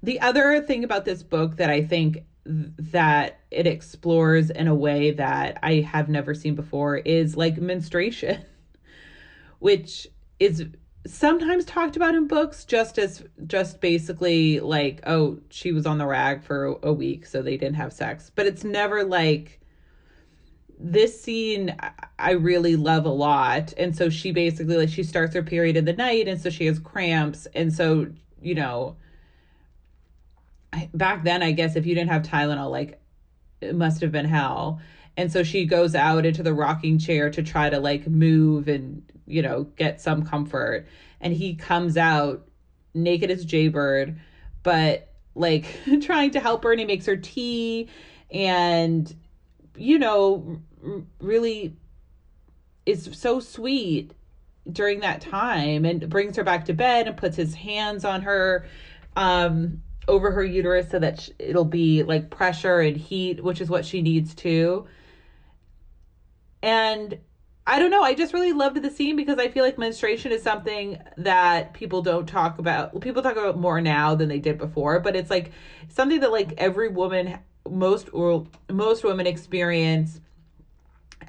The 0.03 0.21
other 0.21 0.61
thing 0.61 0.85
about 0.85 1.07
this 1.07 1.23
book 1.23 1.57
that 1.57 1.71
I 1.71 1.83
think 1.83 2.25
that 2.45 3.41
it 3.51 3.67
explores 3.67 4.51
in 4.51 4.69
a 4.69 4.75
way 4.75 5.13
that 5.13 5.61
I 5.63 5.77
have 5.77 6.11
never 6.11 6.35
seen 6.35 6.55
before 6.55 6.99
is 6.99 7.39
like 7.39 7.57
menstruation, 7.57 8.45
which 9.61 10.09
is 10.39 10.67
sometimes 11.07 11.65
talked 11.65 11.97
about 11.97 12.15
in 12.15 12.27
books 12.27 12.65
just 12.65 12.99
as 12.99 13.25
just 13.47 13.81
basically 13.81 14.61
like 14.61 15.01
oh 15.07 15.39
she 15.49 15.73
was 15.73 15.87
on 15.87 15.97
the 15.99 16.07
rag 16.07 16.43
for 16.43 16.79
a 16.83 16.93
week 16.93 17.25
so 17.25 17.43
they 17.43 17.57
didn't 17.57 17.77
have 17.77 17.93
sex. 17.93 18.31
But 18.35 18.47
it's 18.47 18.65
never 18.65 19.05
like 19.05 19.61
this 20.83 21.21
scene 21.21 21.77
i 22.19 22.31
really 22.33 22.77
love 22.77 23.05
a 23.05 23.11
lot. 23.11 23.73
And 23.77 23.97
so 23.97 24.11
she 24.11 24.33
basically 24.33 24.77
like 24.77 24.89
she 24.89 25.03
starts 25.03 25.35
her 25.35 25.43
period 25.43 25.77
in 25.77 25.85
the 25.85 25.93
night 25.93 26.29
and 26.29 26.41
so 26.41 26.51
she 26.51 26.67
has 26.67 26.79
cramps. 26.79 27.47
And 27.55 27.73
so 27.73 28.07
you 28.43 28.55
know 28.55 28.97
back 30.95 31.25
then 31.25 31.43
i 31.43 31.51
guess 31.51 31.77
if 31.77 31.85
you 31.85 31.95
didn't 31.95 32.11
have 32.11 32.23
tylenol 32.23 32.71
like 32.71 33.01
it 33.61 33.75
must 33.75 34.01
have 34.01 34.13
been 34.13 34.27
hell. 34.27 34.81
And 35.17 35.31
so 35.31 35.43
she 35.43 35.67
goes 35.67 35.95
out 35.95 36.25
into 36.25 36.43
the 36.43 36.55
rocking 36.55 36.99
chair 36.99 37.31
to 37.31 37.43
try 37.43 37.69
to 37.69 37.79
like 37.79 38.07
move 38.07 38.69
and 38.69 39.03
you 39.31 39.43
know, 39.43 39.65
get 39.77 40.01
some 40.01 40.25
comfort. 40.25 40.87
And 41.21 41.33
he 41.33 41.55
comes 41.55 41.97
out 41.97 42.49
naked 42.95 43.31
as 43.31 43.45
Jaybird, 43.45 44.19
but 44.63 45.09
like 45.35 45.67
trying 46.03 46.33
to 46.33 46.41
help 46.41 46.65
her 46.65 46.73
and 46.73 46.81
he 46.81 46.87
makes 46.87 47.07
her 47.07 47.17
tea 47.17 47.89
and, 48.31 49.15
you 49.77 49.99
know, 49.99 50.61
r- 50.85 51.03
really 51.21 51.77
is 52.87 53.11
so 53.13 53.41
sweet 53.41 54.13
during 54.71 55.01
that 55.01 55.21
time 55.21 55.85
and 55.85 56.09
brings 56.09 56.37
her 56.37 56.45
back 56.45 56.65
to 56.67 56.73
bed 56.73 57.07
and 57.07 57.17
puts 57.17 57.37
his 57.37 57.55
hands 57.55 58.05
on 58.05 58.23
her 58.23 58.67
um 59.17 59.83
over 60.07 60.31
her 60.31 60.45
uterus 60.45 60.91
so 60.91 60.99
that 60.99 61.29
it'll 61.39 61.65
be 61.65 62.03
like 62.03 62.31
pressure 62.31 62.81
and 62.81 62.97
heat 62.97 63.43
which 63.43 63.61
is 63.61 63.69
what 63.69 63.85
she 63.85 64.03
needs 64.03 64.35
too 64.35 64.87
and 66.63 67.19
I 67.67 67.79
don't 67.79 67.91
know. 67.91 68.03
I 68.03 68.15
just 68.15 68.33
really 68.33 68.53
loved 68.53 68.83
the 68.83 68.91
scene 68.91 69.17
because 69.17 69.39
I 69.39 69.49
feel 69.49 69.65
like 69.65 69.79
menstruation 69.79 70.33
is 70.33 70.43
something 70.43 70.99
that 71.19 71.75
people 71.75 72.03
don't 72.03 72.27
talk 72.27 72.59
about. 72.59 72.99
People 73.01 73.23
talk 73.23 73.37
about 73.37 73.59
more 73.59 73.81
now 73.81 74.15
than 74.15 74.29
they 74.29 74.39
did 74.39 74.59
before, 74.59 74.99
but 75.01 75.15
it's 75.15 75.31
like 75.31 75.53
something 75.89 76.21
that 76.21 76.33
like 76.33 76.55
every 76.59 76.89
woman, 76.89 77.39
most 77.69 78.09
or 78.13 78.47
most 78.71 79.05
women 79.05 79.27
experience 79.27 80.21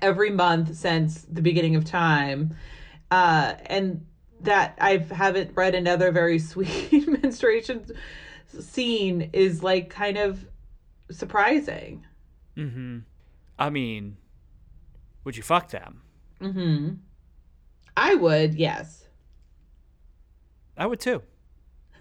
every 0.01 0.29
month 0.31 0.75
since 0.75 1.23
the 1.23 1.41
beginning 1.41 1.75
of 1.75 1.85
time, 1.85 2.55
uh, 3.11 3.53
and 3.67 4.05
that 4.39 4.75
I 4.79 4.97
haven't 4.97 5.51
read 5.55 5.75
another 5.75 6.11
very 6.11 6.39
sweet 6.51 7.07
menstruation 7.07 7.85
scene 8.59 9.29
is 9.33 9.61
like 9.61 9.89
kind 9.89 10.17
of 10.17 10.45
surprising. 11.11 12.05
Hmm. 12.55 12.99
I 13.59 13.69
mean, 13.69 14.17
would 15.23 15.37
you 15.37 15.43
fuck 15.43 15.69
them? 15.69 16.01
Mm-hmm. 16.41 16.95
I 17.95 18.15
would, 18.15 18.55
yes. 18.55 19.05
I 20.77 20.87
would 20.87 20.99
too. 20.99 21.21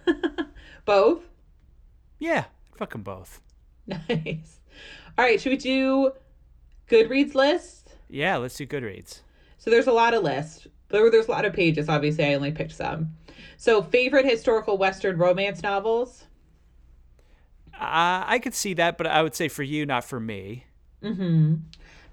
both? 0.85 1.23
Yeah, 2.19 2.45
fuck 2.77 2.93
them 2.93 3.03
both. 3.03 3.41
Nice. 3.87 4.61
All 5.19 5.25
right, 5.25 5.41
should 5.41 5.51
we 5.51 5.57
do 5.57 6.13
Goodreads 6.89 7.35
list? 7.35 7.97
Yeah, 8.09 8.37
let's 8.37 8.57
do 8.57 8.67
Goodreads. 8.67 9.21
So 9.59 9.71
there's 9.71 9.87
a 9.87 9.93
lot 9.93 10.15
of 10.15 10.23
lists. 10.23 10.67
There, 10.89 11.11
there's 11.11 11.29
a 11.29 11.31
lot 11.31 11.45
of 11.45 11.53
pages. 11.53 11.89
Obviously, 11.89 12.25
I 12.25 12.35
only 12.35 12.53
picked 12.53 12.73
some. 12.73 13.11
So, 13.57 13.83
favorite 13.83 14.25
historical 14.25 14.79
Western 14.79 15.19
romance 15.19 15.63
novels? 15.63 16.25
Uh, 17.75 18.25
I 18.27 18.41
could 18.43 18.55
see 18.55 18.75
that, 18.75 18.99
but 18.99 19.07
I 19.07 19.23
would 19.23 19.35
say 19.35 19.49
for 19.49 19.63
you, 19.63 19.87
not 19.87 20.05
for 20.05 20.19
me. 20.19 20.65
Mm-hmm. 21.03 21.57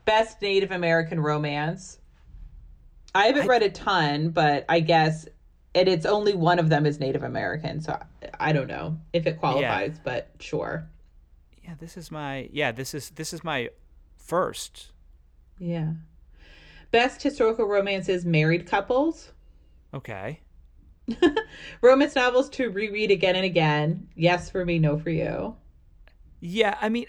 Best 0.05 0.41
Native 0.41 0.71
American 0.71 1.19
romance? 1.19 1.99
I 3.15 3.27
haven't 3.27 3.43
I, 3.43 3.47
read 3.47 3.63
a 3.63 3.69
ton, 3.69 4.29
but 4.29 4.65
I 4.69 4.79
guess 4.79 5.27
and 5.77 5.87
it's 5.87 6.05
only 6.05 6.33
one 6.33 6.57
of 6.57 6.69
them 6.69 6.85
is 6.85 6.99
Native 6.99 7.23
American, 7.23 7.81
so 7.81 7.93
I, 7.93 8.49
I 8.49 8.51
don't 8.51 8.67
know 8.67 8.97
if 9.13 9.27
it 9.27 9.39
qualifies, 9.39 9.93
yeah. 9.95 10.01
but 10.03 10.31
sure. 10.39 10.89
Yeah, 11.63 11.75
this 11.79 11.97
is 11.97 12.09
my 12.09 12.49
yeah, 12.51 12.71
this 12.71 12.93
is 12.93 13.11
this 13.11 13.33
is 13.33 13.43
my 13.43 13.69
first. 14.17 14.91
Yeah. 15.59 15.93
Best 16.91 17.21
historical 17.21 17.65
romance 17.65 18.09
is 18.09 18.25
married 18.25 18.65
couples. 18.65 19.33
Okay. 19.93 20.39
romance 21.81 22.15
novels 22.15 22.49
to 22.49 22.69
reread 22.69 23.11
again 23.11 23.35
and 23.35 23.45
again. 23.45 24.07
Yes 24.15 24.49
for 24.49 24.65
me, 24.65 24.79
no 24.79 24.97
for 24.97 25.09
you. 25.09 25.55
Yeah, 26.39 26.77
I 26.81 26.89
mean 26.89 27.05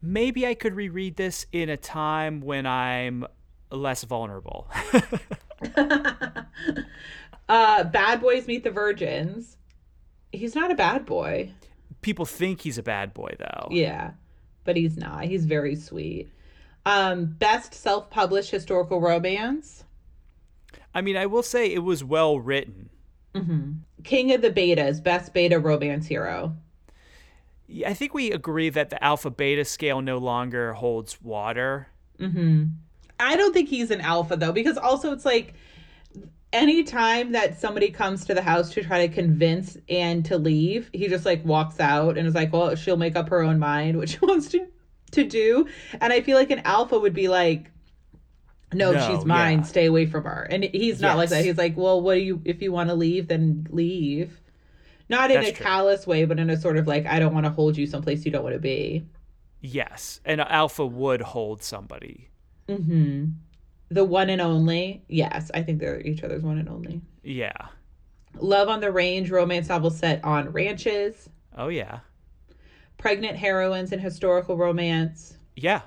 maybe 0.00 0.46
I 0.46 0.54
could 0.54 0.74
reread 0.74 1.16
this 1.16 1.46
in 1.50 1.68
a 1.68 1.76
time 1.76 2.40
when 2.40 2.66
I'm 2.66 3.26
less 3.70 4.04
vulnerable. 4.04 4.68
uh, 7.48 7.84
bad 7.84 8.20
boys 8.20 8.46
meet 8.46 8.64
the 8.64 8.70
virgins. 8.70 9.56
He's 10.32 10.54
not 10.54 10.70
a 10.70 10.74
bad 10.74 11.06
boy. 11.06 11.52
People 12.02 12.24
think 12.24 12.60
he's 12.60 12.78
a 12.78 12.82
bad 12.82 13.14
boy 13.14 13.34
though. 13.38 13.68
Yeah, 13.70 14.12
but 14.64 14.76
he's 14.76 14.96
not. 14.96 15.24
He's 15.24 15.44
very 15.44 15.74
sweet. 15.74 16.28
Um, 16.86 17.26
best 17.26 17.74
self-published 17.74 18.50
historical 18.50 19.00
romance. 19.00 19.84
I 20.94 21.00
mean, 21.00 21.16
I 21.16 21.26
will 21.26 21.42
say 21.42 21.66
it 21.66 21.82
was 21.82 22.02
well 22.02 22.40
written. 22.40 22.90
Mm-hmm. 23.34 23.72
King 24.04 24.32
of 24.32 24.42
the 24.42 24.50
Betas, 24.50 25.02
best 25.02 25.34
beta 25.34 25.58
romance 25.58 26.06
hero. 26.06 26.56
I 27.86 27.92
think 27.92 28.14
we 28.14 28.32
agree 28.32 28.70
that 28.70 28.90
the 28.90 29.02
alpha 29.04 29.30
beta 29.30 29.64
scale 29.64 30.00
no 30.00 30.18
longer 30.18 30.72
holds 30.72 31.20
water. 31.20 31.88
Mm-hmm. 32.18 32.64
I 33.20 33.36
don't 33.36 33.52
think 33.52 33.68
he's 33.68 33.90
an 33.90 34.00
alpha 34.00 34.36
though, 34.36 34.52
because 34.52 34.76
also 34.76 35.12
it's 35.12 35.24
like 35.24 35.54
anytime 36.52 37.32
that 37.32 37.60
somebody 37.60 37.90
comes 37.90 38.24
to 38.24 38.34
the 38.34 38.42
house 38.42 38.70
to 38.70 38.82
try 38.82 39.06
to 39.06 39.12
convince 39.12 39.76
Anne 39.88 40.22
to 40.24 40.38
leave, 40.38 40.90
he 40.92 41.08
just 41.08 41.26
like 41.26 41.44
walks 41.44 41.80
out 41.80 42.16
and 42.16 42.26
is 42.26 42.34
like, 42.34 42.52
well, 42.52 42.74
she'll 42.74 42.96
make 42.96 43.16
up 43.16 43.28
her 43.28 43.42
own 43.42 43.58
mind 43.58 43.96
what 43.96 44.08
she 44.10 44.18
wants 44.22 44.48
to 44.48 44.66
to 45.12 45.24
do. 45.24 45.66
And 46.00 46.12
I 46.12 46.20
feel 46.20 46.36
like 46.36 46.50
an 46.50 46.60
alpha 46.60 46.98
would 46.98 47.14
be 47.14 47.28
like, 47.28 47.70
no, 48.72 48.92
no 48.92 49.06
she's 49.06 49.24
mine. 49.24 49.58
Yeah. 49.58 49.64
Stay 49.64 49.86
away 49.86 50.06
from 50.06 50.24
her. 50.24 50.46
And 50.50 50.64
he's 50.64 51.00
not 51.00 51.10
yes. 51.10 51.16
like 51.16 51.28
that. 51.30 51.44
He's 51.44 51.56
like, 51.56 51.76
well, 51.76 52.00
what 52.00 52.14
do 52.14 52.20
you? 52.20 52.42
If 52.44 52.60
you 52.60 52.72
want 52.72 52.90
to 52.90 52.94
leave, 52.94 53.28
then 53.28 53.66
leave. 53.70 54.40
Not 55.08 55.30
in 55.30 55.38
That's 55.38 55.50
a 55.50 55.52
true. 55.54 55.64
callous 55.64 56.06
way, 56.06 56.26
but 56.26 56.38
in 56.38 56.50
a 56.50 56.56
sort 56.60 56.76
of 56.76 56.86
like, 56.86 57.06
I 57.06 57.18
don't 57.18 57.32
want 57.32 57.46
to 57.46 57.50
hold 57.50 57.78
you 57.78 57.86
someplace 57.86 58.26
you 58.26 58.30
don't 58.30 58.42
want 58.42 58.54
to 58.54 58.60
be. 58.60 59.06
Yes, 59.60 60.20
and 60.24 60.40
an 60.40 60.46
Alpha 60.48 60.86
would 60.86 61.22
hold 61.22 61.62
somebody. 61.62 62.28
Mm-hmm. 62.68 63.26
The 63.90 64.04
one 64.04 64.30
and 64.30 64.40
only. 64.40 65.04
Yes, 65.08 65.50
I 65.54 65.62
think 65.62 65.80
they're 65.80 66.00
each 66.00 66.22
other's 66.22 66.42
one 66.42 66.58
and 66.58 66.68
only. 66.68 67.00
Yeah. 67.22 67.68
Love 68.38 68.68
on 68.68 68.80
the 68.80 68.92
Range 68.92 69.30
romance 69.30 69.68
novel 69.68 69.90
set 69.90 70.22
on 70.24 70.50
ranches. 70.50 71.28
Oh 71.56 71.68
yeah. 71.68 72.00
Pregnant 72.98 73.36
heroines 73.36 73.92
in 73.92 73.98
historical 73.98 74.56
romance. 74.56 75.38
Yeah. 75.56 75.82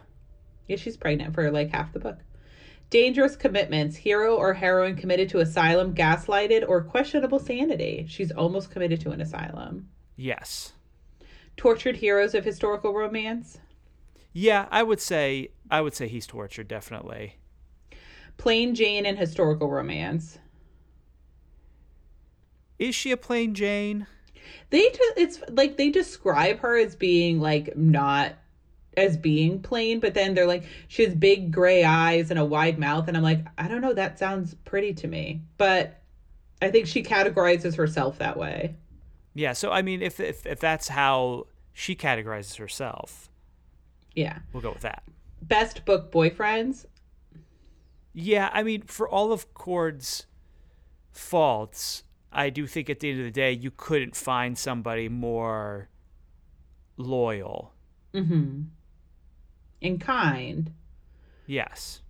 Yeah, 0.67 0.77
she's 0.77 0.97
pregnant 0.97 1.33
for 1.33 1.51
like 1.51 1.69
half 1.69 1.93
the 1.93 1.99
book. 1.99 2.19
Dangerous 2.89 3.35
commitments. 3.35 3.95
Hero 3.95 4.35
or 4.35 4.53
heroine 4.53 4.95
committed 4.95 5.29
to 5.29 5.39
asylum, 5.39 5.93
gaslighted, 5.93 6.67
or 6.67 6.81
questionable 6.81 7.39
sanity. 7.39 8.05
She's 8.09 8.31
almost 8.31 8.71
committed 8.71 8.99
to 9.01 9.11
an 9.11 9.21
asylum. 9.21 9.87
Yes. 10.15 10.73
Tortured 11.55 11.97
heroes 11.97 12.33
of 12.33 12.43
historical 12.43 12.93
romance. 12.93 13.59
Yeah, 14.33 14.67
I 14.71 14.83
would 14.83 14.99
say 15.01 15.49
I 15.71 15.81
would 15.81 15.95
say 15.95 16.07
he's 16.07 16.27
tortured 16.27 16.67
definitely. 16.67 17.37
Plain 18.37 18.75
Jane 18.75 19.05
in 19.05 19.17
historical 19.17 19.69
romance. 19.69 20.37
Is 22.77 22.93
she 22.93 23.11
a 23.11 23.17
plain 23.17 23.53
Jane? 23.53 24.05
They 24.69 24.89
just, 24.89 25.17
it's 25.17 25.39
like 25.49 25.77
they 25.77 25.89
describe 25.89 26.59
her 26.59 26.77
as 26.77 26.95
being 26.95 27.39
like 27.39 27.75
not 27.77 28.33
as 28.97 29.15
being 29.15 29.61
plain, 29.61 29.99
but 29.99 30.13
then 30.13 30.33
they're 30.33 30.47
like 30.47 30.65
she 30.87 31.03
has 31.03 31.15
big 31.15 31.51
gray 31.51 31.83
eyes 31.83 32.29
and 32.29 32.39
a 32.39 32.45
wide 32.45 32.77
mouth, 32.77 33.07
and 33.07 33.15
I'm 33.15 33.23
like, 33.23 33.45
I 33.57 33.67
don't 33.67 33.81
know, 33.81 33.93
that 33.93 34.19
sounds 34.19 34.55
pretty 34.65 34.93
to 34.95 35.07
me, 35.07 35.41
but 35.57 36.01
I 36.61 36.69
think 36.69 36.87
she 36.87 37.03
categorizes 37.03 37.75
herself 37.75 38.17
that 38.19 38.37
way. 38.37 38.75
Yeah, 39.33 39.53
so 39.53 39.71
I 39.71 39.81
mean, 39.81 40.01
if 40.01 40.19
if 40.19 40.45
if 40.45 40.59
that's 40.59 40.89
how 40.89 41.47
she 41.73 41.95
categorizes 41.95 42.57
herself, 42.57 43.29
yeah, 44.15 44.39
we'll 44.51 44.61
go 44.61 44.71
with 44.71 44.81
that. 44.81 45.03
Best 45.41 45.85
book 45.85 46.11
boyfriends. 46.11 46.85
Yeah, 48.13 48.49
I 48.53 48.63
mean, 48.63 48.83
for 48.83 49.07
all 49.07 49.31
of 49.31 49.53
Cord's 49.53 50.25
faults, 51.11 52.03
I 52.31 52.49
do 52.49 52.67
think 52.67 52.89
at 52.89 52.99
the 52.99 53.09
end 53.09 53.19
of 53.19 53.25
the 53.25 53.31
day, 53.31 53.51
you 53.51 53.71
couldn't 53.71 54.15
find 54.15 54.57
somebody 54.57 55.09
more 55.09 55.89
loyal. 56.97 57.73
Mm-hmm. 58.13 58.63
And 59.81 60.01
kind. 60.01 60.71
Yes. 61.45 62.01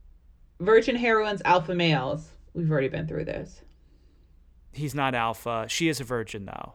Virgin 0.60 0.96
heroines, 0.96 1.42
alpha 1.46 1.74
males. 1.74 2.30
We've 2.54 2.70
already 2.70 2.90
been 2.90 3.08
through 3.08 3.26
this. 3.26 3.62
He's 4.74 4.96
not 4.96 5.16
alpha. 5.16 5.66
She 5.68 5.88
is 5.90 6.00
a 6.00 6.04
virgin, 6.04 6.46
though. 6.46 6.74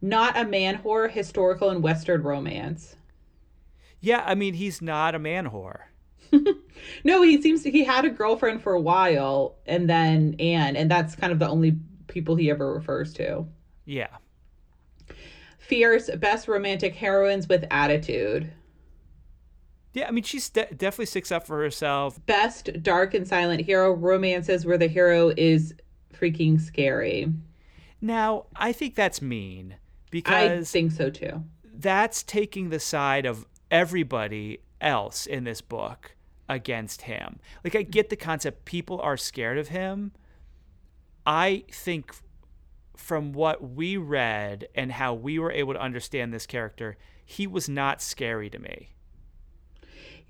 Not 0.00 0.36
a 0.36 0.44
man 0.44 0.78
whore, 0.78 1.10
historical 1.10 1.70
and 1.70 1.82
Western 1.82 2.22
romance. 2.22 2.96
Yeah, 4.00 4.22
I 4.24 4.34
mean, 4.34 4.54
he's 4.54 4.80
not 4.80 5.14
a 5.14 5.18
man 5.18 5.46
whore. 5.46 5.80
no, 7.04 7.22
he 7.22 7.40
seems 7.40 7.62
to, 7.62 7.70
he 7.70 7.84
had 7.84 8.04
a 8.04 8.10
girlfriend 8.10 8.62
for 8.62 8.74
a 8.74 8.80
while 8.80 9.56
and 9.66 9.88
then 9.88 10.36
Anne, 10.38 10.76
and 10.76 10.90
that's 10.90 11.16
kind 11.16 11.32
of 11.32 11.38
the 11.38 11.48
only 11.48 11.76
people 12.06 12.36
he 12.36 12.50
ever 12.50 12.72
refers 12.72 13.12
to. 13.14 13.46
Yeah. 13.84 14.08
Fierce, 15.58 16.10
best 16.16 16.48
romantic 16.48 16.94
heroines 16.94 17.48
with 17.48 17.64
attitude. 17.70 18.50
Yeah, 19.92 20.06
I 20.08 20.10
mean, 20.10 20.24
she 20.24 20.38
de- 20.38 20.74
definitely 20.74 21.06
sticks 21.06 21.32
up 21.32 21.46
for 21.46 21.60
herself. 21.62 22.24
Best 22.26 22.82
dark 22.82 23.14
and 23.14 23.26
silent 23.26 23.62
hero 23.62 23.92
romances 23.92 24.64
where 24.64 24.78
the 24.78 24.86
hero 24.86 25.32
is 25.36 25.74
freaking 26.14 26.60
scary. 26.60 27.32
Now, 28.00 28.46
I 28.54 28.72
think 28.72 28.94
that's 28.94 29.20
mean 29.20 29.76
because 30.10 30.34
I 30.34 30.64
think 30.64 30.92
so 30.92 31.10
too. 31.10 31.42
That's 31.64 32.22
taking 32.22 32.70
the 32.70 32.80
side 32.80 33.26
of 33.26 33.46
everybody 33.70 34.60
else 34.80 35.26
in 35.26 35.44
this 35.44 35.60
book 35.60 36.14
against 36.48 37.02
him. 37.02 37.38
Like 37.64 37.76
I 37.76 37.82
get 37.82 38.08
the 38.08 38.16
concept 38.16 38.64
people 38.64 39.00
are 39.00 39.16
scared 39.16 39.58
of 39.58 39.68
him. 39.68 40.12
I 41.26 41.64
think 41.70 42.14
from 42.96 43.32
what 43.32 43.62
we 43.62 43.96
read 43.96 44.68
and 44.74 44.92
how 44.92 45.14
we 45.14 45.38
were 45.38 45.52
able 45.52 45.74
to 45.74 45.80
understand 45.80 46.32
this 46.32 46.46
character, 46.46 46.96
he 47.24 47.46
was 47.46 47.68
not 47.68 48.00
scary 48.00 48.50
to 48.50 48.58
me. 48.58 48.94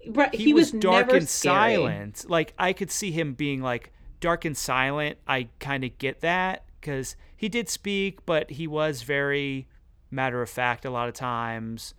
Right, 0.07 0.35
he, 0.35 0.45
he 0.45 0.55
was, 0.55 0.73
was, 0.73 0.81
dark 0.81 1.13
and 1.13 1.29
scary. 1.29 1.75
silent. 1.75 2.27
Like 2.29 2.55
I 2.59 2.73
could 2.73 2.91
see 2.91 3.11
him 3.11 3.35
being 3.35 3.63
like 3.63 3.93
dark 4.21 4.45
and 4.45 4.57
silent. 4.57 5.19
I 5.27 5.49
kind 5.61 5.85
of 5.85 5.97
get 5.99 6.21
that 6.21 6.65
because 6.81 7.17
he 7.37 7.49
did 7.49 7.69
speak, 7.69 8.25
but 8.27 8.51
he 8.51 8.67
was 8.67 9.03
very 9.03 9.69
matter 10.11 10.43
of 10.43 10.51
fact 10.51 10.85
a 10.85 10.91
lot 10.91 11.09
of 11.09 11.15
times. 11.15 11.95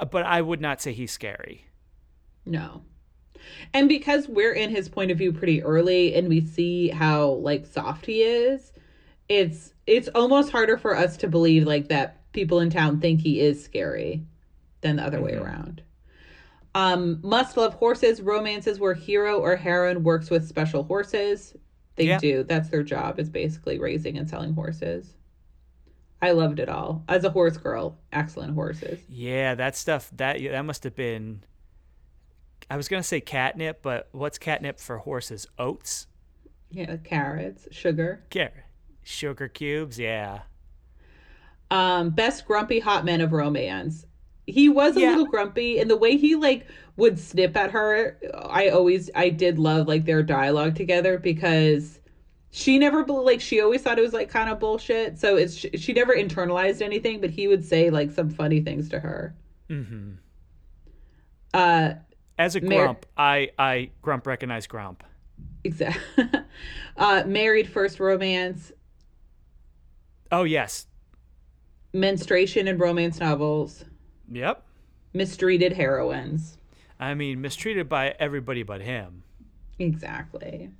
Uh, 0.00 0.04
but 0.04 0.24
I 0.24 0.40
would 0.40 0.60
not 0.60 0.80
say 0.80 0.92
he's 0.92 1.12
scary. 1.12 1.66
No. 2.46 2.82
And 3.72 3.88
because 3.88 4.28
we're 4.28 4.52
in 4.52 4.70
his 4.70 4.88
point 4.88 5.10
of 5.10 5.18
view 5.18 5.32
pretty 5.32 5.62
early 5.62 6.14
and 6.14 6.28
we 6.28 6.40
see 6.40 6.88
how 6.88 7.28
like 7.32 7.66
soft 7.66 8.06
he 8.06 8.22
is, 8.22 8.72
it's 9.28 9.74
it's 9.86 10.08
almost 10.08 10.50
harder 10.50 10.76
for 10.76 10.96
us 10.96 11.16
to 11.18 11.28
believe 11.28 11.66
like 11.66 11.88
that 11.88 12.20
people 12.32 12.60
in 12.60 12.70
town 12.70 13.00
think 13.00 13.20
he 13.20 13.40
is 13.40 13.62
scary 13.62 14.24
than 14.80 14.96
the 14.96 15.02
other 15.02 15.18
mm-hmm. 15.18 15.26
way 15.26 15.34
around. 15.34 15.82
Um, 16.74 17.20
must 17.22 17.56
love 17.56 17.74
horses, 17.74 18.20
romances 18.20 18.80
where 18.80 18.94
hero 18.94 19.38
or 19.38 19.54
heroine 19.54 20.02
works 20.02 20.28
with 20.28 20.48
special 20.48 20.82
horses. 20.82 21.54
They 21.96 22.08
yeah. 22.08 22.18
do. 22.18 22.42
That's 22.42 22.68
their 22.68 22.82
job 22.82 23.20
is 23.20 23.30
basically 23.30 23.78
raising 23.78 24.18
and 24.18 24.28
selling 24.28 24.54
horses. 24.54 25.14
I 26.24 26.30
loved 26.30 26.58
it 26.58 26.70
all. 26.70 27.04
As 27.06 27.24
a 27.24 27.28
horse 27.28 27.58
girl, 27.58 27.98
excellent 28.10 28.54
horses. 28.54 28.98
Yeah, 29.10 29.54
that 29.56 29.76
stuff 29.76 30.10
that 30.16 30.40
that 30.40 30.62
must 30.64 30.84
have 30.84 30.96
been 30.96 31.44
I 32.70 32.78
was 32.78 32.88
gonna 32.88 33.02
say 33.02 33.20
catnip, 33.20 33.82
but 33.82 34.08
what's 34.12 34.38
catnip 34.38 34.80
for 34.80 34.96
horses? 34.96 35.46
Oats. 35.58 36.06
Yeah, 36.70 36.96
carrots, 36.96 37.68
sugar. 37.70 38.24
Carrot, 38.30 38.64
sugar 39.02 39.48
cubes. 39.48 39.98
Yeah. 39.98 40.40
Um, 41.70 42.08
best 42.08 42.46
grumpy 42.46 42.80
hot 42.80 43.04
man 43.04 43.20
of 43.20 43.32
romance. 43.32 44.06
He 44.46 44.70
was 44.70 44.96
a 44.96 45.00
yeah. 45.00 45.10
little 45.10 45.26
grumpy, 45.26 45.78
and 45.78 45.90
the 45.90 45.96
way 45.98 46.16
he 46.16 46.36
like 46.36 46.66
would 46.96 47.18
snip 47.18 47.54
at 47.54 47.70
her, 47.72 48.18
I 48.34 48.70
always 48.70 49.10
I 49.14 49.28
did 49.28 49.58
love 49.58 49.88
like 49.88 50.06
their 50.06 50.22
dialogue 50.22 50.74
together 50.74 51.18
because 51.18 52.00
she 52.54 52.78
never 52.78 53.04
like 53.04 53.40
she 53.40 53.60
always 53.60 53.82
thought 53.82 53.98
it 53.98 54.02
was 54.02 54.12
like 54.12 54.28
kind 54.28 54.48
of 54.48 54.60
bullshit. 54.60 55.18
So 55.18 55.36
it's 55.36 55.56
she, 55.56 55.70
she 55.76 55.92
never 55.92 56.14
internalized 56.14 56.82
anything, 56.82 57.20
but 57.20 57.30
he 57.30 57.48
would 57.48 57.64
say 57.64 57.90
like 57.90 58.12
some 58.12 58.30
funny 58.30 58.60
things 58.60 58.88
to 58.90 59.00
her. 59.00 59.34
Mm-hmm. 59.68 60.12
Uh, 61.52 61.94
as 62.38 62.54
a 62.54 62.60
grump, 62.60 63.06
Mar- 63.16 63.26
I 63.26 63.50
I 63.58 63.90
grump 64.02 64.28
recognize 64.28 64.68
grump. 64.68 65.02
Exactly. 65.64 66.30
uh, 66.96 67.24
married 67.26 67.68
first 67.68 67.98
romance. 67.98 68.70
Oh 70.30 70.44
yes. 70.44 70.86
Menstruation 71.92 72.68
and 72.68 72.78
romance 72.78 73.18
novels. 73.18 73.84
Yep. 74.30 74.62
Mistreated 75.12 75.72
heroines. 75.72 76.56
I 77.00 77.14
mean, 77.14 77.40
mistreated 77.40 77.88
by 77.88 78.14
everybody 78.20 78.62
but 78.62 78.80
him. 78.80 79.24
Exactly. 79.80 80.70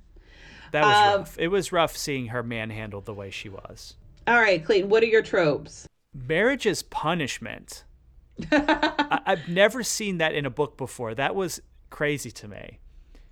That 0.71 0.83
was 0.83 1.13
um, 1.13 1.19
rough. 1.19 1.39
It 1.39 1.47
was 1.47 1.71
rough 1.71 1.97
seeing 1.97 2.27
her 2.27 2.43
manhandled 2.43 3.05
the 3.05 3.13
way 3.13 3.29
she 3.29 3.49
was. 3.49 3.95
All 4.27 4.39
right, 4.39 4.63
Clayton, 4.63 4.89
what 4.89 5.03
are 5.03 5.07
your 5.07 5.21
tropes? 5.21 5.87
Marriage 6.13 6.65
is 6.65 6.83
punishment. 6.83 7.83
I, 8.51 9.19
I've 9.25 9.47
never 9.47 9.83
seen 9.83 10.17
that 10.17 10.33
in 10.33 10.45
a 10.45 10.49
book 10.49 10.77
before. 10.77 11.13
That 11.13 11.35
was 11.35 11.61
crazy 11.89 12.31
to 12.31 12.47
me. 12.47 12.79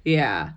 Yeah. 0.05 0.51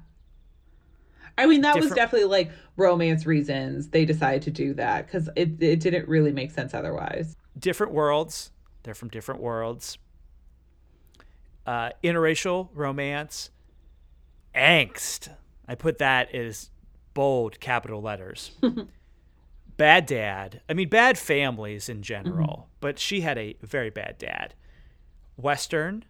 I 1.39 1.47
mean, 1.47 1.63
that 1.63 1.75
Different... 1.75 1.91
was 1.91 1.97
definitely 1.97 2.29
like 2.29 2.51
romance 2.77 3.27
reasons 3.27 3.89
they 3.89 4.05
decided 4.05 4.43
to 4.43 4.51
do 4.51 4.75
that 4.75 5.07
because 5.07 5.29
it, 5.37 5.63
it 5.63 5.81
didn't 5.81 6.09
really 6.09 6.33
make 6.33 6.51
sense 6.51 6.75
otherwise. 6.75 7.37
Different 7.59 7.93
worlds. 7.93 8.51
They're 8.83 8.95
from 8.95 9.09
different 9.09 9.41
worlds. 9.41 9.99
Uh, 11.67 11.91
interracial 12.03 12.69
romance. 12.73 13.51
Angst. 14.55 15.29
I 15.69 15.75
put 15.75 15.99
that 15.99 16.35
as 16.35 16.71
bold 17.15 17.61
capital 17.61 18.03
letters. 18.03 18.53
bad 19.77 20.07
dad. 20.07 20.61
I 20.69 20.75
mean, 20.75 20.89
bad 20.89 21.19
families 21.19 21.89
in 21.89 22.03
general, 22.03 22.47
mm-hmm. 22.47 22.77
but 22.81 22.99
she 22.99 23.23
had 23.23 23.39
a 23.39 23.57
very 23.63 23.91
bad 23.91 24.19
dad. 24.19 24.55
Western, 25.37 26.05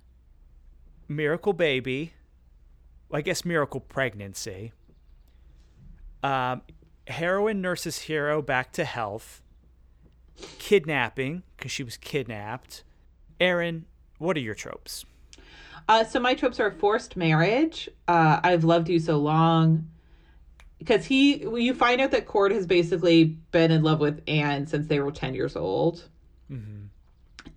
miracle 1.09 1.53
baby, 1.53 2.15
I 3.13 3.21
guess 3.21 3.45
miracle 3.45 3.81
pregnancy. 3.81 4.73
Um, 6.23 6.63
heroine 7.07 7.61
nurses 7.61 8.01
hero 8.01 8.43
back 8.43 8.73
to 8.73 8.85
health. 8.85 9.43
Kidnapping 10.59 11.45
because 11.57 11.73
she 11.73 11.83
was 11.83 11.97
kidnapped. 11.97 12.83
Erin, 13.41 13.87
what 14.19 14.37
are 14.37 14.41
your 14.41 14.55
tropes? 14.55 15.05
Uh, 15.89 16.05
so 16.05 16.19
my 16.19 16.35
tropes 16.35 16.59
are 16.59 16.71
forced 16.71 17.17
marriage. 17.17 17.89
Uh, 18.09 18.41
I've 18.43 18.65
loved 18.65 18.89
you 18.89 18.99
so 18.99 19.19
long 19.19 19.89
because 20.79 21.05
he 21.05 21.43
you 21.43 21.75
find 21.75 22.01
out 22.01 22.11
that 22.11 22.27
Cord 22.27 22.53
has 22.53 22.67
basically 22.67 23.25
been 23.25 23.71
in 23.71 23.83
love 23.83 24.01
with 24.01 24.23
Anne 24.27 24.67
since 24.67 24.87
they 24.89 25.01
were 25.01 25.13
10 25.13 25.35
years 25.35 25.57
old. 25.57 26.09
Mm-hmm. 26.51 26.87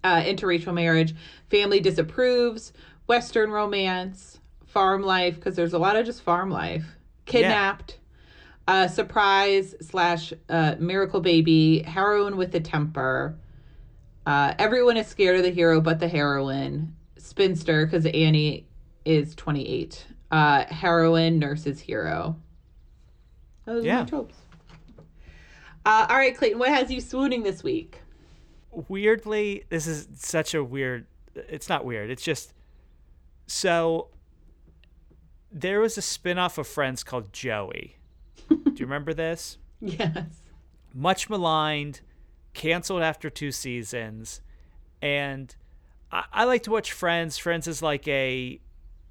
uh, 0.04 0.22
interracial 0.22 0.74
marriage, 0.74 1.14
family 1.50 1.80
disapproves, 1.80 2.74
Western 3.08 3.52
romance, 3.52 4.40
farm 4.66 5.04
life, 5.04 5.36
because 5.36 5.56
there's 5.56 5.74
a 5.74 5.80
lot 5.80 5.96
of 5.96 6.06
just 6.06 6.24
farm 6.24 6.50
life, 6.50 6.86
kidnapped, 7.26 8.00
yeah. 8.68 8.74
uh, 8.74 8.88
surprise 8.88 9.76
slash 9.82 10.34
uh, 10.50 10.76
miracle 10.80 11.22
baby, 11.22 11.84
heroine 11.84 12.38
with 12.38 12.54
a 12.56 12.60
temper. 12.60 13.38
Uh, 14.26 14.54
everyone 14.58 14.98
is 14.98 15.08
scared 15.08 15.38
of 15.38 15.44
the 15.44 15.52
hero 15.52 15.82
but 15.82 16.00
the 16.00 16.08
heroine. 16.08 16.96
Spinster, 17.30 17.86
because 17.86 18.06
Annie 18.08 18.68
is 19.06 19.36
28. 19.36 20.06
Uh, 20.32 20.66
heroine, 20.66 21.40
nurse's 21.40 21.80
hero. 21.80 22.36
Those 23.66 23.86
yeah. 23.86 23.98
are 23.98 24.04
my 24.04 24.10
tropes. 24.10 24.36
Uh, 25.86 26.08
all 26.10 26.18
right, 26.18 26.36
Clayton, 26.36 26.60
what 26.60 26.70
has 26.70 26.92
you 26.92 27.02
swooning 27.02 27.44
this 27.44 27.64
week? 27.64 28.02
Weirdly, 28.72 29.64
this 29.70 29.88
is 29.88 30.08
such 30.16 30.54
a 30.54 30.64
weird. 30.64 31.06
It's 31.36 31.70
not 31.70 31.86
weird. 31.86 32.10
It's 32.10 32.24
just 32.24 32.54
so. 33.48 34.10
There 35.52 35.80
was 35.80 35.98
a 35.98 36.02
spinoff 36.02 36.58
of 36.58 36.68
Friends 36.68 37.04
called 37.04 37.34
Joey. 37.34 37.96
Do 38.50 38.58
you 38.76 38.86
remember 38.86 39.14
this? 39.14 39.58
Yes. 39.82 40.42
Much 40.94 41.30
maligned, 41.30 42.02
canceled 42.54 43.02
after 43.02 43.30
two 43.30 43.50
seasons, 43.50 44.42
and 45.02 45.56
I, 46.12 46.24
I 46.32 46.44
like 46.46 46.64
to 46.64 46.72
watch 46.72 46.92
Friends. 46.92 47.38
Friends 47.38 47.68
is 47.68 47.82
like 47.82 48.08
a. 48.08 48.60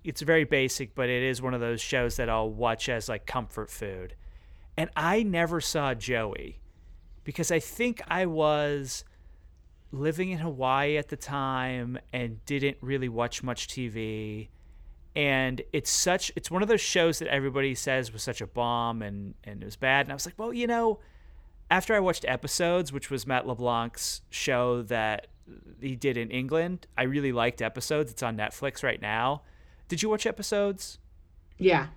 It's 0.05 0.23
very 0.23 0.45
basic, 0.45 0.95
but 0.95 1.09
it 1.09 1.23
is 1.23 1.43
one 1.43 1.55
of 1.55 1.61
those 1.61 1.81
shows 1.81 2.17
that 2.17 2.29
I'll 2.31 2.51
watch 2.51 2.89
as 2.89 3.09
like 3.09 3.27
comfort 3.27 3.71
food 3.71 4.15
and 4.79 4.91
I 4.95 5.25
never 5.25 5.61
saw 5.61 5.93
Joey 5.93 6.61
because 7.25 7.51
I 7.51 7.59
think 7.59 8.01
I 8.07 8.27
was 8.27 9.03
living 9.91 10.31
in 10.31 10.39
Hawaii 10.39 10.97
at 10.97 11.09
the 11.09 11.17
time 11.17 11.99
and 12.13 12.45
didn't 12.47 12.77
really 12.81 13.09
watch 13.09 13.43
much 13.43 13.67
TV. 13.67 14.51
And 15.17 15.63
it's 15.73 15.91
such 15.91 16.31
it's 16.37 16.49
one 16.49 16.63
of 16.63 16.69
those 16.69 16.81
shows 16.81 17.19
that 17.19 17.27
everybody 17.27 17.75
says 17.75 18.13
was 18.13 18.23
such 18.23 18.41
a 18.41 18.47
bomb 18.47 19.03
and 19.03 19.35
and 19.43 19.63
it 19.63 19.65
was 19.65 19.75
bad. 19.75 20.07
And 20.07 20.13
I 20.13 20.15
was 20.15 20.27
like, 20.27 20.39
well, 20.39 20.53
you 20.53 20.69
know, 20.69 21.01
after 21.73 21.93
I 21.93 21.99
watched 21.99 22.25
episodes, 22.29 22.93
which 22.93 23.11
was 23.11 23.27
Matt 23.27 23.49
LeBlanc's 23.49 24.23
show 24.31 24.83
that 24.83 25.27
he 25.81 25.97
did 25.97 26.17
in 26.17 26.31
England, 26.31 26.87
I 26.97 27.05
really 27.05 27.33
liked 27.33 27.63
episodes. 27.63 28.11
It's 28.11 28.23
on 28.23 28.37
Netflix 28.37 28.83
right 28.83 29.01
now. 29.01 29.43
Did 29.89 30.03
you 30.03 30.09
watch 30.09 30.27
episodes? 30.27 30.99
Yeah 31.57 31.89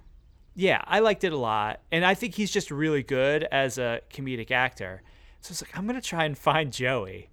yeah, 0.53 0.81
I 0.85 0.99
liked 0.99 1.23
it 1.23 1.31
a 1.31 1.37
lot, 1.37 1.79
and 1.91 2.05
I 2.05 2.13
think 2.13 2.35
he's 2.35 2.51
just 2.51 2.71
really 2.71 3.03
good 3.03 3.43
as 3.51 3.77
a 3.77 4.01
comedic 4.11 4.51
actor. 4.51 5.01
So 5.39 5.51
it's 5.51 5.61
like 5.61 5.77
I'm 5.77 5.87
gonna 5.87 6.01
try 6.01 6.25
and 6.25 6.37
find 6.37 6.73
Joey. 6.73 7.29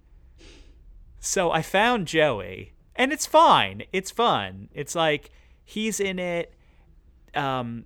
So 1.19 1.51
I 1.51 1.61
found 1.61 2.07
Joey, 2.07 2.73
and 2.95 3.11
it's 3.11 3.25
fine. 3.25 3.83
It's 3.91 4.09
fun. 4.09 4.69
It's 4.73 4.95
like 4.95 5.31
he's 5.63 5.99
in 5.99 6.17
it. 6.17 6.53
Um, 7.35 7.85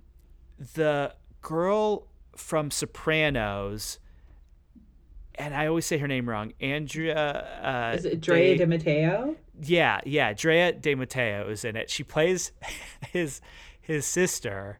the 0.74 1.14
girl 1.42 2.06
from 2.36 2.70
Sopranos, 2.70 3.98
and 5.36 5.54
I 5.54 5.66
always 5.66 5.86
say 5.86 5.98
her 5.98 6.08
name 6.08 6.28
wrong. 6.28 6.52
Andrea. 6.60 7.46
Uh, 7.62 7.96
is 7.96 8.04
it 8.04 8.20
Drea 8.20 8.52
de, 8.52 8.58
de 8.58 8.66
Matteo? 8.66 9.36
Yeah, 9.60 10.00
yeah. 10.04 10.32
Drea 10.32 10.72
de 10.72 10.94
Matteo 10.94 11.48
is 11.48 11.64
in 11.64 11.76
it. 11.76 11.90
She 11.90 12.02
plays 12.02 12.52
his 13.12 13.40
his 13.80 14.06
sister 14.06 14.78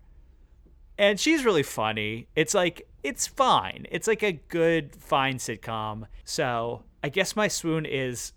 and 0.99 1.19
she's 1.19 1.45
really 1.45 1.63
funny. 1.63 2.29
It's 2.37 2.55
like 2.55 2.87
it's 3.03 3.27
fine. 3.27 3.87
It's 3.91 4.07
like 4.07 4.23
a 4.23 4.33
good 4.33 4.97
fine 4.97 5.37
sitcom. 5.37 6.07
So 6.25 6.85
I 7.03 7.09
guess 7.09 7.37
my 7.37 7.49
swoon 7.49 7.85
is 7.85 8.33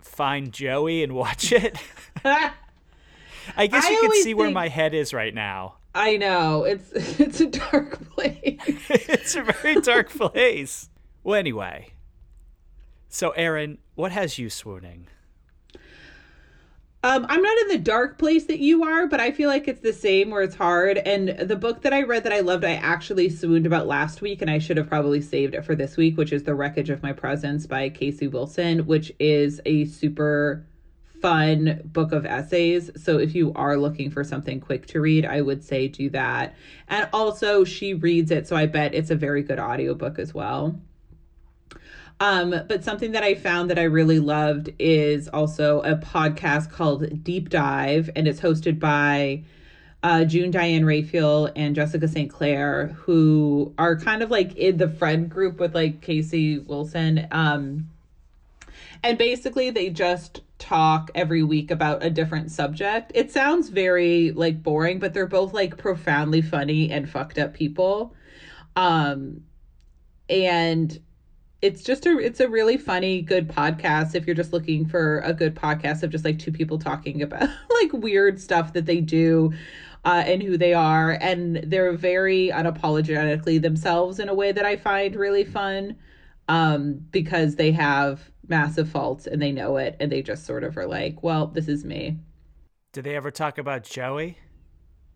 find 0.00 0.52
Joey 0.52 1.02
and 1.02 1.12
watch 1.14 1.52
it. 1.52 1.78
I 2.24 3.66
guess 3.66 3.84
I 3.86 3.90
you 3.90 4.00
can 4.00 4.12
see 4.12 4.22
think... 4.24 4.38
where 4.38 4.50
my 4.50 4.68
head 4.68 4.94
is 4.94 5.12
right 5.12 5.34
now. 5.34 5.76
I 5.94 6.18
know 6.18 6.64
it's 6.64 6.92
it's 7.18 7.40
a 7.40 7.46
dark 7.46 8.06
place. 8.10 8.60
it's 8.90 9.34
a 9.34 9.42
very 9.42 9.80
dark 9.80 10.10
place. 10.10 10.90
Well, 11.26 11.34
anyway. 11.34 11.88
So, 13.08 13.30
Erin, 13.30 13.78
what 13.96 14.12
has 14.12 14.38
you 14.38 14.48
swooning? 14.48 15.08
Um, 17.02 17.26
I'm 17.28 17.42
not 17.42 17.58
in 17.62 17.68
the 17.68 17.78
dark 17.78 18.16
place 18.16 18.44
that 18.44 18.60
you 18.60 18.84
are, 18.84 19.08
but 19.08 19.18
I 19.18 19.32
feel 19.32 19.48
like 19.48 19.66
it's 19.66 19.80
the 19.80 19.92
same 19.92 20.30
where 20.30 20.42
it's 20.42 20.54
hard. 20.54 20.98
And 20.98 21.30
the 21.30 21.56
book 21.56 21.82
that 21.82 21.92
I 21.92 22.04
read 22.04 22.22
that 22.22 22.32
I 22.32 22.38
loved, 22.40 22.64
I 22.64 22.74
actually 22.74 23.28
swooned 23.28 23.66
about 23.66 23.88
last 23.88 24.20
week, 24.20 24.40
and 24.40 24.48
I 24.48 24.60
should 24.60 24.76
have 24.76 24.88
probably 24.88 25.20
saved 25.20 25.56
it 25.56 25.64
for 25.64 25.74
this 25.74 25.96
week, 25.96 26.16
which 26.16 26.32
is 26.32 26.44
The 26.44 26.54
Wreckage 26.54 26.90
of 26.90 27.02
My 27.02 27.12
Presence 27.12 27.66
by 27.66 27.88
Casey 27.88 28.28
Wilson, 28.28 28.86
which 28.86 29.10
is 29.18 29.60
a 29.66 29.86
super 29.86 30.64
fun 31.20 31.80
book 31.86 32.12
of 32.12 32.24
essays. 32.24 32.88
So 33.02 33.18
if 33.18 33.34
you 33.34 33.52
are 33.56 33.76
looking 33.76 34.12
for 34.12 34.22
something 34.22 34.60
quick 34.60 34.86
to 34.86 35.00
read, 35.00 35.26
I 35.26 35.40
would 35.40 35.64
say 35.64 35.88
do 35.88 36.08
that. 36.10 36.54
And 36.86 37.08
also, 37.12 37.64
she 37.64 37.94
reads 37.94 38.30
it, 38.30 38.46
so 38.46 38.54
I 38.54 38.66
bet 38.66 38.94
it's 38.94 39.10
a 39.10 39.16
very 39.16 39.42
good 39.42 39.58
audiobook 39.58 40.20
as 40.20 40.32
well. 40.32 40.80
Um, 42.18 42.50
but 42.66 42.82
something 42.82 43.12
that 43.12 43.22
I 43.22 43.34
found 43.34 43.68
that 43.70 43.78
I 43.78 43.84
really 43.84 44.18
loved 44.18 44.70
is 44.78 45.28
also 45.28 45.80
a 45.82 45.96
podcast 45.96 46.70
called 46.70 47.22
Deep 47.22 47.50
Dive, 47.50 48.08
and 48.16 48.26
it's 48.26 48.40
hosted 48.40 48.78
by 48.78 49.42
uh, 50.02 50.24
June 50.24 50.50
Diane 50.50 50.84
Raphael 50.84 51.50
and 51.56 51.74
Jessica 51.74 52.08
St. 52.08 52.30
Clair, 52.30 52.88
who 52.96 53.74
are 53.76 53.96
kind 53.96 54.22
of 54.22 54.30
like 54.30 54.56
in 54.56 54.78
the 54.78 54.88
friend 54.88 55.28
group 55.28 55.60
with 55.60 55.74
like 55.74 56.00
Casey 56.00 56.58
Wilson. 56.58 57.26
Um, 57.32 57.90
and 59.02 59.18
basically, 59.18 59.70
they 59.70 59.90
just 59.90 60.40
talk 60.58 61.10
every 61.14 61.42
week 61.42 61.70
about 61.70 62.02
a 62.02 62.08
different 62.08 62.50
subject. 62.50 63.12
It 63.14 63.30
sounds 63.30 63.68
very 63.68 64.30
like 64.30 64.62
boring, 64.62 64.98
but 65.00 65.12
they're 65.12 65.26
both 65.26 65.52
like 65.52 65.76
profoundly 65.76 66.40
funny 66.40 66.90
and 66.90 67.10
fucked 67.10 67.38
up 67.38 67.52
people. 67.52 68.14
Um, 68.74 69.42
and 70.30 70.98
it's 71.62 71.82
just 71.82 72.06
a 72.06 72.18
it's 72.18 72.40
a 72.40 72.48
really 72.48 72.76
funny 72.76 73.22
good 73.22 73.48
podcast 73.48 74.14
if 74.14 74.26
you're 74.26 74.36
just 74.36 74.52
looking 74.52 74.86
for 74.86 75.20
a 75.20 75.32
good 75.32 75.54
podcast 75.54 76.02
of 76.02 76.10
just 76.10 76.24
like 76.24 76.38
two 76.38 76.52
people 76.52 76.78
talking 76.78 77.22
about 77.22 77.48
like 77.82 77.92
weird 77.92 78.40
stuff 78.40 78.72
that 78.74 78.86
they 78.86 79.00
do 79.00 79.52
uh, 80.04 80.22
and 80.24 80.42
who 80.42 80.56
they 80.56 80.72
are. 80.72 81.18
And 81.20 81.56
they're 81.66 81.92
very 81.92 82.50
unapologetically 82.54 83.60
themselves 83.60 84.20
in 84.20 84.28
a 84.28 84.34
way 84.34 84.52
that 84.52 84.64
i 84.64 84.76
find 84.76 85.16
really 85.16 85.44
fun 85.44 85.96
um, 86.48 87.04
because 87.10 87.56
they 87.56 87.72
have 87.72 88.30
massive 88.48 88.88
faults 88.88 89.26
and 89.26 89.42
they 89.42 89.50
know 89.50 89.76
it 89.76 89.96
and 89.98 90.12
they 90.12 90.22
just 90.22 90.46
sort 90.46 90.62
of 90.62 90.76
are 90.78 90.86
like 90.86 91.22
well 91.22 91.48
this 91.48 91.68
is 91.68 91.84
me. 91.84 92.18
Did 92.92 93.04
they 93.04 93.16
ever 93.16 93.30
talk 93.30 93.58
about 93.58 93.82
joey? 93.82 94.38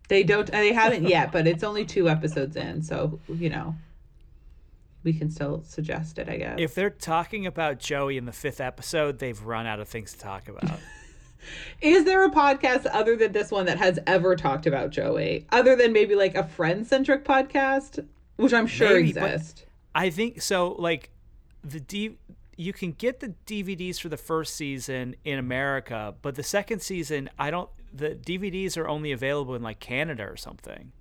They 0.09 0.25
don't 0.25 0.51
they 0.51 0.73
haven't 0.73 1.07
yet 1.07 1.31
but 1.31 1.47
it's 1.47 1.63
only 1.63 1.85
two 1.85 2.09
episodes 2.09 2.57
in 2.57 2.83
so 2.83 3.21
you 3.29 3.49
know 3.49 3.77
we 5.03 5.13
can 5.13 5.31
still 5.31 5.63
suggest 5.65 6.19
it, 6.19 6.29
I 6.29 6.37
guess. 6.37 6.57
If 6.59 6.75
they're 6.75 6.91
talking 6.91 7.47
about 7.47 7.79
Joey 7.79 8.17
in 8.17 8.27
the 8.27 8.33
fifth 8.33 8.61
episode, 8.61 9.19
they've 9.19 9.41
run 9.43 9.67
out 9.67 9.81
of 9.81 9.89
things 9.89 10.13
to 10.13 10.19
talk 10.19 10.49
about. 10.49 10.79
Is 11.81 12.05
there 12.05 12.25
a 12.25 12.31
podcast 12.31 12.87
other 12.93 13.17
than 13.17 13.33
this 13.33 13.51
one 13.51 13.67
that 13.67 13.79
has 13.79 13.99
ever 14.07 14.37
talked 14.37 14.67
about 14.67 14.91
Joey? 14.91 15.47
Other 15.51 15.75
than 15.75 15.93
maybe 15.93 16.15
like 16.15 16.35
a 16.35 16.47
friend 16.47 16.87
centric 16.87 17.25
podcast, 17.25 18.05
which 18.37 18.53
I'm 18.53 18.67
sure 18.67 18.95
maybe, 18.95 19.11
exists. 19.11 19.65
I 19.95 20.11
think 20.11 20.43
so. 20.43 20.73
Like 20.79 21.11
the 21.65 21.81
D, 21.81 22.19
you 22.57 22.73
can 22.73 22.93
get 22.93 23.21
the 23.21 23.35
DVDs 23.47 23.99
for 23.99 24.11
the 24.11 24.17
first 24.19 24.55
season 24.55 25.17
in 25.25 25.39
America, 25.39 26.15
but 26.21 26.35
the 26.35 26.43
second 26.43 26.81
season, 26.83 27.31
I 27.39 27.51
don't. 27.51 27.71
The 27.93 28.11
DVDs 28.11 28.77
are 28.77 28.87
only 28.87 29.11
available 29.11 29.55
in 29.55 29.63
like 29.63 29.81
Canada 29.81 30.25
or 30.25 30.37
something. 30.37 30.93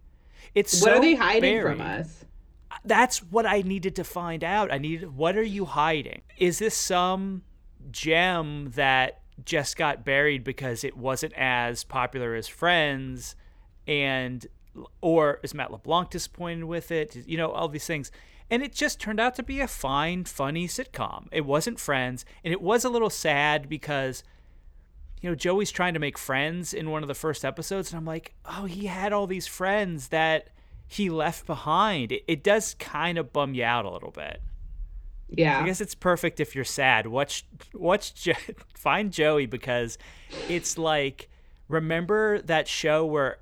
It's 0.56 0.82
what 0.82 0.92
so 0.92 0.98
are 0.98 1.02
they 1.02 1.16
hiding 1.16 1.42
buried. 1.42 1.78
from 1.78 1.82
us? 1.82 2.26
That's 2.86 3.20
what 3.20 3.46
I 3.46 3.62
needed 3.62 3.96
to 3.98 4.04
find 4.04 4.44
out. 4.44 4.72
I 4.72 4.78
needed 4.78 5.16
what 5.16 5.38
are 5.38 5.44
you 5.44 5.66
hiding? 5.66 6.22
Is 6.38 6.60
this 6.60 6.76
some 6.76 7.44
gem 7.92 8.72
that 8.76 9.22
just 9.46 9.78
got 9.78 10.06
buried 10.06 10.44
because 10.44 10.84
it 10.84 10.98
wasn't 10.98 11.34
as 11.34 11.84
popular 11.84 12.36
as 12.36 12.48
Friends 12.48 13.36
and 13.88 14.46
or 15.02 15.40
is 15.44 15.54
Matt 15.54 15.72
LeBlanc 15.72 16.10
disappointed 16.10 16.66
with 16.66 16.92
it? 16.92 17.16
You 17.28 17.38
know, 17.38 17.52
all 17.52 17.68
these 17.68 17.88
things. 17.88 18.12
And 18.52 18.64
it 18.64 18.74
just 18.74 19.00
turned 19.00 19.20
out 19.20 19.36
to 19.36 19.44
be 19.44 19.62
a 19.62 19.68
fine, 19.68 20.26
funny 20.26 20.68
sitcom. 20.68 21.28
It 21.32 21.46
wasn't 21.46 21.80
Friends, 21.80 22.26
and 22.44 22.52
it 22.52 22.62
was 22.62 22.84
a 22.84 22.90
little 22.90 23.12
sad 23.12 23.70
because 23.70 24.24
you 25.22 25.30
know, 25.30 25.36
Joey's 25.36 25.72
trying 25.72 25.94
to 25.94 26.00
make 26.00 26.18
friends 26.18 26.74
in 26.74 26.90
one 26.90 27.04
of 27.04 27.08
the 27.08 27.16
first 27.16 27.44
episodes, 27.44 27.92
and 27.92 27.98
I'm 27.98 28.06
like, 28.06 28.34
oh, 28.46 28.66
he 28.66 28.86
had 28.86 29.12
all 29.12 29.28
these 29.28 29.48
friends 29.48 30.10
that 30.10 30.50
he 30.90 31.10
left 31.10 31.46
behind, 31.46 32.12
it, 32.12 32.24
it 32.28 32.44
does 32.44 32.74
kind 32.80 33.18
of 33.18 33.32
bum 33.32 33.54
you 33.54 33.64
out 33.64 33.86
a 33.86 33.90
little 33.92 34.12
bit. 34.12 34.42
Yeah. 35.30 35.62
I 35.62 35.66
guess 35.66 35.80
it's 35.80 35.94
perfect 35.96 36.40
if 36.40 36.56
you're 36.56 36.66
sad. 36.66 37.06
Watch 37.06 37.46
watch 37.74 38.16
jo- 38.16 38.34
find 38.76 39.14
Joey 39.14 39.46
because 39.46 39.98
it's 40.50 40.78
like 40.78 41.30
remember 41.68 42.42
that 42.42 42.68
show 42.68 43.06
where 43.06 43.38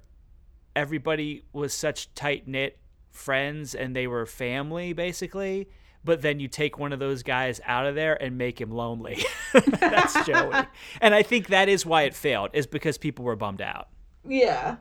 everybody 0.75 1.43
was 1.53 1.73
such 1.73 2.13
tight 2.13 2.45
knit 2.47 2.77
friends 3.11 3.73
and 3.73 3.95
they 3.95 4.05
were 4.05 4.25
family 4.25 4.91
basically. 4.93 5.67
but 6.03 6.21
then 6.21 6.39
you 6.39 6.47
take 6.47 6.77
one 6.77 6.93
of 6.93 6.99
those 6.99 7.23
guys 7.23 7.59
out 7.65 7.85
of 7.87 7.95
there 7.95 8.21
and 8.21 8.37
make 8.37 8.59
him 8.61 8.69
lonely. 8.71 9.23
That's 9.79 10.25
Joey. 10.25 10.53
And 11.01 11.15
I 11.15 11.23
think 11.23 11.47
that 11.47 11.67
is 11.69 11.85
why 11.85 12.03
it 12.03 12.13
failed, 12.13 12.49
is 12.53 12.67
because 12.67 12.97
people 12.97 13.25
were 13.25 13.35
bummed 13.35 13.61
out. 13.61 13.87
Yeah. 14.27 14.75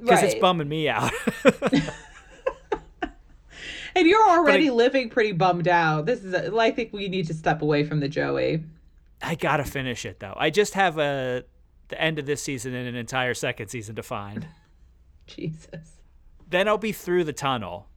Because 0.00 0.22
right. 0.22 0.32
it's 0.32 0.40
bumming 0.40 0.68
me 0.68 0.88
out. 0.88 1.12
and 3.94 4.06
you're 4.06 4.28
already 4.28 4.68
I, 4.68 4.72
living 4.72 5.08
pretty 5.08 5.32
bummed 5.32 5.68
out. 5.68 6.06
This 6.06 6.24
is, 6.24 6.34
a, 6.34 6.54
I 6.56 6.70
think 6.70 6.92
we 6.92 7.08
need 7.08 7.26
to 7.28 7.34
step 7.34 7.62
away 7.62 7.84
from 7.84 8.00
the 8.00 8.08
Joey. 8.08 8.64
I 9.22 9.34
gotta 9.36 9.64
finish 9.64 10.04
it 10.04 10.20
though. 10.20 10.34
I 10.36 10.50
just 10.50 10.74
have 10.74 10.98
a 10.98 11.44
the 11.88 12.00
end 12.00 12.18
of 12.18 12.26
this 12.26 12.42
season 12.42 12.74
and 12.74 12.88
an 12.88 12.94
entire 12.94 13.34
second 13.34 13.68
season 13.68 13.94
to 13.96 14.02
find. 14.02 14.46
Jesus. 15.26 16.00
Then 16.48 16.68
I'll 16.68 16.78
be 16.78 16.92
through 16.92 17.24
the 17.24 17.32
tunnel. 17.32 17.88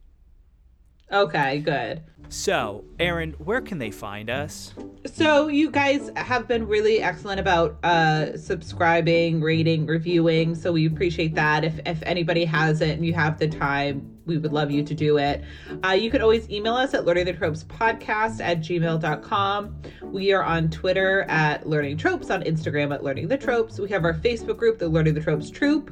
Okay, 1.12 1.60
good. 1.60 2.04
So, 2.30 2.84
Erin, 3.00 3.32
where 3.38 3.62
can 3.62 3.78
they 3.78 3.92
find 3.92 4.30
us? 4.30 4.74
So, 5.06 5.48
you 5.48 5.72
guys 5.72 6.12
have 6.18 6.48
been 6.48 6.68
really 6.68 7.02
excellent 7.02 7.40
about 7.40 7.78
uh, 7.84 8.36
subscribing, 8.38 9.40
rating, 9.40 9.86
reviewing. 9.86 10.54
So, 10.54 10.74
we 10.74 10.86
appreciate 10.86 11.36
that. 11.36 11.64
If, 11.64 11.80
if 11.86 12.04
anybody 12.04 12.44
has 12.44 12.82
it 12.82 12.90
and 12.90 13.06
you 13.06 13.14
have 13.14 13.40
the 13.40 13.48
time, 13.48 14.18
we 14.26 14.38
would 14.38 14.52
love 14.52 14.70
you 14.70 14.84
to 14.84 14.94
do 14.94 15.18
it. 15.18 15.46
Uh, 15.86 15.92
you 15.92 16.12
can 16.12 16.22
always 16.22 16.50
email 16.50 16.76
us 16.76 16.94
at 16.94 17.06
learning 17.06 17.26
the 17.26 17.34
tropes 17.34 17.64
podcast 17.64 18.42
at 18.42 18.60
gmail.com. 18.60 19.82
We 20.02 20.34
are 20.34 20.44
on 20.44 20.70
Twitter 20.70 21.22
at 21.30 21.68
learning 21.70 21.96
tropes, 21.96 22.30
on 22.30 22.44
Instagram 22.44 22.94
at 22.94 23.04
learning 23.04 23.30
the 23.30 23.38
tropes. 23.38 23.80
We 23.80 23.88
have 23.90 24.04
our 24.04 24.14
Facebook 24.14 24.58
group, 24.58 24.80
the 24.80 24.90
Learning 24.90 25.14
the 25.14 25.22
Tropes 25.22 25.50
Troop. 25.50 25.92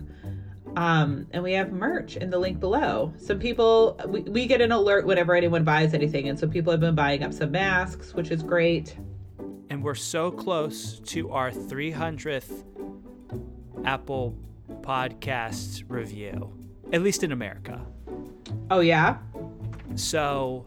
Um, 0.76 1.28
and 1.32 1.42
we 1.42 1.54
have 1.54 1.72
merch 1.72 2.18
in 2.18 2.30
the 2.30 2.38
link 2.38 2.60
below. 2.60 3.14
Some 3.18 3.40
people, 3.40 4.00
we, 4.08 4.22
we 4.22 4.46
get 4.46 4.60
an 4.60 4.72
alert 4.72 5.06
whenever 5.06 5.34
anyone 5.34 5.64
buys 5.64 5.94
anything. 5.94 6.28
And 6.28 6.38
so 6.38 6.48
people 6.48 6.72
have 6.72 6.82
been 6.82 6.96
buying 6.96 7.24
up 7.24 7.34
some 7.34 7.52
masks, 7.52 8.14
which 8.14 8.30
is 8.30 8.44
great. 8.44 8.98
And 9.70 9.82
we're 9.82 9.96
so 9.96 10.32
close 10.32 11.00
to 11.00 11.32
our 11.32 11.50
300th 11.50 12.66
Apple 13.86 14.38
Podcasts 14.82 15.84
review, 15.88 16.52
at 16.92 17.02
least 17.02 17.24
in 17.24 17.32
America. 17.32 17.86
Oh, 18.70 18.82
yeah? 18.82 19.18
So 19.96 20.66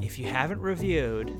if 0.00 0.18
you 0.18 0.26
haven't 0.26 0.60
reviewed, 0.60 1.36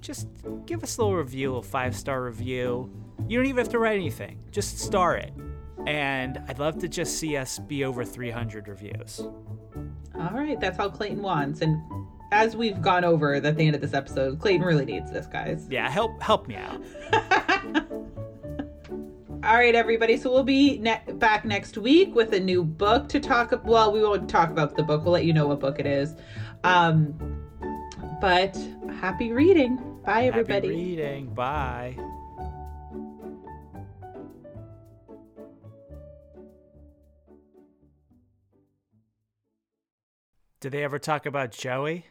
just 0.00 0.28
give 0.64 0.82
us 0.82 0.96
a 0.96 1.02
little 1.02 1.16
review, 1.16 1.56
a 1.56 1.62
five 1.62 1.94
star 1.94 2.24
review. 2.24 2.90
You 3.28 3.38
don't 3.38 3.46
even 3.46 3.58
have 3.62 3.72
to 3.72 3.78
write 3.78 3.96
anything, 3.96 4.38
just 4.50 4.78
star 4.78 5.16
it 5.16 5.32
and 5.86 6.42
I'd 6.48 6.58
love 6.58 6.78
to 6.80 6.88
just 6.88 7.18
see 7.18 7.36
us 7.36 7.58
be 7.58 7.84
over 7.84 8.04
300 8.04 8.68
reviews. 8.68 9.20
All 9.20 10.30
right, 10.32 10.60
that's 10.60 10.78
all 10.78 10.90
Clayton 10.90 11.22
wants. 11.22 11.60
And 11.60 11.82
as 12.30 12.56
we've 12.56 12.80
gone 12.80 13.04
over 13.04 13.34
at 13.34 13.42
the 13.42 13.66
end 13.66 13.74
of 13.74 13.80
this 13.80 13.94
episode, 13.94 14.38
Clayton 14.38 14.62
really 14.62 14.84
needs 14.84 15.10
this, 15.10 15.26
guys. 15.26 15.66
Yeah, 15.70 15.88
help 15.88 16.20
help 16.22 16.46
me 16.48 16.56
out. 16.56 16.82
all 19.44 19.54
right, 19.54 19.74
everybody. 19.74 20.16
So 20.16 20.30
we'll 20.32 20.44
be 20.44 20.78
ne- 20.78 21.02
back 21.14 21.44
next 21.44 21.76
week 21.78 22.14
with 22.14 22.32
a 22.32 22.40
new 22.40 22.64
book 22.64 23.08
to 23.10 23.20
talk. 23.20 23.52
Well, 23.64 23.92
we 23.92 24.02
won't 24.02 24.28
talk 24.28 24.50
about 24.50 24.76
the 24.76 24.82
book. 24.82 25.04
We'll 25.04 25.12
let 25.12 25.24
you 25.24 25.32
know 25.32 25.46
what 25.48 25.60
book 25.60 25.78
it 25.78 25.86
is. 25.86 26.14
Um, 26.64 27.14
but 28.20 28.56
happy 29.00 29.32
reading. 29.32 29.76
Bye, 30.04 30.26
everybody. 30.26 30.68
Happy 30.68 30.84
reading. 30.84 31.34
Bye. 31.34 31.96
Did 40.62 40.70
they 40.70 40.84
ever 40.84 41.00
talk 41.00 41.26
about 41.26 41.50
Joey? 41.50 42.06